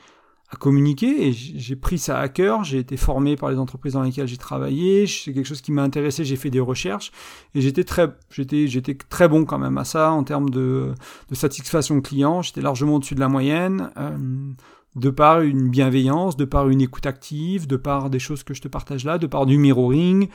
à 0.53 0.57
communiquer 0.57 1.29
et 1.29 1.33
j'ai 1.33 1.77
pris 1.77 1.99
ça 1.99 2.19
à 2.19 2.29
cœur. 2.29 2.63
J'ai 2.63 2.79
été 2.79 2.97
formé 2.97 3.37
par 3.37 3.51
les 3.51 3.59
entreprises 3.59 3.95
dans 3.95 4.03
lesquelles 4.03 4.29
j'ai 4.29 4.37
travaillé. 4.37 5.07
C'est 5.07 5.33
quelque 5.33 5.47
chose 5.47 5.63
qui 5.63 5.73
m'a 5.73 5.83
intéressé. 5.83 6.25
J'ai 6.25 6.37
fait 6.37 6.51
des 6.51 6.61
recherches 6.61 7.11
et 7.55 7.63
j'étais 7.63 7.85
très, 7.85 8.15
j'étais, 8.31 8.67
j'étais 8.69 8.95
très 8.95 9.29
bon 9.29 9.45
quand 9.45 9.59
même 9.59 9.79
à 9.79 9.85
ça 9.85 10.13
en 10.13 10.25
termes 10.25 10.51
de, 10.51 10.93
satisfaction 11.33 12.01
client. 12.03 12.43
J'étais 12.43 12.61
largement 12.61 12.97
au-dessus 12.97 13.15
de 13.15 13.21
la 13.21 13.29
moyenne. 13.29 13.91
Euh, 13.97 14.17
de 14.95 15.09
par 15.09 15.41
une 15.41 15.71
bienveillance, 15.71 16.37
de 16.37 16.45
par 16.45 16.69
une 16.69 16.83
écoute 16.83 17.07
active, 17.07 17.67
de 17.67 17.77
par 17.77 18.11
des 18.11 18.19
choses 18.19 18.43
que 18.43 18.53
je 18.53 18.61
te 18.61 18.69
partage 18.69 19.07
là, 19.07 19.17
de 19.17 19.27
par 19.27 19.47
du 19.47 19.57
mirroring, 19.57 20.29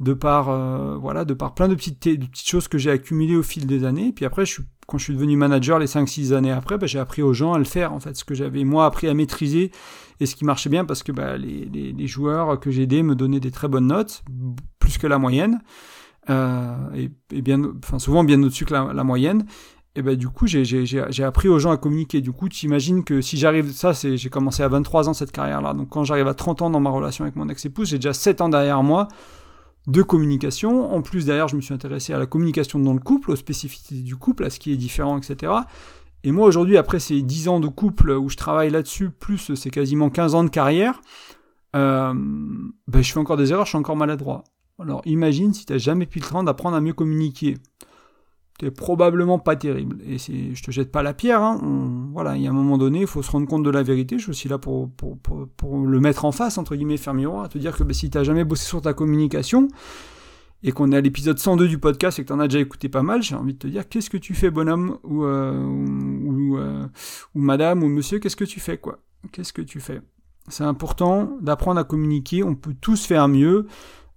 de 0.00 0.12
par 0.12 0.48
euh, 0.48 0.96
voilà, 0.96 1.24
de 1.24 1.34
par 1.34 1.54
plein 1.54 1.68
de 1.68 1.74
petites, 1.74 2.06
de 2.06 2.26
petites 2.26 2.48
choses 2.48 2.68
que 2.68 2.78
j'ai 2.78 2.90
accumulées 2.90 3.36
au 3.36 3.42
fil 3.42 3.66
des 3.66 3.84
années. 3.84 4.12
Puis 4.12 4.24
après, 4.24 4.46
je 4.46 4.52
suis 4.52 4.62
quand 4.88 4.96
je 4.96 5.04
suis 5.04 5.12
devenu 5.12 5.36
manager 5.36 5.78
les 5.78 5.86
5-6 5.86 6.32
années 6.32 6.50
après, 6.50 6.78
bah, 6.78 6.86
j'ai 6.86 6.98
appris 6.98 7.20
aux 7.20 7.34
gens 7.34 7.52
à 7.52 7.58
le 7.58 7.64
faire, 7.64 7.92
en 7.92 8.00
fait, 8.00 8.16
ce 8.16 8.24
que 8.24 8.34
j'avais 8.34 8.64
moi 8.64 8.86
appris 8.86 9.06
à 9.06 9.12
maîtriser 9.12 9.70
et 10.18 10.24
ce 10.24 10.34
qui 10.34 10.46
marchait 10.46 10.70
bien 10.70 10.86
parce 10.86 11.02
que 11.02 11.12
bah, 11.12 11.36
les, 11.36 11.66
les, 11.66 11.92
les, 11.92 12.06
joueurs 12.06 12.58
que 12.58 12.70
j'ai 12.70 12.86
me 12.86 13.14
donnaient 13.14 13.38
des 13.38 13.50
très 13.50 13.68
bonnes 13.68 13.88
notes, 13.88 14.24
plus 14.78 14.96
que 14.96 15.06
la 15.06 15.18
moyenne, 15.18 15.60
euh, 16.30 16.74
et, 16.96 17.10
et, 17.32 17.42
bien, 17.42 17.62
enfin 17.84 17.98
souvent 17.98 18.24
bien 18.24 18.42
au-dessus 18.42 18.64
que 18.64 18.72
la, 18.72 18.94
la, 18.94 19.04
moyenne. 19.04 19.44
Et 19.94 20.00
ben 20.00 20.16
du 20.16 20.28
coup, 20.28 20.46
j'ai 20.46 21.24
appris 21.24 21.48
aux 21.48 21.58
gens 21.58 21.70
à 21.70 21.76
communiquer. 21.76 22.22
Du 22.22 22.32
coup, 22.32 22.48
tu 22.48 22.64
imagines 22.64 23.04
que 23.04 23.20
si 23.20 23.36
j'arrive, 23.36 23.72
ça, 23.72 23.92
j'ai 23.92 24.30
commencé 24.30 24.62
à 24.62 24.68
23 24.68 25.08
ans 25.08 25.12
cette 25.12 25.32
carrière-là. 25.32 25.74
Donc 25.74 25.90
quand 25.90 26.04
j'arrive 26.04 26.28
à 26.28 26.34
30 26.34 26.62
ans 26.62 26.70
dans 26.70 26.80
ma 26.80 26.90
relation 26.90 27.24
avec 27.24 27.36
mon 27.36 27.48
ex-épouse, 27.48 27.88
j'ai 27.88 27.98
déjà 27.98 28.12
7 28.14 28.40
ans 28.40 28.48
derrière 28.48 28.82
moi 28.82 29.08
de 29.88 30.02
communication. 30.02 30.94
En 30.94 31.02
plus, 31.02 31.26
derrière, 31.26 31.48
je 31.48 31.56
me 31.56 31.60
suis 31.60 31.74
intéressé 31.74 32.12
à 32.12 32.18
la 32.18 32.26
communication 32.26 32.78
dans 32.78 32.92
le 32.92 33.00
couple, 33.00 33.32
aux 33.32 33.36
spécificités 33.36 34.02
du 34.02 34.16
couple, 34.16 34.44
à 34.44 34.50
ce 34.50 34.60
qui 34.60 34.72
est 34.72 34.76
différent, 34.76 35.18
etc. 35.18 35.52
Et 36.22 36.30
moi, 36.30 36.46
aujourd'hui, 36.46 36.76
après 36.76 37.00
ces 37.00 37.22
10 37.22 37.48
ans 37.48 37.60
de 37.60 37.68
couple 37.68 38.10
où 38.10 38.28
je 38.28 38.36
travaille 38.36 38.70
là-dessus, 38.70 39.10
plus 39.10 39.54
ces 39.54 39.70
quasiment 39.70 40.10
15 40.10 40.34
ans 40.34 40.44
de 40.44 40.50
carrière, 40.50 41.00
euh, 41.74 42.12
ben, 42.86 43.02
je 43.02 43.12
fais 43.12 43.18
encore 43.18 43.36
des 43.36 43.50
erreurs, 43.50 43.64
je 43.64 43.70
suis 43.70 43.78
encore 43.78 43.96
maladroit. 43.96 44.44
Alors 44.80 45.02
imagine 45.06 45.52
si 45.52 45.66
tu 45.66 45.72
n'as 45.72 45.78
jamais 45.78 46.06
pris 46.06 46.20
le 46.20 46.26
temps 46.26 46.44
d'apprendre 46.44 46.76
à 46.76 46.80
mieux 46.80 46.92
communiquer 46.92 47.54
t'es 48.58 48.70
probablement 48.70 49.38
pas 49.38 49.56
terrible. 49.56 49.98
Et 50.06 50.18
c'est, 50.18 50.54
je 50.54 50.62
te 50.62 50.70
jette 50.70 50.90
pas 50.90 51.02
la 51.02 51.14
pierre, 51.14 51.42
hein. 51.42 51.60
voilà, 52.12 52.36
il 52.36 52.42
y 52.42 52.46
a 52.46 52.50
un 52.50 52.54
moment 52.54 52.76
donné, 52.76 53.02
il 53.02 53.06
faut 53.06 53.22
se 53.22 53.30
rendre 53.30 53.46
compte 53.46 53.62
de 53.62 53.70
la 53.70 53.82
vérité. 53.82 54.18
Je 54.18 54.24
suis 54.24 54.30
aussi 54.30 54.48
là 54.48 54.58
pour, 54.58 54.90
pour, 54.90 55.16
pour, 55.16 55.86
le 55.86 56.00
mettre 56.00 56.24
en 56.24 56.32
face, 56.32 56.58
entre 56.58 56.74
guillemets, 56.74 56.96
faire 56.96 57.14
miroir, 57.14 57.48
te 57.48 57.56
dire 57.56 57.76
que 57.76 57.84
bah, 57.84 57.94
si 57.94 58.10
t'as 58.10 58.24
jamais 58.24 58.44
bossé 58.44 58.66
sur 58.66 58.82
ta 58.82 58.92
communication, 58.92 59.68
et 60.62 60.72
qu'on 60.72 60.90
est 60.90 60.96
à 60.96 61.00
l'épisode 61.00 61.38
102 61.38 61.68
du 61.68 61.78
podcast 61.78 62.18
et 62.18 62.22
que 62.22 62.28
t'en 62.28 62.40
as 62.40 62.48
déjà 62.48 62.58
écouté 62.58 62.88
pas 62.88 63.02
mal, 63.02 63.22
j'ai 63.22 63.36
envie 63.36 63.54
de 63.54 63.58
te 63.58 63.68
dire, 63.68 63.88
qu'est-ce 63.88 64.10
que 64.10 64.16
tu 64.16 64.34
fais, 64.34 64.50
bonhomme, 64.50 64.98
ou, 65.04 65.24
euh, 65.24 65.56
ou, 65.56 66.58
euh, 66.58 66.86
ou 67.34 67.40
madame, 67.40 67.84
ou 67.84 67.88
monsieur, 67.88 68.18
qu'est-ce 68.18 68.36
que 68.36 68.44
tu 68.44 68.58
fais, 68.58 68.76
quoi? 68.76 68.98
Qu'est-ce 69.30 69.52
que 69.52 69.62
tu 69.62 69.78
fais? 69.78 70.00
C'est 70.48 70.64
important 70.64 71.38
d'apprendre 71.40 71.78
à 71.78 71.84
communiquer, 71.84 72.42
on 72.42 72.54
peut 72.54 72.74
tous 72.80 73.04
faire 73.06 73.28
mieux. 73.28 73.66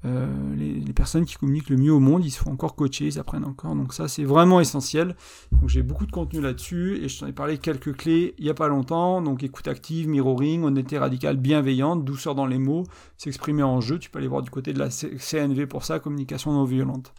Euh, 0.04 0.56
les, 0.56 0.94
personnes 0.94 1.26
qui 1.26 1.36
communiquent 1.36 1.70
le 1.70 1.78
mieux 1.78 1.94
au 1.94 2.00
monde, 2.00 2.26
ils 2.26 2.32
se 2.32 2.40
font 2.40 2.52
encore 2.52 2.76
coacher, 2.76 3.06
ils 3.06 3.20
apprennent 3.20 3.46
encore. 3.46 3.76
Donc 3.76 3.94
ça, 3.94 4.08
c'est 4.08 4.24
vraiment 4.24 4.60
essentiel. 4.60 5.16
Donc 5.52 5.70
j'ai 5.70 5.84
beaucoup 5.84 6.06
de 6.06 6.12
contenu 6.12 6.42
là-dessus 6.42 7.00
et 7.02 7.10
je 7.10 7.20
t'en 7.20 7.28
ai 7.28 7.34
parlé 7.34 7.58
quelques 7.58 7.96
clés 7.96 8.36
il 8.38 8.44
n'y 8.44 8.50
a 8.50 8.54
pas 8.54 8.68
longtemps. 8.68 9.22
Donc 9.22 9.44
écoute 9.44 9.68
active, 9.68 10.08
mirroring, 10.08 10.64
honnêteté 10.64 10.98
radicale 10.98 11.38
bienveillante, 11.38 12.04
douceur 12.04 12.36
dans 12.36 12.46
les 12.46 12.58
mots, 12.58 12.84
s'exprimer 13.18 13.64
en 13.64 13.80
jeu. 13.82 14.00
Tu 14.00 14.10
peux 14.10 14.20
aller 14.20 14.28
voir 14.28 14.42
du 14.42 14.50
côté 14.50 14.74
de 14.74 14.80
la 14.80 14.90
CNV 14.90 15.66
pour 15.66 15.86
ça, 15.86 16.00
communication 16.00 16.52
non 16.52 16.66
violente. 16.66 17.14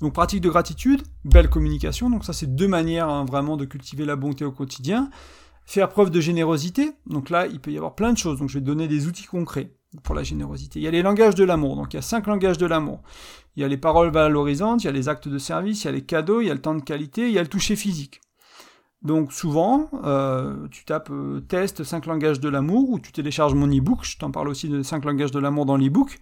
Donc 0.00 0.12
pratique 0.12 0.42
de 0.42 0.50
gratitude, 0.50 1.02
belle 1.24 1.48
communication. 1.48 2.10
Donc 2.10 2.24
ça, 2.24 2.32
c'est 2.32 2.54
deux 2.54 2.68
manières 2.68 3.08
hein, 3.08 3.24
vraiment 3.24 3.56
de 3.56 3.64
cultiver 3.64 4.04
la 4.04 4.16
bonté 4.16 4.44
au 4.44 4.52
quotidien. 4.52 5.10
Faire 5.64 5.88
preuve 5.88 6.10
de 6.10 6.20
générosité. 6.20 6.92
Donc 7.06 7.30
là, 7.30 7.46
il 7.46 7.60
peut 7.60 7.72
y 7.72 7.76
avoir 7.76 7.94
plein 7.94 8.12
de 8.12 8.18
choses. 8.18 8.38
Donc 8.38 8.50
je 8.50 8.54
vais 8.54 8.60
te 8.60 8.66
donner 8.66 8.88
des 8.88 9.06
outils 9.06 9.24
concrets 9.24 9.75
pour 10.02 10.14
la 10.14 10.22
générosité. 10.22 10.80
Il 10.80 10.82
y 10.82 10.88
a 10.88 10.90
les 10.90 11.02
langages 11.02 11.34
de 11.34 11.44
l'amour, 11.44 11.76
donc 11.76 11.94
il 11.94 11.96
y 11.96 11.98
a 11.98 12.02
cinq 12.02 12.26
langages 12.26 12.58
de 12.58 12.66
l'amour. 12.66 13.00
Il 13.56 13.62
y 13.62 13.64
a 13.64 13.68
les 13.68 13.76
paroles 13.76 14.10
valorisantes, 14.10 14.84
il 14.84 14.86
y 14.86 14.90
a 14.90 14.92
les 14.92 15.08
actes 15.08 15.28
de 15.28 15.38
service, 15.38 15.84
il 15.84 15.86
y 15.86 15.88
a 15.88 15.92
les 15.92 16.04
cadeaux, 16.04 16.40
il 16.40 16.48
y 16.48 16.50
a 16.50 16.54
le 16.54 16.60
temps 16.60 16.74
de 16.74 16.82
qualité, 16.82 17.28
il 17.28 17.32
y 17.32 17.38
a 17.38 17.42
le 17.42 17.48
toucher 17.48 17.76
physique. 17.76 18.20
Donc 19.02 19.32
souvent, 19.32 19.88
euh, 20.04 20.66
tu 20.70 20.84
tapes 20.84 21.10
euh, 21.10 21.40
test 21.40 21.84
5 21.84 22.06
langages 22.06 22.40
de 22.40 22.48
l'amour 22.48 22.90
ou 22.90 22.98
tu 22.98 23.12
télécharges 23.12 23.54
mon 23.54 23.68
e-book. 23.68 24.00
Je 24.02 24.18
t'en 24.18 24.30
parle 24.30 24.48
aussi 24.48 24.68
de 24.68 24.82
5 24.82 25.04
langages 25.04 25.30
de 25.30 25.38
l'amour 25.38 25.64
dans 25.64 25.76
l'e-book. 25.76 26.18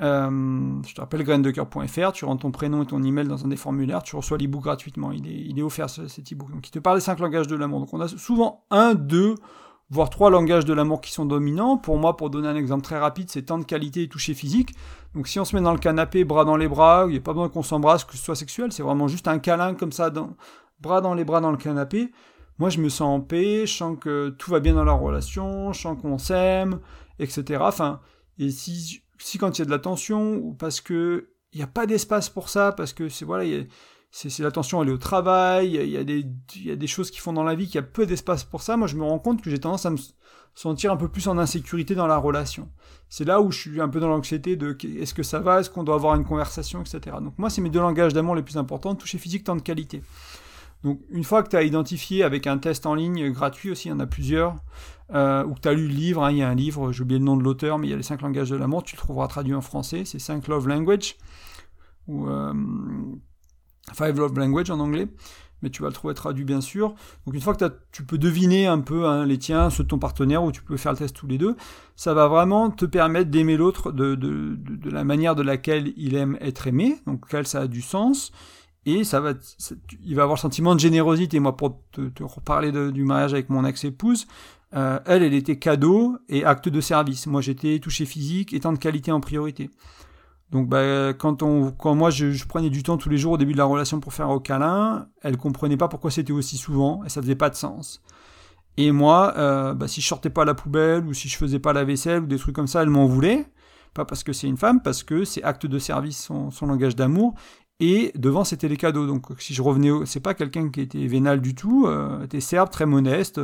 Euh, 0.00 0.82
je 0.86 0.94
te 0.94 1.00
rappelle 1.00 1.22
graindecoeur.fr, 1.22 2.12
tu 2.12 2.24
rentres 2.24 2.42
ton 2.42 2.50
prénom 2.50 2.82
et 2.82 2.86
ton 2.86 3.02
email 3.02 3.28
dans 3.28 3.44
un 3.44 3.48
des 3.48 3.56
formulaires, 3.56 4.02
tu 4.02 4.16
reçois 4.16 4.38
l'e-book 4.38 4.62
gratuitement. 4.62 5.12
Il 5.12 5.26
est, 5.26 5.40
il 5.46 5.58
est 5.58 5.62
offert 5.62 5.88
cet 5.88 6.32
e-book. 6.32 6.50
Donc 6.50 6.66
il 6.66 6.70
te 6.70 6.78
parle 6.78 6.96
des 6.96 7.04
5 7.04 7.18
langages 7.20 7.46
de 7.46 7.56
l'amour. 7.56 7.80
Donc 7.80 7.94
on 7.94 8.00
a 8.00 8.08
souvent 8.08 8.64
un, 8.70 8.94
deux, 8.94 9.36
voire 9.90 10.10
trois 10.10 10.30
langages 10.30 10.64
de 10.64 10.72
l'amour 10.72 11.00
qui 11.00 11.12
sont 11.12 11.24
dominants. 11.24 11.76
Pour 11.76 11.98
moi, 11.98 12.16
pour 12.16 12.30
donner 12.30 12.48
un 12.48 12.56
exemple 12.56 12.82
très 12.82 12.98
rapide, 12.98 13.30
c'est 13.30 13.42
temps 13.42 13.58
de 13.58 13.64
qualité 13.64 14.02
et 14.02 14.08
toucher 14.08 14.34
physique. 14.34 14.74
Donc 15.14 15.28
si 15.28 15.38
on 15.38 15.44
se 15.44 15.54
met 15.54 15.62
dans 15.62 15.72
le 15.72 15.78
canapé, 15.78 16.24
bras 16.24 16.44
dans 16.44 16.56
les 16.56 16.68
bras, 16.68 17.04
il 17.06 17.12
n'y 17.12 17.18
a 17.18 17.20
pas 17.20 17.32
besoin 17.32 17.48
qu'on 17.48 17.62
s'embrasse, 17.62 18.04
que 18.04 18.16
ce 18.16 18.24
soit 18.24 18.36
sexuel, 18.36 18.72
c'est 18.72 18.82
vraiment 18.82 19.08
juste 19.08 19.28
un 19.28 19.38
câlin 19.38 19.74
comme 19.74 19.92
ça, 19.92 20.12
bras 20.80 21.00
dans 21.00 21.14
les 21.14 21.24
bras 21.24 21.40
dans 21.40 21.50
le 21.50 21.56
canapé. 21.56 22.10
Moi, 22.58 22.70
je 22.70 22.80
me 22.80 22.88
sens 22.88 23.02
en 23.02 23.20
paix, 23.20 23.66
je 23.66 23.72
sens 23.72 23.98
que 24.00 24.30
tout 24.30 24.50
va 24.50 24.60
bien 24.60 24.74
dans 24.74 24.84
la 24.84 24.92
relation, 24.92 25.72
je 25.72 25.80
sens 25.80 26.00
qu'on 26.00 26.18
s'aime, 26.18 26.80
etc. 27.18 27.60
Enfin, 27.62 28.00
et 28.38 28.50
si, 28.50 29.02
si 29.18 29.38
quand 29.38 29.58
il 29.58 29.60
y 29.60 29.62
a 29.62 29.66
de 29.66 29.70
la 29.70 29.78
tension, 29.78 30.36
ou 30.36 30.54
parce 30.54 30.80
que 30.80 31.30
il 31.52 31.58
n'y 31.58 31.64
a 31.64 31.68
pas 31.68 31.86
d'espace 31.86 32.28
pour 32.28 32.48
ça, 32.48 32.72
parce 32.72 32.92
que 32.92 33.08
c'est 33.08 33.24
voilà, 33.24 33.44
c'est 34.10 34.38
la 34.40 34.50
tension 34.50 34.82
elle 34.82 34.88
est 34.88 34.92
au 34.92 34.98
travail, 34.98 35.74
il 35.74 35.90
y, 35.90 35.96
a 35.96 36.04
des, 36.04 36.24
il 36.54 36.66
y 36.66 36.70
a 36.70 36.76
des 36.76 36.86
choses 36.86 37.10
qui 37.10 37.18
font 37.18 37.32
dans 37.32 37.44
la 37.44 37.54
vie 37.54 37.66
qu'il 37.66 37.74
y 37.74 37.78
a 37.78 37.82
peu 37.82 38.06
d'espace 38.06 38.44
pour 38.44 38.62
ça, 38.62 38.76
moi 38.76 38.86
je 38.86 38.96
me 38.96 39.04
rends 39.04 39.18
compte 39.18 39.42
que 39.42 39.50
j'ai 39.50 39.58
tendance 39.58 39.84
à 39.84 39.90
me 39.90 39.98
sentir 40.54 40.90
un 40.90 40.96
peu 40.96 41.08
plus 41.08 41.28
en 41.28 41.36
insécurité 41.36 41.94
dans 41.94 42.06
la 42.06 42.16
relation. 42.16 42.70
C'est 43.10 43.24
là 43.24 43.40
où 43.42 43.52
je 43.52 43.60
suis 43.60 43.80
un 43.80 43.88
peu 43.88 44.00
dans 44.00 44.08
l'anxiété 44.08 44.56
de 44.56 44.76
est-ce 44.98 45.12
que 45.12 45.22
ça 45.22 45.38
va, 45.38 45.60
est-ce 45.60 45.68
qu'on 45.68 45.84
doit 45.84 45.96
avoir 45.96 46.14
une 46.16 46.24
conversation, 46.24 46.80
etc. 46.80 47.16
Donc 47.20 47.34
moi 47.38 47.50
c'est 47.50 47.60
mes 47.60 47.70
deux 47.70 47.80
langages 47.80 48.14
d'amour 48.14 48.34
les 48.34 48.42
plus 48.42 48.56
importants, 48.56 48.94
toucher 48.94 49.18
physique, 49.18 49.44
temps 49.44 49.56
de 49.56 49.62
qualité. 49.62 50.02
Donc 50.82 51.00
une 51.10 51.24
fois 51.24 51.42
que 51.42 51.50
tu 51.50 51.56
as 51.56 51.62
identifié 51.62 52.22
avec 52.22 52.46
un 52.46 52.58
test 52.58 52.86
en 52.86 52.94
ligne 52.94 53.30
gratuit 53.32 53.70
aussi, 53.70 53.88
il 53.88 53.90
y 53.90 53.94
en 53.94 54.00
a 54.00 54.06
plusieurs, 54.06 54.56
euh, 55.12 55.44
ou 55.44 55.54
que 55.54 55.60
tu 55.60 55.68
as 55.68 55.72
lu 55.72 55.88
le 55.88 55.94
livre, 55.94 56.24
hein, 56.24 56.30
il 56.30 56.38
y 56.38 56.42
a 56.42 56.48
un 56.48 56.54
livre, 56.54 56.92
j'ai 56.92 57.02
oublié 57.02 57.18
le 57.18 57.24
nom 57.24 57.36
de 57.36 57.42
l'auteur, 57.42 57.78
mais 57.78 57.88
il 57.88 57.90
y 57.90 57.92
a 57.92 57.96
les 57.96 58.02
cinq 58.02 58.22
langages 58.22 58.50
de 58.50 58.56
l'amour, 58.56 58.82
tu 58.82 58.96
le 58.96 59.00
trouveras 59.00 59.28
traduit 59.28 59.54
en 59.54 59.60
français, 59.60 60.04
c'est 60.04 60.18
5 60.18 60.46
Love 60.48 60.68
Language, 60.68 61.16
euh, 62.08 62.52
Five 63.94 64.18
Love 64.18 64.38
Language 64.38 64.70
en 64.70 64.80
anglais, 64.80 65.08
mais 65.62 65.70
tu 65.70 65.82
vas 65.82 65.88
le 65.88 65.94
trouver 65.94 66.14
traduit 66.14 66.44
bien 66.44 66.60
sûr. 66.60 66.94
Donc 67.24 67.34
une 67.34 67.40
fois 67.40 67.54
que 67.54 67.64
tu 67.92 68.04
peux 68.04 68.18
deviner 68.18 68.66
un 68.66 68.80
peu 68.80 69.06
hein, 69.06 69.24
les 69.24 69.38
tiens, 69.38 69.70
ceux 69.70 69.84
de 69.84 69.88
ton 69.88 69.98
partenaire, 69.98 70.42
ou 70.42 70.52
tu 70.52 70.62
peux 70.62 70.76
faire 70.76 70.92
le 70.92 70.98
test 70.98 71.14
tous 71.14 71.26
les 71.26 71.38
deux, 71.38 71.56
ça 71.94 72.14
va 72.14 72.28
vraiment 72.28 72.70
te 72.70 72.84
permettre 72.84 73.30
d'aimer 73.30 73.56
l'autre 73.56 73.92
de, 73.92 74.58
la 74.90 75.04
manière 75.04 75.34
de 75.34 75.42
laquelle 75.42 75.92
il 75.96 76.14
aime 76.16 76.36
être 76.40 76.66
aimé, 76.66 76.98
donc 77.06 77.24
quel 77.28 77.46
ça 77.46 77.62
a 77.62 77.66
du 77.66 77.82
sens, 77.82 78.32
et 78.84 79.02
ça 79.02 79.20
va, 79.20 79.32
il 80.04 80.14
va 80.14 80.22
avoir 80.22 80.38
sentiment 80.38 80.74
de 80.74 80.80
générosité. 80.80 81.40
Moi, 81.40 81.56
pour 81.56 81.80
te, 81.90 82.02
te 82.02 82.22
reparler 82.22 82.70
du 82.92 83.02
mariage 83.02 83.32
avec 83.32 83.50
mon 83.50 83.64
ex-épouse, 83.64 84.28
euh, 84.74 84.98
elle, 85.06 85.22
elle 85.22 85.34
était 85.34 85.58
cadeau 85.58 86.18
et 86.28 86.44
acte 86.44 86.68
de 86.68 86.80
service. 86.80 87.26
Moi, 87.26 87.40
j'étais 87.40 87.78
touché 87.78 88.04
physique 88.04 88.52
et 88.52 88.60
temps 88.60 88.72
de 88.72 88.78
qualité 88.78 89.12
en 89.12 89.20
priorité. 89.20 89.70
Donc, 90.50 90.68
bah, 90.68 91.12
quand, 91.14 91.42
on, 91.42 91.72
quand 91.72 91.94
moi, 91.94 92.10
je, 92.10 92.44
prenais 92.46 92.70
du 92.70 92.82
temps 92.82 92.96
tous 92.96 93.08
les 93.08 93.18
jours 93.18 93.32
au 93.32 93.38
début 93.38 93.52
de 93.52 93.58
la 93.58 93.64
relation 93.64 93.98
pour 94.00 94.12
faire 94.12 94.28
un 94.28 94.38
câlin, 94.38 95.08
elle 95.22 95.36
comprenait 95.36 95.76
pas 95.76 95.88
pourquoi 95.88 96.10
c'était 96.10 96.32
aussi 96.32 96.56
souvent 96.56 97.02
et 97.04 97.08
ça 97.08 97.20
faisait 97.20 97.34
pas 97.34 97.50
de 97.50 97.56
sens. 97.56 98.02
Et 98.76 98.92
moi, 98.92 99.34
euh, 99.38 99.74
bah, 99.74 99.88
si 99.88 100.00
je 100.00 100.06
sortais 100.06 100.30
pas 100.30 100.44
la 100.44 100.54
poubelle 100.54 101.04
ou 101.06 101.14
si 101.14 101.28
je 101.28 101.36
faisais 101.36 101.58
pas 101.58 101.72
la 101.72 101.84
vaisselle 101.84 102.22
ou 102.22 102.26
des 102.26 102.38
trucs 102.38 102.54
comme 102.54 102.66
ça, 102.66 102.82
elle 102.82 102.90
m'en 102.90 103.06
voulait. 103.06 103.46
Pas 103.94 104.04
parce 104.04 104.22
que 104.22 104.32
c'est 104.32 104.46
une 104.46 104.58
femme, 104.58 104.82
parce 104.82 105.02
que 105.02 105.24
c'est 105.24 105.42
acte 105.42 105.66
de 105.66 105.78
service, 105.78 106.22
son, 106.22 106.50
son 106.50 106.66
langage 106.66 106.94
d'amour. 106.94 107.34
Et 107.80 108.12
devant, 108.14 108.44
c'était 108.44 108.68
les 108.68 108.76
cadeaux. 108.76 109.06
Donc, 109.06 109.26
si 109.38 109.54
je 109.54 109.62
revenais, 109.62 109.90
c'est 110.04 110.20
pas 110.20 110.34
quelqu'un 110.34 110.68
qui 110.70 110.80
était 110.80 111.06
vénal 111.06 111.40
du 111.40 111.54
tout, 111.54 111.86
euh, 111.86 112.22
était 112.24 112.40
serbe, 112.40 112.70
très 112.70 112.86
modeste. 112.86 113.40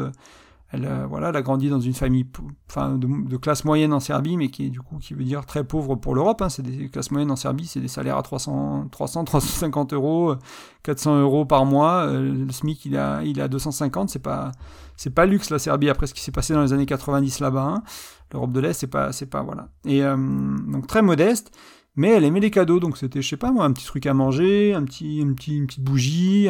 Elle, 0.73 0.87
euh, 0.87 1.07
voilà, 1.07 1.29
elle 1.29 1.37
a 1.37 1.43
grandi 1.43 1.69
dans 1.69 1.81
une 1.81 1.93
famille, 1.93 2.27
enfin, 2.71 2.97
de, 2.97 3.37
classe 3.37 3.65
moyenne 3.65 3.93
en 3.93 4.01
Serbie, 4.01 4.39
mais 4.39 4.49
qui 4.49 4.71
du 4.71 4.81
coup, 4.81 4.97
qui 4.99 5.13
veut 5.13 5.25
dire 5.25 5.45
très 5.45 5.65
pauvre 5.65 5.97
pour 5.97 6.15
l'Europe. 6.15 6.41
Hein. 6.41 6.49
C'est 6.49 6.63
des 6.63 6.89
classes 6.89 7.11
moyennes 7.11 7.31
en 7.31 7.37
Serbie, 7.37 7.67
c'est 7.67 7.81
des 7.81 7.89
salaires 7.89 8.17
à 8.17 8.23
300, 8.23 8.89
300, 8.91 9.25
350 9.25 9.93
euros, 9.93 10.35
400 10.83 11.21
euros 11.21 11.45
par 11.45 11.67
mois. 11.67 12.07
Euh, 12.07 12.47
le 12.47 12.51
SMIC, 12.51 12.87
il 12.87 12.97
a, 12.97 13.23
il 13.23 13.41
a 13.43 13.49
250. 13.49 14.09
C'est 14.09 14.19
pas, 14.19 14.51
c'est 14.97 15.15
pas 15.15 15.27
luxe 15.27 15.51
la 15.51 15.59
Serbie 15.59 15.91
après 15.91 16.07
ce 16.07 16.15
qui 16.15 16.23
s'est 16.23 16.33
passé 16.33 16.55
dans 16.55 16.63
les 16.63 16.73
années 16.73 16.87
90 16.87 17.41
là-bas. 17.41 17.65
Hein. 17.65 17.83
L'Europe 18.33 18.53
de 18.53 18.61
l'Est, 18.61 18.73
c'est 18.73 18.87
pas, 18.87 19.13
c'est 19.13 19.27
pas 19.27 19.43
voilà. 19.43 19.69
Et 19.85 20.03
euh, 20.03 20.17
donc 20.17 20.87
très 20.87 21.03
modeste 21.03 21.53
mais 21.95 22.09
elle 22.09 22.25
aimait 22.25 22.41
les 22.41 22.51
cadeaux, 22.51 22.81
donc 22.81 22.97
c'était, 22.97 23.21
je 23.21 23.29
sais 23.29 23.37
pas 23.37 23.53
moi, 23.53 23.65
un 23.65 23.73
petit 23.73 23.85
truc 23.85 24.07
à 24.07 24.15
manger, 24.15 24.73
un 24.75 24.83
petit, 24.85 25.19
une, 25.19 25.35
petit, 25.35 25.57
une 25.57 25.67
petite 25.67 25.85
bougie, 25.85 26.49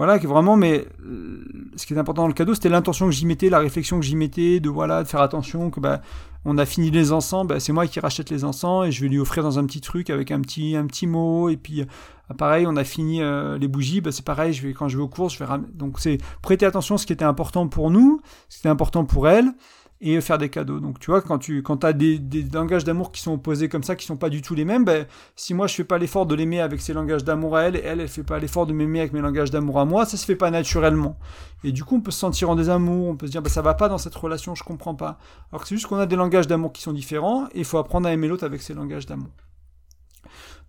voilà, 0.00 0.18
qui 0.18 0.24
vraiment, 0.24 0.56
mais 0.56 0.86
euh, 1.04 1.44
ce 1.76 1.84
qui 1.84 1.92
est 1.92 1.98
important 1.98 2.22
dans 2.22 2.28
le 2.28 2.32
cadeau, 2.32 2.54
c'était 2.54 2.70
l'intention 2.70 3.04
que 3.04 3.12
j'y 3.12 3.26
mettais, 3.26 3.50
la 3.50 3.58
réflexion 3.58 4.00
que 4.00 4.06
j'y 4.06 4.16
mettais, 4.16 4.58
de 4.58 4.70
voilà, 4.70 5.02
de 5.02 5.08
faire 5.08 5.20
attention 5.20 5.68
que 5.68 5.78
bah, 5.78 6.00
on 6.46 6.56
a 6.56 6.64
fini 6.64 6.90
les 6.90 7.12
encens, 7.12 7.46
bah, 7.46 7.60
c'est 7.60 7.74
moi 7.74 7.86
qui 7.86 8.00
rachète 8.00 8.30
les 8.30 8.46
encens 8.46 8.86
et 8.86 8.92
je 8.92 9.02
vais 9.02 9.08
lui 9.08 9.18
offrir 9.18 9.42
dans 9.42 9.58
un 9.58 9.66
petit 9.66 9.82
truc 9.82 10.08
avec 10.08 10.30
un 10.30 10.40
petit, 10.40 10.74
un 10.74 10.86
petit 10.86 11.06
mot, 11.06 11.50
et 11.50 11.58
puis 11.58 11.82
euh, 11.82 12.34
pareil, 12.38 12.66
on 12.66 12.76
a 12.76 12.84
fini 12.84 13.20
euh, 13.20 13.58
les 13.58 13.68
bougies, 13.68 14.00
bah, 14.00 14.12
c'est 14.12 14.24
pareil, 14.24 14.54
je 14.54 14.66
vais, 14.66 14.72
quand 14.72 14.88
je 14.88 14.96
vais 14.96 15.02
aux 15.02 15.08
courses, 15.08 15.34
je 15.34 15.44
vais 15.44 15.50
donc 15.74 16.00
c'est 16.00 16.16
prêter 16.40 16.64
attention 16.64 16.94
à 16.94 16.98
ce 16.98 17.04
qui 17.04 17.12
était 17.12 17.26
important 17.26 17.68
pour 17.68 17.90
nous, 17.90 18.22
ce 18.48 18.56
qui 18.56 18.60
était 18.62 18.70
important 18.70 19.04
pour 19.04 19.28
elle, 19.28 19.52
et 20.00 20.20
faire 20.20 20.38
des 20.38 20.48
cadeaux. 20.48 20.80
Donc 20.80 20.98
tu 20.98 21.10
vois, 21.10 21.20
quand 21.20 21.38
tu 21.38 21.62
quand 21.62 21.84
as 21.84 21.92
des, 21.92 22.18
des 22.18 22.42
langages 22.42 22.84
d'amour 22.84 23.12
qui 23.12 23.20
sont 23.20 23.34
opposés 23.34 23.68
comme 23.68 23.82
ça, 23.82 23.96
qui 23.96 24.06
sont 24.06 24.16
pas 24.16 24.30
du 24.30 24.40
tout 24.40 24.54
les 24.54 24.64
mêmes, 24.64 24.84
ben, 24.84 25.06
si 25.36 25.52
moi 25.52 25.66
je 25.66 25.74
fais 25.74 25.84
pas 25.84 25.98
l'effort 25.98 26.24
de 26.24 26.34
l'aimer 26.34 26.60
avec 26.60 26.80
ses 26.80 26.92
langages 26.94 27.22
d'amour 27.22 27.56
à 27.56 27.62
elle, 27.62 27.76
et 27.76 27.82
elle, 27.84 28.00
elle 28.00 28.08
fait 28.08 28.22
pas 28.22 28.38
l'effort 28.38 28.66
de 28.66 28.72
m'aimer 28.72 29.00
avec 29.00 29.12
mes 29.12 29.20
langages 29.20 29.50
d'amour 29.50 29.78
à 29.78 29.84
moi, 29.84 30.06
ça 30.06 30.16
se 30.16 30.24
fait 30.24 30.36
pas 30.36 30.50
naturellement. 30.50 31.18
Et 31.64 31.72
du 31.72 31.84
coup, 31.84 31.96
on 31.96 32.00
peut 32.00 32.10
se 32.10 32.18
sentir 32.18 32.48
en 32.48 32.56
désamour, 32.56 33.08
on 33.08 33.16
peut 33.16 33.26
se 33.26 33.32
dire, 33.32 33.42
ben, 33.42 33.50
ça 33.50 33.62
va 33.62 33.74
pas 33.74 33.88
dans 33.88 33.98
cette 33.98 34.14
relation, 34.14 34.54
je 34.54 34.64
comprends 34.64 34.94
pas. 34.94 35.18
Alors 35.52 35.62
que 35.62 35.68
c'est 35.68 35.74
juste 35.74 35.86
qu'on 35.86 35.98
a 35.98 36.06
des 36.06 36.16
langages 36.16 36.46
d'amour 36.46 36.72
qui 36.72 36.80
sont 36.80 36.94
différents, 36.94 37.46
et 37.48 37.58
il 37.58 37.64
faut 37.64 37.78
apprendre 37.78 38.08
à 38.08 38.12
aimer 38.12 38.28
l'autre 38.28 38.44
avec 38.44 38.62
ses 38.62 38.72
langages 38.72 39.04
d'amour. 39.04 39.30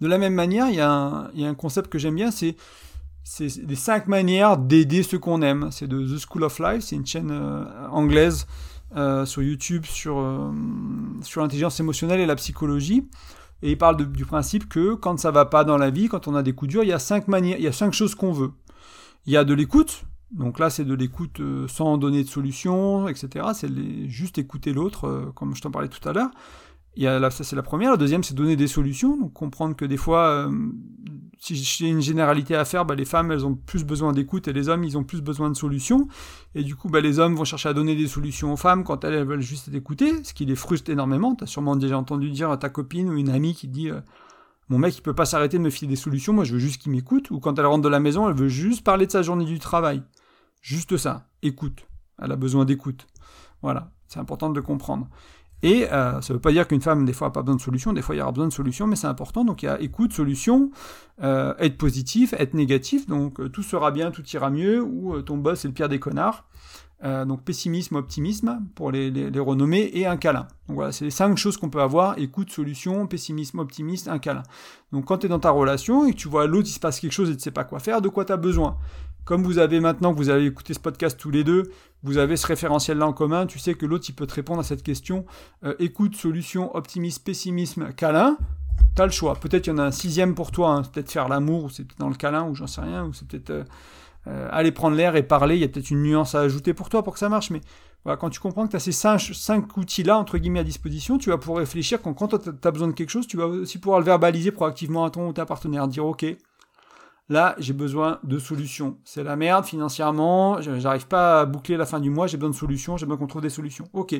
De 0.01 0.07
la 0.07 0.17
même 0.17 0.33
manière, 0.33 0.67
il 0.67 0.73
y, 0.73 0.77
y 0.77 0.81
a 0.81 1.49
un 1.49 1.55
concept 1.55 1.89
que 1.89 1.99
j'aime 1.99 2.15
bien, 2.15 2.31
c'est 2.31 2.55
c'est 3.23 3.47
les 3.67 3.75
cinq 3.75 4.07
manières 4.07 4.57
d'aider 4.57 5.03
ceux 5.03 5.19
qu'on 5.19 5.41
aime. 5.41 5.69
C'est 5.71 5.87
de 5.87 6.03
The 6.03 6.19
School 6.19 6.43
of 6.43 6.59
Life, 6.59 6.81
c'est 6.81 6.95
une 6.95 7.05
chaîne 7.05 7.29
euh, 7.31 7.63
anglaise 7.89 8.47
euh, 8.95 9.25
sur 9.25 9.41
YouTube 9.41 9.85
sur, 9.85 10.19
euh, 10.19 10.51
sur 11.21 11.41
l'intelligence 11.41 11.79
émotionnelle 11.79 12.19
et 12.19 12.25
la 12.25 12.35
psychologie. 12.35 13.07
Et 13.61 13.71
il 13.71 13.77
parle 13.77 14.11
du 14.11 14.25
principe 14.25 14.67
que 14.67 14.95
quand 14.95 15.19
ça 15.19 15.31
va 15.31 15.45
pas 15.45 15.63
dans 15.63 15.77
la 15.77 15.91
vie, 15.91 16.07
quand 16.07 16.27
on 16.27 16.35
a 16.35 16.43
des 16.43 16.53
coups 16.53 16.71
durs, 16.71 16.83
il 16.83 16.89
y 16.89 16.93
a 16.93 16.99
cinq 16.99 17.27
manières, 17.27 17.57
il 17.57 17.63
y 17.63 17.67
a 17.67 17.71
cinq 17.71 17.93
choses 17.93 18.15
qu'on 18.15 18.31
veut. 18.31 18.51
Il 19.25 19.33
y 19.33 19.37
a 19.37 19.43
de 19.43 19.53
l'écoute. 19.53 20.03
Donc 20.31 20.59
là, 20.59 20.69
c'est 20.69 20.85
de 20.85 20.93
l'écoute 20.93 21.39
euh, 21.39 21.67
sans 21.67 21.97
donner 21.97 22.23
de 22.23 22.29
solution, 22.29 23.07
etc. 23.07 23.47
C'est 23.53 23.69
juste 24.09 24.37
écouter 24.37 24.73
l'autre, 24.73 25.31
comme 25.35 25.55
je 25.55 25.61
t'en 25.61 25.71
parlais 25.71 25.89
tout 25.89 26.07
à 26.07 26.13
l'heure. 26.13 26.31
Il 26.95 27.03
y 27.03 27.07
a 27.07 27.29
ça 27.31 27.43
c'est 27.43 27.55
la 27.55 27.63
première. 27.63 27.91
La 27.91 27.97
deuxième, 27.97 28.23
c'est 28.23 28.33
donner 28.33 28.55
des 28.55 28.67
solutions. 28.67 29.17
Donc 29.17 29.33
comprendre 29.33 29.75
que 29.75 29.85
des 29.85 29.97
fois, 29.97 30.49
si 31.41 31.55
j'ai 31.55 31.87
une 31.87 32.01
généralité 32.01 32.55
à 32.55 32.65
faire, 32.65 32.85
bah, 32.85 32.93
les 32.93 33.03
femmes, 33.03 33.31
elles 33.31 33.47
ont 33.47 33.55
plus 33.55 33.83
besoin 33.83 34.13
d'écoute 34.13 34.47
et 34.47 34.53
les 34.53 34.69
hommes, 34.69 34.83
ils 34.83 34.95
ont 34.95 35.03
plus 35.03 35.21
besoin 35.21 35.49
de 35.49 35.55
solutions. 35.55 36.07
Et 36.53 36.63
du 36.63 36.75
coup, 36.75 36.87
bah, 36.87 37.01
les 37.01 37.17
hommes 37.17 37.35
vont 37.35 37.45
chercher 37.45 37.69
à 37.69 37.73
donner 37.73 37.95
des 37.95 38.07
solutions 38.07 38.53
aux 38.53 38.57
femmes 38.57 38.83
quand 38.83 39.03
elles, 39.03 39.25
veulent 39.25 39.41
juste 39.41 39.67
être 39.67 39.73
écoutées, 39.73 40.23
ce 40.23 40.35
qui 40.35 40.45
les 40.45 40.55
frustre 40.55 40.91
énormément. 40.91 41.35
Tu 41.35 41.43
as 41.43 41.47
sûrement 41.47 41.75
déjà 41.75 41.97
entendu 41.97 42.29
dire 42.29 42.51
à 42.51 42.57
ta 42.57 42.69
copine 42.69 43.09
ou 43.09 43.17
une 43.17 43.29
amie 43.29 43.55
qui 43.55 43.67
dit 43.67 43.89
euh, 43.89 44.01
Mon 44.69 44.77
mec, 44.77 44.95
il 44.95 45.01
peut 45.01 45.15
pas 45.15 45.25
s'arrêter 45.25 45.57
de 45.57 45.63
me 45.63 45.71
filer 45.71 45.89
des 45.89 45.95
solutions, 45.95 46.31
moi 46.31 46.43
je 46.43 46.53
veux 46.53 46.59
juste 46.59 46.79
qu'il 46.79 46.91
m'écoute. 46.91 47.31
Ou 47.31 47.39
quand 47.39 47.57
elle 47.57 47.65
rentre 47.65 47.83
de 47.83 47.89
la 47.89 47.99
maison, 47.99 48.29
elle 48.29 48.35
veut 48.35 48.47
juste 48.47 48.83
parler 48.83 49.07
de 49.07 49.11
sa 49.11 49.23
journée 49.23 49.45
du 49.45 49.57
travail. 49.57 50.03
Juste 50.61 50.95
ça, 50.97 51.27
écoute. 51.41 51.87
Elle 52.21 52.31
a 52.31 52.35
besoin 52.35 52.65
d'écoute. 52.65 53.07
Voilà, 53.63 53.91
c'est 54.07 54.19
important 54.19 54.51
de 54.51 54.55
le 54.55 54.61
comprendre. 54.61 55.07
Et 55.63 55.87
euh, 55.91 56.21
ça 56.21 56.33
ne 56.33 56.37
veut 56.37 56.41
pas 56.41 56.51
dire 56.51 56.67
qu'une 56.67 56.81
femme, 56.81 57.05
des 57.05 57.13
fois, 57.13 57.27
n'a 57.27 57.31
pas 57.31 57.41
besoin 57.41 57.55
de 57.55 57.61
solution, 57.61 57.93
des 57.93 58.01
fois, 58.01 58.15
il 58.15 58.19
y 58.19 58.21
aura 58.21 58.31
besoin 58.31 58.47
de 58.47 58.53
solution, 58.53 58.87
mais 58.87 58.95
c'est 58.95 59.07
important. 59.07 59.45
Donc, 59.45 59.63
il 59.63 59.67
y 59.67 59.69
a 59.69 59.79
écoute, 59.79 60.13
solution, 60.13 60.71
euh, 61.23 61.53
être 61.59 61.77
positif, 61.77 62.33
être 62.33 62.53
négatif, 62.53 63.07
donc 63.07 63.39
euh, 63.39 63.49
tout 63.49 63.63
sera 63.63 63.91
bien, 63.91 64.11
tout 64.11 64.23
ira 64.33 64.49
mieux, 64.49 64.81
ou 64.81 65.21
ton 65.21 65.37
boss 65.37 65.65
est 65.65 65.67
le 65.67 65.73
pire 65.73 65.89
des 65.89 65.99
connards. 65.99 66.45
donc, 67.03 67.43
pessimisme, 67.43 67.95
optimisme, 67.95 68.59
pour 68.75 68.91
les, 68.91 69.09
les, 69.11 69.39
renommer, 69.39 69.89
et 69.93 70.05
un 70.05 70.17
câlin. 70.17 70.47
Donc, 70.67 70.75
voilà, 70.75 70.91
c'est 70.91 71.05
les 71.05 71.11
cinq 71.11 71.37
choses 71.37 71.57
qu'on 71.57 71.69
peut 71.69 71.81
avoir 71.81 72.17
écoute, 72.17 72.51
solution, 72.51 73.05
pessimisme, 73.07 73.59
optimisme, 73.59 74.09
un 74.09 74.19
câlin. 74.19 74.43
Donc, 74.91 75.05
quand 75.05 75.19
tu 75.19 75.25
es 75.27 75.29
dans 75.29 75.39
ta 75.39 75.51
relation 75.51 76.05
et 76.05 76.13
que 76.13 76.17
tu 76.17 76.27
vois 76.27 76.47
l'autre, 76.47 76.67
il 76.69 76.73
se 76.73 76.79
passe 76.79 76.99
quelque 76.99 77.13
chose 77.13 77.29
et 77.29 77.35
tu 77.35 77.41
sais 77.41 77.51
pas 77.51 77.63
quoi 77.63 77.79
faire, 77.79 78.01
de 78.01 78.09
quoi 78.09 78.25
tu 78.25 78.33
as 78.33 78.37
besoin 78.37 78.77
comme 79.25 79.43
vous 79.43 79.59
avez 79.59 79.79
maintenant 79.79 80.13
que 80.13 80.17
vous 80.17 80.29
avez 80.29 80.45
écouté 80.45 80.73
ce 80.73 80.79
podcast 80.79 81.19
tous 81.19 81.31
les 81.31 81.43
deux, 81.43 81.71
vous 82.03 82.17
avez 82.17 82.37
ce 82.37 82.47
référentiel-là 82.47 83.07
en 83.07 83.13
commun, 83.13 83.45
tu 83.45 83.59
sais 83.59 83.75
que 83.75 83.85
l'autre, 83.85 84.05
il 84.09 84.13
peut 84.13 84.27
te 84.27 84.33
répondre 84.33 84.59
à 84.59 84.63
cette 84.63 84.83
question, 84.83 85.25
euh, 85.63 85.75
écoute, 85.79 86.15
solution, 86.15 86.75
optimisme, 86.75 87.21
pessimisme, 87.23 87.93
câlin, 87.93 88.37
t'as 88.95 89.05
le 89.05 89.11
choix. 89.11 89.35
Peut-être 89.35 89.67
il 89.67 89.71
y 89.71 89.73
en 89.73 89.77
a 89.77 89.83
un 89.83 89.91
sixième 89.91 90.33
pour 90.33 90.51
toi, 90.51 90.71
hein. 90.71 90.81
peut-être 90.83 91.11
faire 91.11 91.29
l'amour, 91.29 91.65
ou 91.65 91.69
c'est 91.69 91.85
dans 91.99 92.09
le 92.09 92.15
câlin, 92.15 92.43
ou 92.47 92.55
j'en 92.55 92.67
sais 92.67 92.81
rien, 92.81 93.05
ou 93.05 93.13
c'est 93.13 93.27
peut-être 93.27 93.51
euh, 93.51 93.63
euh, 94.27 94.49
aller 94.51 94.71
prendre 94.71 94.95
l'air 94.95 95.15
et 95.15 95.23
parler, 95.23 95.55
il 95.55 95.61
y 95.61 95.63
a 95.63 95.67
peut-être 95.67 95.91
une 95.91 96.03
nuance 96.03 96.35
à 96.35 96.41
ajouter 96.41 96.73
pour 96.73 96.89
toi 96.89 97.03
pour 97.03 97.13
que 97.13 97.19
ça 97.19 97.29
marche, 97.29 97.51
mais 97.51 97.61
voilà, 98.03 98.17
quand 98.17 98.31
tu 98.31 98.39
comprends 98.39 98.65
que 98.65 98.71
tu 98.71 98.75
as 98.75 98.79
ces 98.79 98.91
cinq, 98.91 99.77
outils-là, 99.77 100.17
entre 100.17 100.39
guillemets, 100.39 100.61
à 100.61 100.63
disposition, 100.63 101.19
tu 101.19 101.29
vas 101.29 101.37
pouvoir 101.37 101.59
réfléchir 101.59 102.01
quand, 102.01 102.15
quand 102.15 102.39
tu 102.39 102.49
as 102.67 102.71
besoin 102.71 102.87
de 102.87 102.93
quelque 102.93 103.11
chose, 103.11 103.27
tu 103.27 103.37
vas 103.37 103.45
aussi 103.45 103.77
pouvoir 103.77 103.99
le 103.99 104.05
verbaliser 104.05 104.51
proactivement 104.51 105.05
à 105.05 105.11
ton 105.11 105.29
ou 105.29 105.33
ta 105.33 105.45
partenaire, 105.45 105.87
dire 105.87 106.05
ok, 106.05 106.25
Là, 107.29 107.55
j'ai 107.59 107.73
besoin 107.73 108.19
de 108.23 108.39
solutions. 108.39 108.97
C'est 109.05 109.23
la 109.23 109.35
merde 109.35 109.65
financièrement, 109.65 110.59
j'arrive 110.61 111.07
pas 111.07 111.41
à 111.41 111.45
boucler 111.45 111.77
la 111.77 111.85
fin 111.85 111.99
du 111.99 112.09
mois, 112.09 112.27
j'ai 112.27 112.37
besoin 112.37 112.51
de 112.51 112.55
solutions, 112.55 112.97
j'ai 112.97 113.05
besoin 113.05 113.17
qu'on 113.17 113.27
trouve 113.27 113.41
des 113.41 113.49
solutions. 113.49 113.85
Ok. 113.93 114.15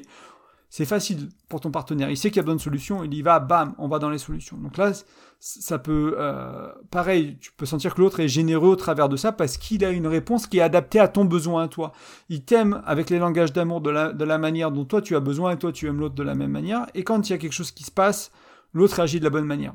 c'est 0.70 0.86
facile 0.86 1.28
pour 1.50 1.60
ton 1.60 1.72
partenaire. 1.72 2.10
Il 2.10 2.16
sait 2.16 2.30
qu'il 2.30 2.38
y 2.38 2.40
a 2.40 2.44
besoin 2.44 2.56
de 2.56 2.62
solutions, 2.62 3.04
il 3.04 3.14
y 3.14 3.22
va, 3.22 3.40
bam, 3.40 3.76
on 3.78 3.90
va 3.90 4.00
dans 4.00 4.10
les 4.10 4.18
solutions. 4.18 4.56
Donc 4.56 4.78
là, 4.78 4.94
ça 5.42 5.80
peut, 5.80 6.16
euh, 6.20 6.72
pareil, 6.92 7.38
tu 7.42 7.52
peux 7.52 7.66
sentir 7.66 7.96
que 7.96 8.02
l'autre 8.02 8.20
est 8.22 8.28
généreux 8.28 8.70
au 8.70 8.76
travers 8.78 9.10
de 9.10 9.18
ça 9.18 9.32
parce 9.32 9.58
qu'il 9.58 9.84
a 9.84 9.90
une 9.90 10.08
réponse 10.08 10.48
qui 10.48 10.60
est 10.60 10.62
adaptée 10.62 11.00
à 11.00 11.08
ton 11.08 11.26
besoin 11.26 11.64
à 11.64 11.68
toi. 11.68 11.92
Il 12.30 12.46
t'aime 12.46 12.82
avec 12.86 13.10
les 13.10 13.20
langages 13.20 13.52
d'amour 13.52 13.82
de 13.82 13.90
la, 13.90 14.14
de 14.14 14.24
la 14.24 14.38
manière 14.38 14.72
dont 14.72 14.86
toi 14.86 15.02
tu 15.02 15.16
as 15.16 15.20
besoin 15.20 15.52
et 15.52 15.58
toi 15.58 15.72
tu 15.74 15.88
aimes 15.88 16.00
l'autre 16.00 16.16
de 16.16 16.24
la 16.24 16.36
même 16.36 16.52
manière. 16.52 16.86
Et 16.94 17.04
quand 17.04 17.28
il 17.28 17.34
y 17.34 17.36
a 17.36 17.40
quelque 17.40 17.52
chose 17.54 17.72
qui 17.72 17.84
se 17.84 17.92
passe, 17.92 18.32
l'autre 18.72 19.00
agit 19.00 19.20
de 19.20 19.26
la 19.26 19.32
bonne 19.32 19.46
manière. 19.46 19.74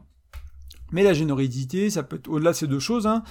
Mais 0.92 1.02
la 1.02 1.14
générosité, 1.14 1.90
ça 1.90 2.02
peut 2.02 2.16
être 2.16 2.28
au-delà 2.28 2.52
de 2.52 2.56
ces 2.56 2.66
deux 2.66 2.78
choses. 2.78 3.06
Hein. 3.06 3.22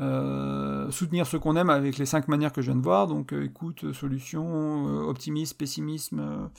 Euh, 0.00 0.90
soutenir 0.92 1.26
ce 1.26 1.36
qu'on 1.36 1.56
aime 1.56 1.70
avec 1.70 1.98
les 1.98 2.06
cinq 2.06 2.28
manières 2.28 2.52
que 2.52 2.62
je 2.62 2.70
viens 2.70 2.78
de 2.78 2.84
voir, 2.84 3.08
donc 3.08 3.32
euh, 3.32 3.44
écoute, 3.44 3.92
solution, 3.92 4.86
euh, 4.88 5.08
optimisme, 5.08 5.56
pessimisme 5.56 6.50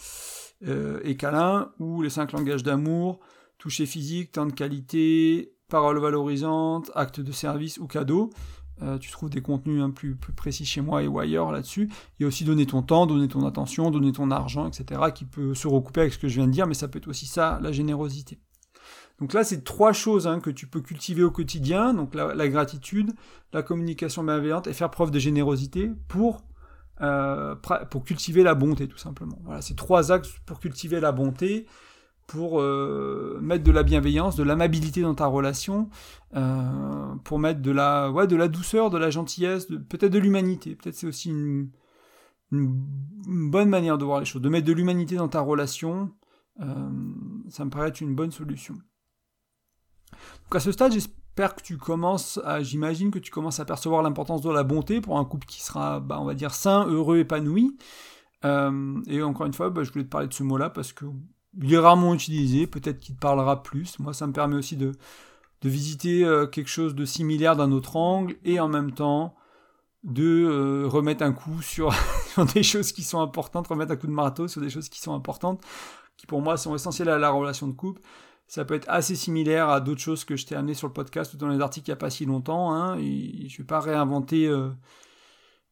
et 1.06 1.16
câlin, 1.16 1.72
ou 1.80 2.02
les 2.02 2.10
cinq 2.10 2.34
langages 2.34 2.64
d'amour, 2.64 3.20
toucher 3.58 3.86
physique, 3.86 4.34
temps 4.34 4.46
de 4.46 4.52
qualité, 4.52 5.54
paroles 5.70 6.00
valorisantes, 6.00 6.92
actes 6.96 7.22
de 7.22 7.32
service 7.32 7.78
ou 7.78 7.88
cadeaux. 7.88 8.30
tu 9.00 9.10
trouves 9.10 9.30
des 9.30 9.42
contenus 9.42 9.82
un 9.82 9.90
plus, 9.90 10.16
plus 10.16 10.34
précis 10.34 10.66
chez 10.66 10.82
moi 10.82 11.02
et 11.02 11.08
ou 11.08 11.18
ailleurs 11.20 11.54
là-dessus. 11.54 11.90
Et 12.20 12.26
aussi 12.26 12.44
donner 12.44 12.66
ton 12.66 12.82
temps, 12.82 13.06
donner 13.06 13.30
ton 13.30 13.46
attention, 13.46 13.90
donner 13.90 14.12
ton 14.12 14.32
argent, 14.32 14.68
etc., 14.68 15.00
qui 15.16 15.24
peut 15.24 15.54
se 15.54 15.68
recouper 15.70 16.02
avec 16.02 16.14
ce 16.14 16.20
que 16.20 16.28
je 16.28 16.36
viens 16.36 16.48
de 16.48 16.52
dire, 16.52 16.68
mais 16.68 16.74
ça 16.74 16.90
peut 16.90 16.98
être 16.98 17.08
aussi 17.08 17.26
ça, 17.26 17.60
la 17.62 17.72
générosité. 17.72 18.40
Donc 19.20 19.34
là, 19.34 19.44
c'est 19.44 19.64
trois 19.64 19.92
choses 19.92 20.28
hein, 20.28 20.40
que 20.40 20.50
tu 20.50 20.66
peux 20.68 20.82
cultiver 20.82 21.24
au 21.24 21.32
quotidien, 21.32 21.94
donc 21.94 22.16
la, 22.16 22.48
gratitude, 22.48 23.12
la 23.52 23.62
communication 23.62 24.24
bienveillante 24.24 24.68
et 24.68 24.74
faire 24.74 24.90
preuve 24.90 25.12
de 25.12 25.20
générosité 25.20 25.92
pour, 26.08 26.42
euh, 27.02 27.56
pour 27.56 28.04
cultiver 28.06 28.44
la 28.44 28.56
bonté, 28.56 28.88
tout 28.88 28.98
simplement. 28.98 29.38
Voilà, 29.44 29.62
c'est 29.62 29.76
trois 29.76 30.12
axes 30.14 30.34
pour 30.46 30.60
cultiver 30.60 31.02
la 31.02 31.12
bonté, 31.12 31.66
pour 32.28 32.62
euh, 32.62 33.40
mettre 33.42 33.66
de 33.66 33.72
la 33.72 33.84
bienveillance, 33.84 34.38
de 34.38 34.44
l'amabilité 34.44 35.02
dans 35.02 35.16
ta 35.16 35.26
relation, 35.26 35.90
euh, 36.36 37.16
pour 37.26 37.40
mettre 37.40 37.62
de 37.62 37.72
la, 37.72 38.10
douceur, 38.48 38.90
de 38.90 38.98
la 38.98 39.10
gentillesse, 39.10 39.68
peut-être 39.90 40.14
de 40.14 40.20
l'humanité. 40.20 40.76
Peut-être 40.76 40.96
c'est 40.96 41.08
aussi 41.08 41.30
une, 41.30 41.72
bonne 42.52 43.70
manière 43.70 43.98
de 43.98 44.06
voir 44.06 44.20
les 44.20 44.26
choses, 44.26 44.42
de 44.42 44.50
mettre 44.50 44.66
de 44.66 44.74
l'humanité 44.74 45.18
dans 45.18 45.28
ta 45.28 45.42
relation. 45.42 46.12
ça 46.58 47.66
me 47.66 47.70
paraît 47.70 47.90
être 47.90 48.02
une 48.02 48.16
bonne 48.16 48.32
solution. 48.32 48.76
Donc 50.12 50.56
à 50.56 50.60
ce 50.60 50.72
stade, 50.72 50.92
j'espère 50.92 51.56
que 51.56 51.62
tu 51.62 51.78
commences 51.78 52.40
à, 52.44 52.62
j'imagine 52.62 53.12
que 53.12 53.20
tu 53.20 53.32
commences 53.32 53.60
à 53.60 53.66
percevoir 53.66 54.04
l'importance 54.04 54.42
de 54.42 54.50
la 54.50 54.64
bonté 54.64 55.02
pour 55.02 55.18
un 55.20 55.26
couple 55.26 55.48
qui 55.48 55.62
sera, 55.62 56.00
bah, 56.00 56.18
on 56.20 56.26
va 56.26 56.34
dire, 56.34 56.54
sain, 56.54 56.86
heureux, 56.88 57.20
épanoui. 57.20 57.78
Euh, 58.46 59.02
et 59.08 59.22
encore 59.22 59.48
une 59.48 59.54
fois, 59.54 59.70
bah, 59.70 59.84
je 59.84 59.92
voulais 59.92 60.06
te 60.06 60.10
parler 60.10 60.28
de 60.28 60.34
ce 60.34 60.44
mot-là 60.44 60.70
parce 60.70 60.94
que 60.94 61.06
il 61.62 61.74
est 61.74 61.78
rarement 61.80 62.14
utilisé, 62.14 62.68
peut-être 62.68 63.00
qu'il 63.00 63.16
te 63.16 63.20
parlera 63.20 63.64
plus. 63.64 63.98
Moi, 64.00 64.14
ça 64.14 64.28
me 64.28 64.34
permet 64.34 64.56
aussi 64.56 64.76
de, 64.76 64.92
visiter 65.64 66.24
euh, 66.24 66.46
quelque 66.46 66.70
chose 66.70 66.96
de 66.96 67.06
similaire 67.06 67.56
d'un 67.56 67.72
autre 67.72 67.96
angle 67.96 68.36
et 68.46 68.60
en 68.60 68.68
même 68.68 68.92
temps 68.92 69.36
de 70.04 70.24
euh, 70.24 70.88
remettre 70.88 71.24
un 71.24 71.34
coup 71.34 71.62
sur, 71.62 71.94
sur, 72.34 72.46
des 72.46 72.64
choses 72.64 72.92
qui 72.92 73.04
sont 73.04 73.20
importantes, 73.20 73.68
remettre 73.68 73.92
un 73.92 73.98
coup 73.98 74.08
de 74.08 74.12
marteau 74.12 74.48
sur 74.48 74.62
des 74.62 74.70
choses 74.70 74.88
qui 74.88 75.02
sont 75.02 75.14
importantes, 75.14 75.62
qui 76.16 76.28
pour 76.28 76.42
moi 76.42 76.56
sont 76.56 76.76
essentielles 76.76 77.10
à 77.10 77.18
la 77.18 77.30
relation 77.30 77.68
de 77.68 77.74
couple 77.74 78.02
ça 78.50 78.66
peut 78.66 78.74
être 78.74 78.90
assez 78.90 79.16
similaire 79.16 79.70
à 79.70 79.80
d'autres 79.80 80.02
choses 80.02 80.26
que 80.26 80.36
je 80.36 80.44
t'ai 80.48 80.56
amené 80.56 80.74
sur 80.74 80.88
le 80.88 80.94
podcast 80.94 81.36
ou 81.36 81.38
dans 81.38 81.48
les 81.48 81.62
articles 81.62 81.88
il 81.88 81.92
n'y 81.92 81.94
a 81.94 81.98
pas 81.98 82.10
si 82.10 82.26
longtemps. 82.26 82.74
Hein, 82.74 82.98
je 82.98 83.58
vais 83.60 83.64
pas 83.64 83.80
réinventer. 83.80 84.48
Euh, 84.48 84.70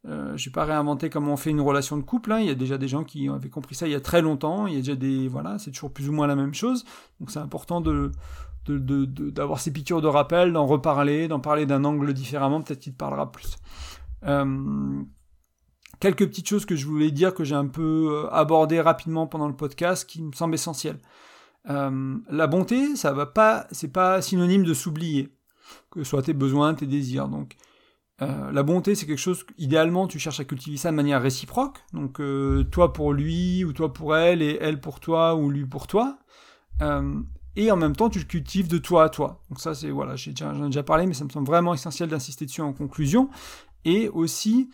euh, 0.08 0.38
je 0.38 0.46
vais 0.46 0.54
pas 0.54 0.64
réinventer 0.64 1.10
comment 1.10 1.34
on 1.34 1.38
fait 1.38 1.50
une 1.50 1.60
relation 1.60 1.98
de 1.98 2.04
couple. 2.04 2.32
Hein. 2.32 2.40
Il 2.40 2.46
y 2.46 2.52
a 2.52 2.56
déjà 2.56 2.78
des 2.78 2.88
gens 2.88 3.04
qui 3.04 3.30
avaient 3.30 3.50
compris 3.50 3.74
ça 3.74 3.88
il 3.88 3.94
y 3.94 3.96
a 3.96 4.00
très 4.00 4.22
longtemps. 4.22 4.68
Il 4.68 4.76
y 4.76 4.78
a 4.78 4.82
déjà 4.82 4.96
des 4.96 5.28
voilà, 5.28 5.58
c'est 5.58 5.72
toujours 5.72 5.92
plus 5.92 6.08
ou 6.08 6.14
moins 6.14 6.28
la 6.28 6.36
même 6.36 6.54
chose. 6.54 6.86
Donc 7.20 7.32
c'est 7.32 7.40
important 7.40 7.82
de 7.82 8.12
d'avoir 8.68 9.60
ces 9.60 9.72
piqûres 9.74 10.02
de 10.02 10.08
rappel, 10.08 10.54
d'en 10.54 10.68
reparler, 10.68 11.28
d'en 11.28 11.40
parler 11.40 11.66
d'un 11.66 11.84
angle 11.84 12.14
différemment. 12.14 12.62
Peut-être 12.62 12.82
qu'il 12.82 12.94
te 12.94 12.98
parlera 12.98 13.32
plus. 13.32 13.56
Euh, 14.28 15.02
quelques 16.00 16.28
petites 16.28 16.48
choses 16.48 16.68
que 16.68 16.76
je 16.76 16.86
voulais 16.86 17.10
dire 17.10 17.34
que 17.34 17.44
j'ai 17.44 17.56
un 17.56 17.68
peu 17.68 18.28
abordé 18.32 18.82
rapidement 18.82 19.26
pendant 19.26 19.48
le 19.48 19.56
podcast 19.56 20.08
qui 20.08 20.22
me 20.22 20.32
semblent 20.32 20.54
essentielles. 20.54 21.00
Euh, 21.70 22.18
la 22.30 22.48
bonté, 22.48 22.96
ça 22.96 23.12
va 23.12 23.26
pas, 23.26 23.68
c'est 23.72 23.92
pas 23.92 24.22
synonyme 24.22 24.64
de 24.64 24.74
s'oublier, 24.74 25.36
que 25.92 26.04
ce 26.04 26.10
soit 26.10 26.22
tes 26.22 26.34
besoins, 26.34 26.74
tes 26.74 26.86
désirs. 26.86 27.28
Donc, 27.28 27.56
euh, 28.22 28.52
la 28.52 28.64
bonté, 28.64 28.96
c'est 28.96 29.06
quelque 29.06 29.20
chose, 29.20 29.46
idéalement, 29.58 30.08
tu 30.08 30.18
cherches 30.20 30.40
à 30.40 30.46
cultiver 30.46 30.78
ça 30.78 30.92
de 30.92 30.96
manière 30.96 31.22
réciproque. 31.22 31.80
Donc, 31.94 32.20
euh, 32.20 32.64
toi 32.64 32.94
pour 32.94 33.14
lui, 33.14 33.64
ou 33.66 33.74
toi 33.74 33.94
pour 33.94 34.16
elle, 34.16 34.42
et 34.42 34.58
elle 34.62 34.80
pour 34.80 35.00
toi, 35.00 35.36
ou 35.36 35.50
lui 35.50 35.66
pour 35.66 35.88
toi. 35.88 36.20
et 37.56 37.72
en 37.72 37.76
même 37.76 37.96
temps, 37.96 38.10
tu 38.10 38.20
le 38.20 38.26
cultives 38.26 38.68
de 38.68 38.78
toi 38.78 39.06
à 39.06 39.10
toi. 39.10 39.42
Donc 39.50 39.60
ça, 39.60 39.74
c'est, 39.74 39.90
voilà, 39.90 40.16
j'en 40.16 40.64
ai 40.64 40.68
déjà 40.68 40.84
parlé, 40.84 41.08
mais 41.08 41.16
ça 41.16 41.26
me 41.26 41.30
semble 41.30 41.48
vraiment 41.48 41.74
essentiel 41.74 42.08
d'insister 42.08 42.46
dessus 42.46 42.62
en 42.62 42.72
conclusion. 42.72 43.30
Et 43.84 44.10
aussi, 44.10 44.70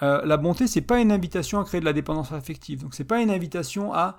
la 0.00 0.36
bonté, 0.38 0.66
c'est 0.66 0.80
pas 0.80 0.98
une 1.00 1.12
invitation 1.12 1.60
à 1.60 1.64
créer 1.64 1.80
de 1.80 1.84
la 1.84 1.92
dépendance 1.92 2.32
affective. 2.32 2.80
Donc, 2.82 2.94
c'est 2.94 3.04
pas 3.04 3.20
une 3.20 3.30
invitation 3.30 3.92
à 3.92 4.16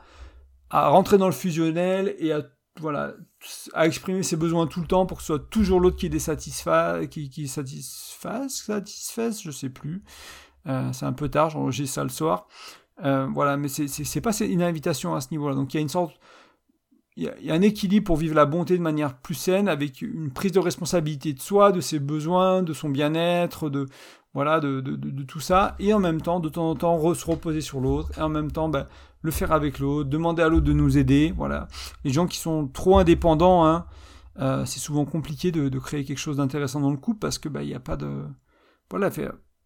à 0.73 0.87
rentrer 0.89 1.19
dans 1.19 1.27
le 1.27 1.33
fusionnel 1.33 2.15
et 2.17 2.33
à 2.33 2.41
voilà 2.79 3.13
à 3.73 3.85
exprimer 3.85 4.23
ses 4.23 4.35
besoins 4.35 4.65
tout 4.65 4.81
le 4.81 4.87
temps 4.87 5.05
pour 5.05 5.17
que 5.17 5.23
ce 5.23 5.27
soit 5.27 5.49
toujours 5.51 5.79
l'autre 5.79 5.97
qui 5.97 6.09
désatisfasse 6.09 7.05
qui, 7.07 7.47
satisfasse 7.47 8.55
satisfasse 8.55 9.43
je 9.43 9.51
sais 9.51 9.69
plus. 9.69 10.03
Euh, 10.65 10.91
c'est 10.91 11.05
un 11.05 11.13
peu 11.13 11.29
tard 11.29 11.71
j'ai 11.71 11.85
ça 11.85 12.01
le 12.03 12.09
soir. 12.09 12.47
Euh, 13.03 13.27
voilà 13.31 13.55
mais 13.55 13.67
c'est 13.67 14.21
pas 14.21 14.37
une 14.39 14.63
invitation 14.63 15.13
à 15.13 15.21
ce 15.21 15.27
niveau 15.29 15.47
là 15.47 15.55
donc 15.55 15.73
il 15.73 15.77
y 15.77 15.79
a 15.79 15.81
une 15.81 15.89
sorte 15.89 16.15
il 17.15 17.31
y, 17.41 17.51
un 17.51 17.61
équilibre 17.61 18.05
pour 18.05 18.17
vivre 18.17 18.33
la 18.33 18.45
bonté 18.45 18.75
de 18.75 18.81
manière 18.81 19.15
plus 19.17 19.35
saine 19.35 19.67
avec 19.67 20.01
une 20.01 20.33
prise 20.33 20.53
de 20.53 20.59
responsabilité 20.59 21.33
de 21.33 21.39
soi 21.39 21.71
de 21.71 21.81
ses 21.81 21.99
besoins 21.99 22.63
de 22.63 22.73
son 22.73 22.89
bien-être 22.89 23.69
de 23.69 23.85
voilà 24.33 24.59
de, 24.59 24.81
de, 24.81 25.23
tout 25.23 25.39
ça. 25.39 25.75
Et 25.77 25.93
en 25.93 25.99
même 25.99 26.21
temps 26.21 26.39
de 26.39 26.49
temps 26.49 26.71
en 26.71 26.75
temps 26.75 27.13
se 27.13 27.25
reposer 27.25 27.61
sur 27.61 27.79
l'autre. 27.79 28.09
Et 28.17 28.21
en 28.21 28.29
même 28.29 28.51
temps 28.51 28.67
ben, 28.67 28.87
le 29.23 29.31
faire 29.31 29.51
avec 29.51 29.79
l'autre, 29.79 30.09
demander 30.09 30.43
à 30.43 30.49
l'autre 30.49 30.65
de 30.65 30.73
nous 30.73 30.97
aider. 30.97 31.33
Voilà. 31.35 31.67
Les 32.03 32.11
gens 32.11 32.27
qui 32.27 32.37
sont 32.37 32.67
trop 32.67 32.99
indépendants, 32.99 33.65
hein, 33.65 33.85
euh, 34.39 34.65
c'est 34.65 34.79
souvent 34.79 35.05
compliqué 35.05 35.51
de, 35.51 35.79
créer 35.79 36.03
quelque 36.03 36.17
chose 36.17 36.37
d'intéressant 36.37 36.79
dans 36.79 36.91
le 36.91 36.97
couple 36.97 37.19
parce 37.19 37.37
que 37.37 37.49
bah 37.49 37.61
il 37.61 37.67
n'y 37.67 37.75
a 37.75 37.79
pas 37.79 37.97
de 37.97 38.23
voilà 38.89 39.11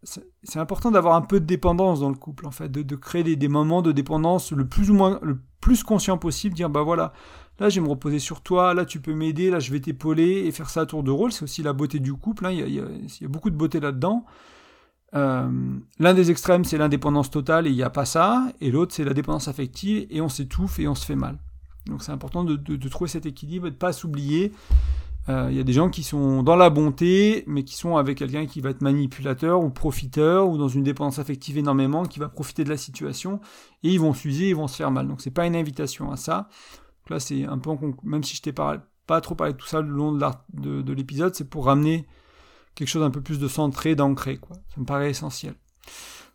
c'est 0.04 0.60
important 0.60 0.92
d'avoir 0.92 1.16
un 1.16 1.22
peu 1.22 1.40
de 1.40 1.46
dépendance 1.46 2.02
dans 2.02 2.10
le 2.10 2.16
couple 2.16 2.46
en 2.46 2.52
fait 2.52 2.70
de, 2.70 2.96
créer 2.96 3.24
des, 3.24 3.48
moments 3.48 3.82
de 3.82 3.92
dépendance 3.92 4.52
le 4.52 4.68
plus 4.68 4.92
ou 4.92 4.94
moins 4.94 5.20
le 5.22 5.40
plus 5.62 5.84
conscient 5.84 6.18
possible 6.18 6.54
dire 6.54 6.70
bah 6.70 6.82
voilà 6.82 7.14
là 7.60 7.70
je 7.70 7.80
vais 7.80 7.86
me 7.86 7.90
reposer 7.90 8.20
sur 8.20 8.42
toi 8.42 8.74
là 8.74 8.86
tu 8.86 9.00
peux 9.00 9.14
m'aider 9.14 9.50
là 9.50 9.60
je 9.60 9.72
vais 9.72 9.80
t'épauler 9.80 10.46
et 10.46 10.52
faire 10.52 10.70
ça 10.70 10.82
à 10.82 10.86
tour 10.86 11.02
de 11.02 11.12
rôle 11.12 11.32
c'est 11.32 11.44
aussi 11.44 11.64
la 11.64 11.72
beauté 11.72 12.00
du 12.00 12.14
couple 12.14 12.46
hein. 12.46 12.52
il, 12.52 12.70
y 12.70 12.80
a, 12.80 13.28
beaucoup 13.28 13.50
de 13.50 13.56
beauté 13.56 13.80
là 13.80 13.94
dedans 13.94 14.26
euh, 15.16 15.50
l'un 16.00 16.14
des 16.14 16.32
extrêmes, 16.32 16.66
c'est 16.66 16.78
l'indépendance 16.78 17.32
totale 17.32 17.68
et 17.68 17.70
il 17.70 17.76
n'y 17.76 17.84
a 17.84 17.90
pas 17.90 18.06
ça, 18.06 18.48
et 18.60 18.72
l'autre, 18.72 18.94
c'est 18.94 19.04
la 19.04 19.14
dépendance 19.14 19.48
affective 19.48 20.06
et 20.10 20.22
on 20.22 20.30
s'étouffe 20.30 20.80
et 20.80 20.88
on 20.88 20.96
se 20.96 21.06
fait 21.06 21.16
mal. 21.16 21.38
Donc 21.86 22.04
c'est 22.04 22.12
important 22.12 22.44
de, 22.44 22.90
trouver 22.90 23.10
cet 23.10 23.26
équilibre 23.26 23.68
et 23.68 23.70
de 23.70 23.76
ne 23.76 23.80
pas 23.80 23.94
s'oublier. 23.94 24.52
Euh, 25.30 25.48
il 25.50 25.58
y 25.58 25.60
a 25.60 25.64
des 25.64 25.74
gens 25.74 25.90
qui 25.90 26.04
sont 26.04 26.44
dans 26.44 26.56
la 26.56 26.70
bonté, 26.70 27.44
mais 27.48 27.64
qui 27.64 27.76
sont 27.76 27.98
avec 27.98 28.18
quelqu'un 28.18 28.46
qui 28.46 28.62
va 28.62 28.70
être 28.70 28.82
manipulateur 28.82 29.62
ou 29.62 29.70
profiteur 29.70 30.50
ou 30.50 30.58
dans 30.58 30.68
une 30.68 30.84
dépendance 30.84 31.20
affective 31.20 31.58
énormément, 31.58 32.04
qui 32.04 32.20
va 32.20 32.28
profiter 32.28 32.64
de 32.64 32.70
la 32.70 32.78
situation 32.78 33.40
et 33.84 33.90
ils 33.90 34.00
vont 34.00 34.14
s'user, 34.14 34.50
ils 34.50 34.56
vont 34.56 34.68
se 34.68 34.76
faire 34.76 34.92
mal. 34.92 35.08
Donc 35.08 35.22
c'est 35.22 35.32
pas 35.32 35.46
une 35.46 35.56
invitation 35.56 36.12
à 36.12 36.18
ça. 36.18 36.50
Donc 37.04 37.12
là 37.12 37.20
c'est 37.20 37.46
un 37.46 37.58
peu, 37.58 37.72
même 38.04 38.24
si 38.24 38.36
je 38.36 38.42
t'ai 38.42 38.54
pas 38.54 38.82
trop 39.22 39.36
parlé 39.36 39.54
de 39.54 39.58
tout 39.58 39.68
ça 39.68 39.82
le 39.82 39.90
long 39.90 40.12
de 40.14 40.94
l'épisode, 40.94 41.36
c'est 41.36 41.50
pour 41.50 41.66
ramener 41.66 42.06
quelque 42.78 42.88
chose 42.88 43.04
un 43.04 43.10
peu 43.10 43.22
plus 43.22 43.40
de 43.40 43.48
centré, 43.48 43.96
d'ancré, 43.96 44.38
quoi. 44.38 44.56
Ça 44.74 44.80
me 44.80 44.86
paraît 44.86 45.10
essentiel. 45.10 45.56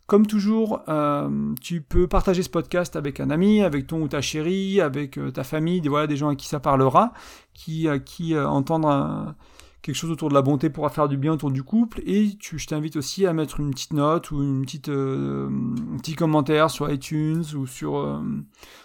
Comme 0.06 0.26
toujours, 0.26 0.80
euh, 0.88 1.54
tu 1.60 1.80
peux 1.80 2.08
partager 2.08 2.42
ce 2.42 2.50
podcast 2.50 2.96
avec 2.96 3.20
un 3.20 3.30
ami, 3.30 3.62
avec 3.62 3.86
ton 3.86 4.02
ou 4.02 4.08
ta 4.08 4.20
chérie, 4.20 4.80
avec 4.80 5.16
euh, 5.16 5.30
ta 5.30 5.44
famille, 5.44 5.80
des, 5.80 5.88
voilà, 5.88 6.08
des 6.08 6.16
gens 6.16 6.28
à 6.28 6.34
qui 6.34 6.48
ça 6.48 6.58
parlera, 6.58 7.12
qui, 7.54 7.88
à 7.88 8.00
qui 8.00 8.34
euh, 8.34 8.46
entendre 8.48 9.34
quelque 9.82 9.94
chose 9.94 10.10
autour 10.10 10.28
de 10.28 10.34
la 10.34 10.42
bonté 10.42 10.68
pourra 10.68 10.90
faire 10.90 11.08
du 11.08 11.16
bien 11.16 11.32
autour 11.32 11.52
du 11.52 11.62
couple. 11.62 12.02
Et 12.04 12.36
je 12.40 12.66
t'invite 12.66 12.96
aussi 12.96 13.24
à 13.24 13.32
mettre 13.32 13.60
une 13.60 13.70
petite 13.70 13.92
note 13.92 14.32
ou 14.32 14.42
une 14.42 14.62
petite, 14.62 14.88
un 14.88 15.96
petit 15.98 16.14
commentaire 16.14 16.70
sur 16.70 16.90
iTunes 16.90 17.44
ou 17.56 17.66
sur, 17.66 17.92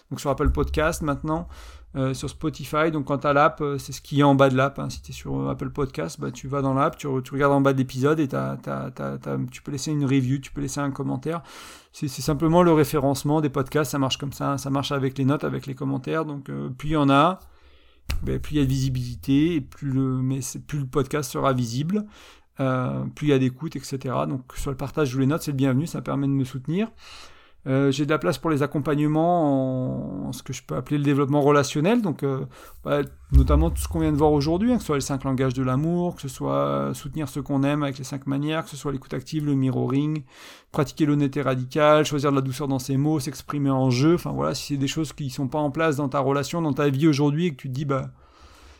donc 0.09 0.19
sur 0.19 0.29
Apple 0.29 0.51
Podcast 0.51 1.01
maintenant, 1.01 1.47
euh, 1.95 2.13
sur 2.13 2.29
Spotify. 2.29 2.91
Donc 2.91 3.05
quand 3.05 3.19
tu 3.19 3.27
as 3.27 3.33
l'app, 3.33 3.61
euh, 3.61 3.77
c'est 3.77 3.93
ce 3.93 4.01
qui 4.01 4.19
est 4.19 4.23
en 4.23 4.35
bas 4.35 4.49
de 4.49 4.57
l'app. 4.57 4.77
Hein. 4.77 4.89
Si 4.89 5.01
tu 5.01 5.11
es 5.11 5.13
sur 5.13 5.39
euh, 5.39 5.49
Apple 5.49 5.69
Podcast, 5.69 6.19
bah, 6.19 6.31
tu 6.31 6.49
vas 6.49 6.61
dans 6.61 6.73
l'app, 6.73 6.97
tu, 6.97 7.07
regardes 7.07 7.53
en 7.53 7.61
bas 7.61 7.71
de 7.71 7.77
l'épisode 7.77 8.19
et 8.19 8.27
tu 8.27 9.61
peux 9.61 9.71
laisser 9.71 9.91
une 9.91 10.03
review, 10.03 10.39
tu 10.39 10.51
peux 10.51 10.59
laisser 10.59 10.81
un 10.81 10.91
commentaire. 10.91 11.41
C'est 11.93 12.09
simplement 12.09 12.61
le 12.61 12.73
référencement 12.73 13.39
des 13.39 13.49
podcasts, 13.49 13.91
ça 13.91 13.99
marche 13.99 14.17
comme 14.17 14.33
ça. 14.33 14.57
Ça 14.57 14.69
marche 14.69 14.91
avec 14.91 15.17
les 15.17 15.25
notes, 15.25 15.45
avec 15.45 15.65
les 15.65 15.75
commentaires. 15.75 16.25
Donc 16.25 16.51
plus 16.77 16.89
il 16.89 16.91
y 16.91 16.97
en 16.97 17.09
a, 17.09 17.39
bah, 18.21 18.37
plus 18.37 18.55
il 18.55 18.57
y 18.57 18.61
a 18.61 18.65
de 18.65 18.69
visibilité, 18.69 19.55
et 19.55 19.61
plus 19.61 19.89
le, 19.89 20.17
mais 20.21 20.41
plus 20.67 20.79
le 20.79 20.85
podcast 20.85 21.31
sera 21.31 21.53
visible. 21.53 22.05
plus 22.57 23.27
il 23.27 23.29
y 23.29 23.33
a 23.33 23.39
d'écoute, 23.39 23.77
etc. 23.77 23.97
Donc 24.27 24.53
sur 24.57 24.71
le 24.71 24.77
partage 24.77 25.15
ou 25.15 25.19
les 25.19 25.25
notes, 25.25 25.41
c'est 25.41 25.51
le 25.51 25.57
bienvenu, 25.57 25.87
ça 25.87 26.01
permet 26.01 26.27
de 26.27 26.33
me 26.33 26.43
soutenir. 26.43 26.91
Euh, 27.65 27.91
j'ai 27.91 28.05
de 28.05 28.11
la 28.11 28.17
place 28.17 28.37
pour 28.37 28.49
les 28.49 28.63
accompagnements 28.63 30.27
en, 30.27 30.31
ce 30.31 30.41
que 30.41 30.53
je 30.53 30.63
peux 30.63 30.75
appeler 30.75 30.97
le 30.97 31.03
développement 31.03 31.41
relationnel, 31.41 32.01
donc 32.01 32.23
euh, 32.23 32.45
bah, 32.85 33.01
notamment 33.33 33.69
tout 33.69 33.81
ce 33.81 33.89
qu'on 33.89 33.99
vient 33.99 34.11
de 34.11 34.17
voir 34.17 34.31
aujourd'hui, 34.31 34.71
hein, 34.71 34.75
que 34.75 34.81
ce 34.81 34.87
soit 34.87 34.95
les 34.95 35.01
cinq 35.01 35.25
langages 35.25 35.53
de 35.53 35.63
l'amour, 35.63 36.15
que 36.15 36.21
ce 36.21 36.29
soit 36.29 36.91
soutenir 36.93 37.27
ce 37.27 37.41
qu'on 37.41 37.63
aime 37.63 37.83
avec 37.83 37.97
les 37.97 38.05
cinq 38.05 38.25
manières, 38.25 38.63
que 38.63 38.69
ce 38.69 38.77
soit 38.77 38.93
l'écoute 38.93 39.13
active, 39.13 39.45
le 39.45 39.53
mirroring, 39.55 40.23
pratiquer 40.71 41.05
l'honnêteté 41.05 41.41
radicale, 41.41 42.05
choisir 42.05 42.31
de 42.31 42.37
la 42.37 42.41
douceur 42.41 42.69
dans 42.69 42.79
ses 42.79 42.95
mots, 42.95 43.19
s'exprimer 43.19 43.69
en 43.69 43.89
jeu, 43.89 44.15
enfin 44.15 44.31
voilà, 44.31 44.55
si 44.55 44.73
c'est 44.73 44.77
des 44.77 44.87
choses 44.87 45.11
qui 45.11 45.29
sont 45.29 45.49
pas 45.49 45.59
en 45.59 45.71
place 45.71 45.97
dans 45.97 46.07
ta 46.07 46.19
relation, 46.19 46.61
dans 46.61 46.73
ta 46.73 46.87
vie 46.89 47.07
aujourd'hui, 47.07 47.47
et 47.47 47.51
que 47.51 47.57
tu 47.57 47.67
te 47.67 47.73
dis 47.73 47.85
bah 47.85 48.11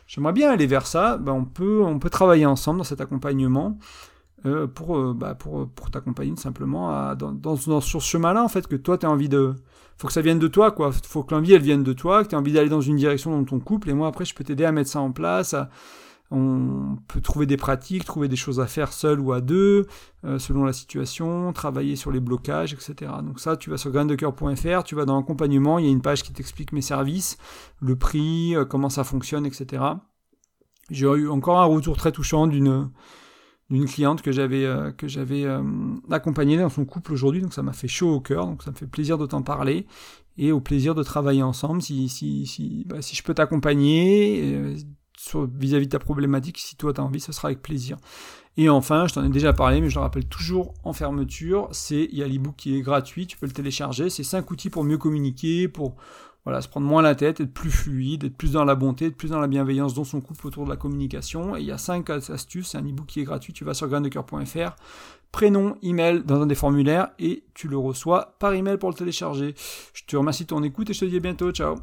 j'aimerais 0.06 0.32
bien 0.32 0.50
aller 0.50 0.66
vers 0.66 0.86
ça, 0.86 1.18
bah, 1.18 1.32
on 1.32 1.44
peut 1.44 1.82
on 1.84 1.98
peut 1.98 2.10
travailler 2.10 2.46
ensemble 2.46 2.78
dans 2.78 2.84
cet 2.84 3.02
accompagnement. 3.02 3.78
Euh, 4.46 4.68
pour, 4.68 4.96
euh, 4.96 5.14
bah, 5.14 5.34
pour, 5.34 5.68
pour 5.68 5.90
t'accompagner 5.90 6.36
simplement 6.36 6.90
à, 6.90 7.16
dans, 7.16 7.32
dans, 7.32 7.54
dans, 7.54 7.80
sur 7.80 8.00
ce 8.00 8.08
chemin-là, 8.08 8.44
en 8.44 8.48
fait, 8.48 8.68
que 8.68 8.76
toi, 8.76 8.96
tu 8.96 9.04
as 9.04 9.10
envie 9.10 9.28
de... 9.28 9.54
faut 9.96 10.06
que 10.06 10.12
ça 10.12 10.20
vienne 10.20 10.38
de 10.38 10.46
toi, 10.46 10.70
quoi. 10.70 10.92
faut 10.92 11.24
que 11.24 11.34
l'envie, 11.34 11.54
elle 11.54 11.62
vienne 11.62 11.82
de 11.82 11.92
toi, 11.92 12.22
que 12.22 12.28
tu 12.28 12.34
as 12.36 12.38
envie 12.38 12.52
d'aller 12.52 12.68
dans 12.68 12.80
une 12.80 12.96
direction 12.96 13.36
dans 13.36 13.44
ton 13.44 13.58
couple, 13.58 13.90
et 13.90 13.94
moi, 13.94 14.06
après, 14.06 14.24
je 14.24 14.34
peux 14.34 14.44
t'aider 14.44 14.64
à 14.64 14.70
mettre 14.70 14.90
ça 14.90 15.00
en 15.00 15.10
place, 15.10 15.56
on 16.30 16.98
peut 17.08 17.20
trouver 17.20 17.46
des 17.46 17.56
pratiques, 17.56 18.04
trouver 18.04 18.28
des 18.28 18.36
choses 18.36 18.60
à 18.60 18.68
faire 18.68 18.92
seul 18.92 19.18
ou 19.18 19.32
à 19.32 19.40
deux, 19.40 19.86
euh, 20.24 20.38
selon 20.38 20.64
la 20.64 20.72
situation, 20.72 21.52
travailler 21.52 21.96
sur 21.96 22.12
les 22.12 22.20
blocages, 22.20 22.74
etc. 22.74 23.10
Donc 23.24 23.40
ça, 23.40 23.56
tu 23.56 23.70
vas 23.70 23.76
sur 23.76 23.90
graindecoeur.fr, 23.90 24.84
tu 24.84 24.94
vas 24.94 25.04
dans 25.04 25.16
l'accompagnement, 25.16 25.80
il 25.80 25.86
y 25.86 25.88
a 25.88 25.90
une 25.90 26.02
page 26.02 26.22
qui 26.22 26.32
t'explique 26.32 26.72
mes 26.72 26.82
services, 26.82 27.38
le 27.80 27.96
prix, 27.96 28.54
comment 28.68 28.90
ça 28.90 29.02
fonctionne, 29.02 29.46
etc. 29.46 29.82
J'ai 30.90 31.06
eu 31.06 31.28
encore 31.28 31.58
un 31.58 31.64
retour 31.64 31.96
très 31.96 32.12
touchant 32.12 32.46
d'une 32.46 32.88
d'une 33.70 33.86
cliente 33.86 34.22
que 34.22 34.32
j'avais 34.32 34.64
euh, 34.64 34.92
que 34.92 35.08
j'avais 35.08 35.44
euh, 35.44 35.62
accompagnée 36.10 36.56
dans 36.56 36.70
son 36.70 36.84
couple 36.84 37.12
aujourd'hui, 37.12 37.42
donc 37.42 37.52
ça 37.52 37.62
m'a 37.62 37.72
fait 37.72 37.88
chaud 37.88 38.14
au 38.14 38.20
cœur, 38.20 38.46
donc 38.46 38.62
ça 38.62 38.70
me 38.70 38.76
fait 38.76 38.86
plaisir 38.86 39.18
de 39.18 39.26
t'en 39.26 39.42
parler 39.42 39.86
et 40.38 40.52
au 40.52 40.60
plaisir 40.60 40.94
de 40.94 41.02
travailler 41.02 41.42
ensemble. 41.42 41.82
Si 41.82 42.08
si 42.08 42.46
si, 42.46 42.84
bah, 42.86 43.02
si 43.02 43.14
je 43.14 43.22
peux 43.22 43.34
t'accompagner 43.34 44.54
euh, 44.54 44.76
vis-à-vis 45.58 45.86
de 45.86 45.92
ta 45.92 45.98
problématique, 45.98 46.58
si 46.58 46.76
toi 46.76 46.92
tu 46.92 47.00
as 47.00 47.04
envie, 47.04 47.20
ce 47.20 47.32
sera 47.32 47.48
avec 47.48 47.60
plaisir. 47.60 47.98
Et 48.56 48.68
enfin, 48.68 49.06
je 49.06 49.14
t'en 49.14 49.24
ai 49.24 49.28
déjà 49.28 49.52
parlé, 49.52 49.80
mais 49.80 49.88
je 49.88 49.94
le 49.96 50.00
rappelle 50.00 50.26
toujours 50.26 50.74
en 50.82 50.92
fermeture, 50.92 51.68
c'est 51.70 52.08
il 52.10 52.18
y 52.18 52.24
a 52.24 52.26
l'ebook 52.26 52.56
qui 52.56 52.76
est 52.76 52.80
gratuit, 52.80 53.26
tu 53.26 53.36
peux 53.36 53.46
le 53.46 53.52
télécharger, 53.52 54.10
c'est 54.10 54.24
5 54.24 54.50
outils 54.50 54.68
pour 54.68 54.82
mieux 54.82 54.98
communiquer, 54.98 55.68
pour 55.68 55.94
voilà, 56.44 56.62
se 56.62 56.68
prendre 56.68 56.86
moins 56.86 57.02
la 57.02 57.14
tête, 57.14 57.40
être 57.40 57.52
plus 57.52 57.70
fluide, 57.70 58.24
être 58.24 58.36
plus 58.36 58.52
dans 58.52 58.64
la 58.64 58.74
bonté, 58.74 59.06
être 59.06 59.16
plus 59.16 59.30
dans 59.30 59.40
la 59.40 59.48
bienveillance 59.48 59.94
dans 59.94 60.04
son 60.04 60.20
couple 60.20 60.46
autour 60.46 60.64
de 60.64 60.70
la 60.70 60.76
communication. 60.76 61.56
Et 61.56 61.60
il 61.60 61.66
y 61.66 61.72
a 61.72 61.78
5 61.78 62.08
astuces, 62.10 62.68
c'est 62.68 62.78
un 62.78 62.86
ebook 62.86 63.06
qui 63.06 63.20
est 63.20 63.24
gratuit, 63.24 63.52
tu 63.52 63.64
vas 63.64 63.74
sur 63.74 63.88
graindecoeur.fr, 63.88 64.76
prénom, 65.32 65.76
email 65.82 66.22
dans 66.24 66.40
un 66.40 66.46
des 66.46 66.54
formulaires 66.54 67.08
et 67.18 67.44
tu 67.54 67.68
le 67.68 67.76
reçois 67.76 68.36
par 68.38 68.54
email 68.54 68.78
pour 68.78 68.88
le 68.88 68.94
télécharger. 68.94 69.54
Je 69.92 70.04
te 70.04 70.16
remercie 70.16 70.44
de 70.44 70.48
ton 70.48 70.62
écoute 70.62 70.88
et 70.90 70.94
je 70.94 71.00
te 71.00 71.04
dis 71.04 71.16
à 71.16 71.20
bientôt, 71.20 71.50
ciao 71.50 71.76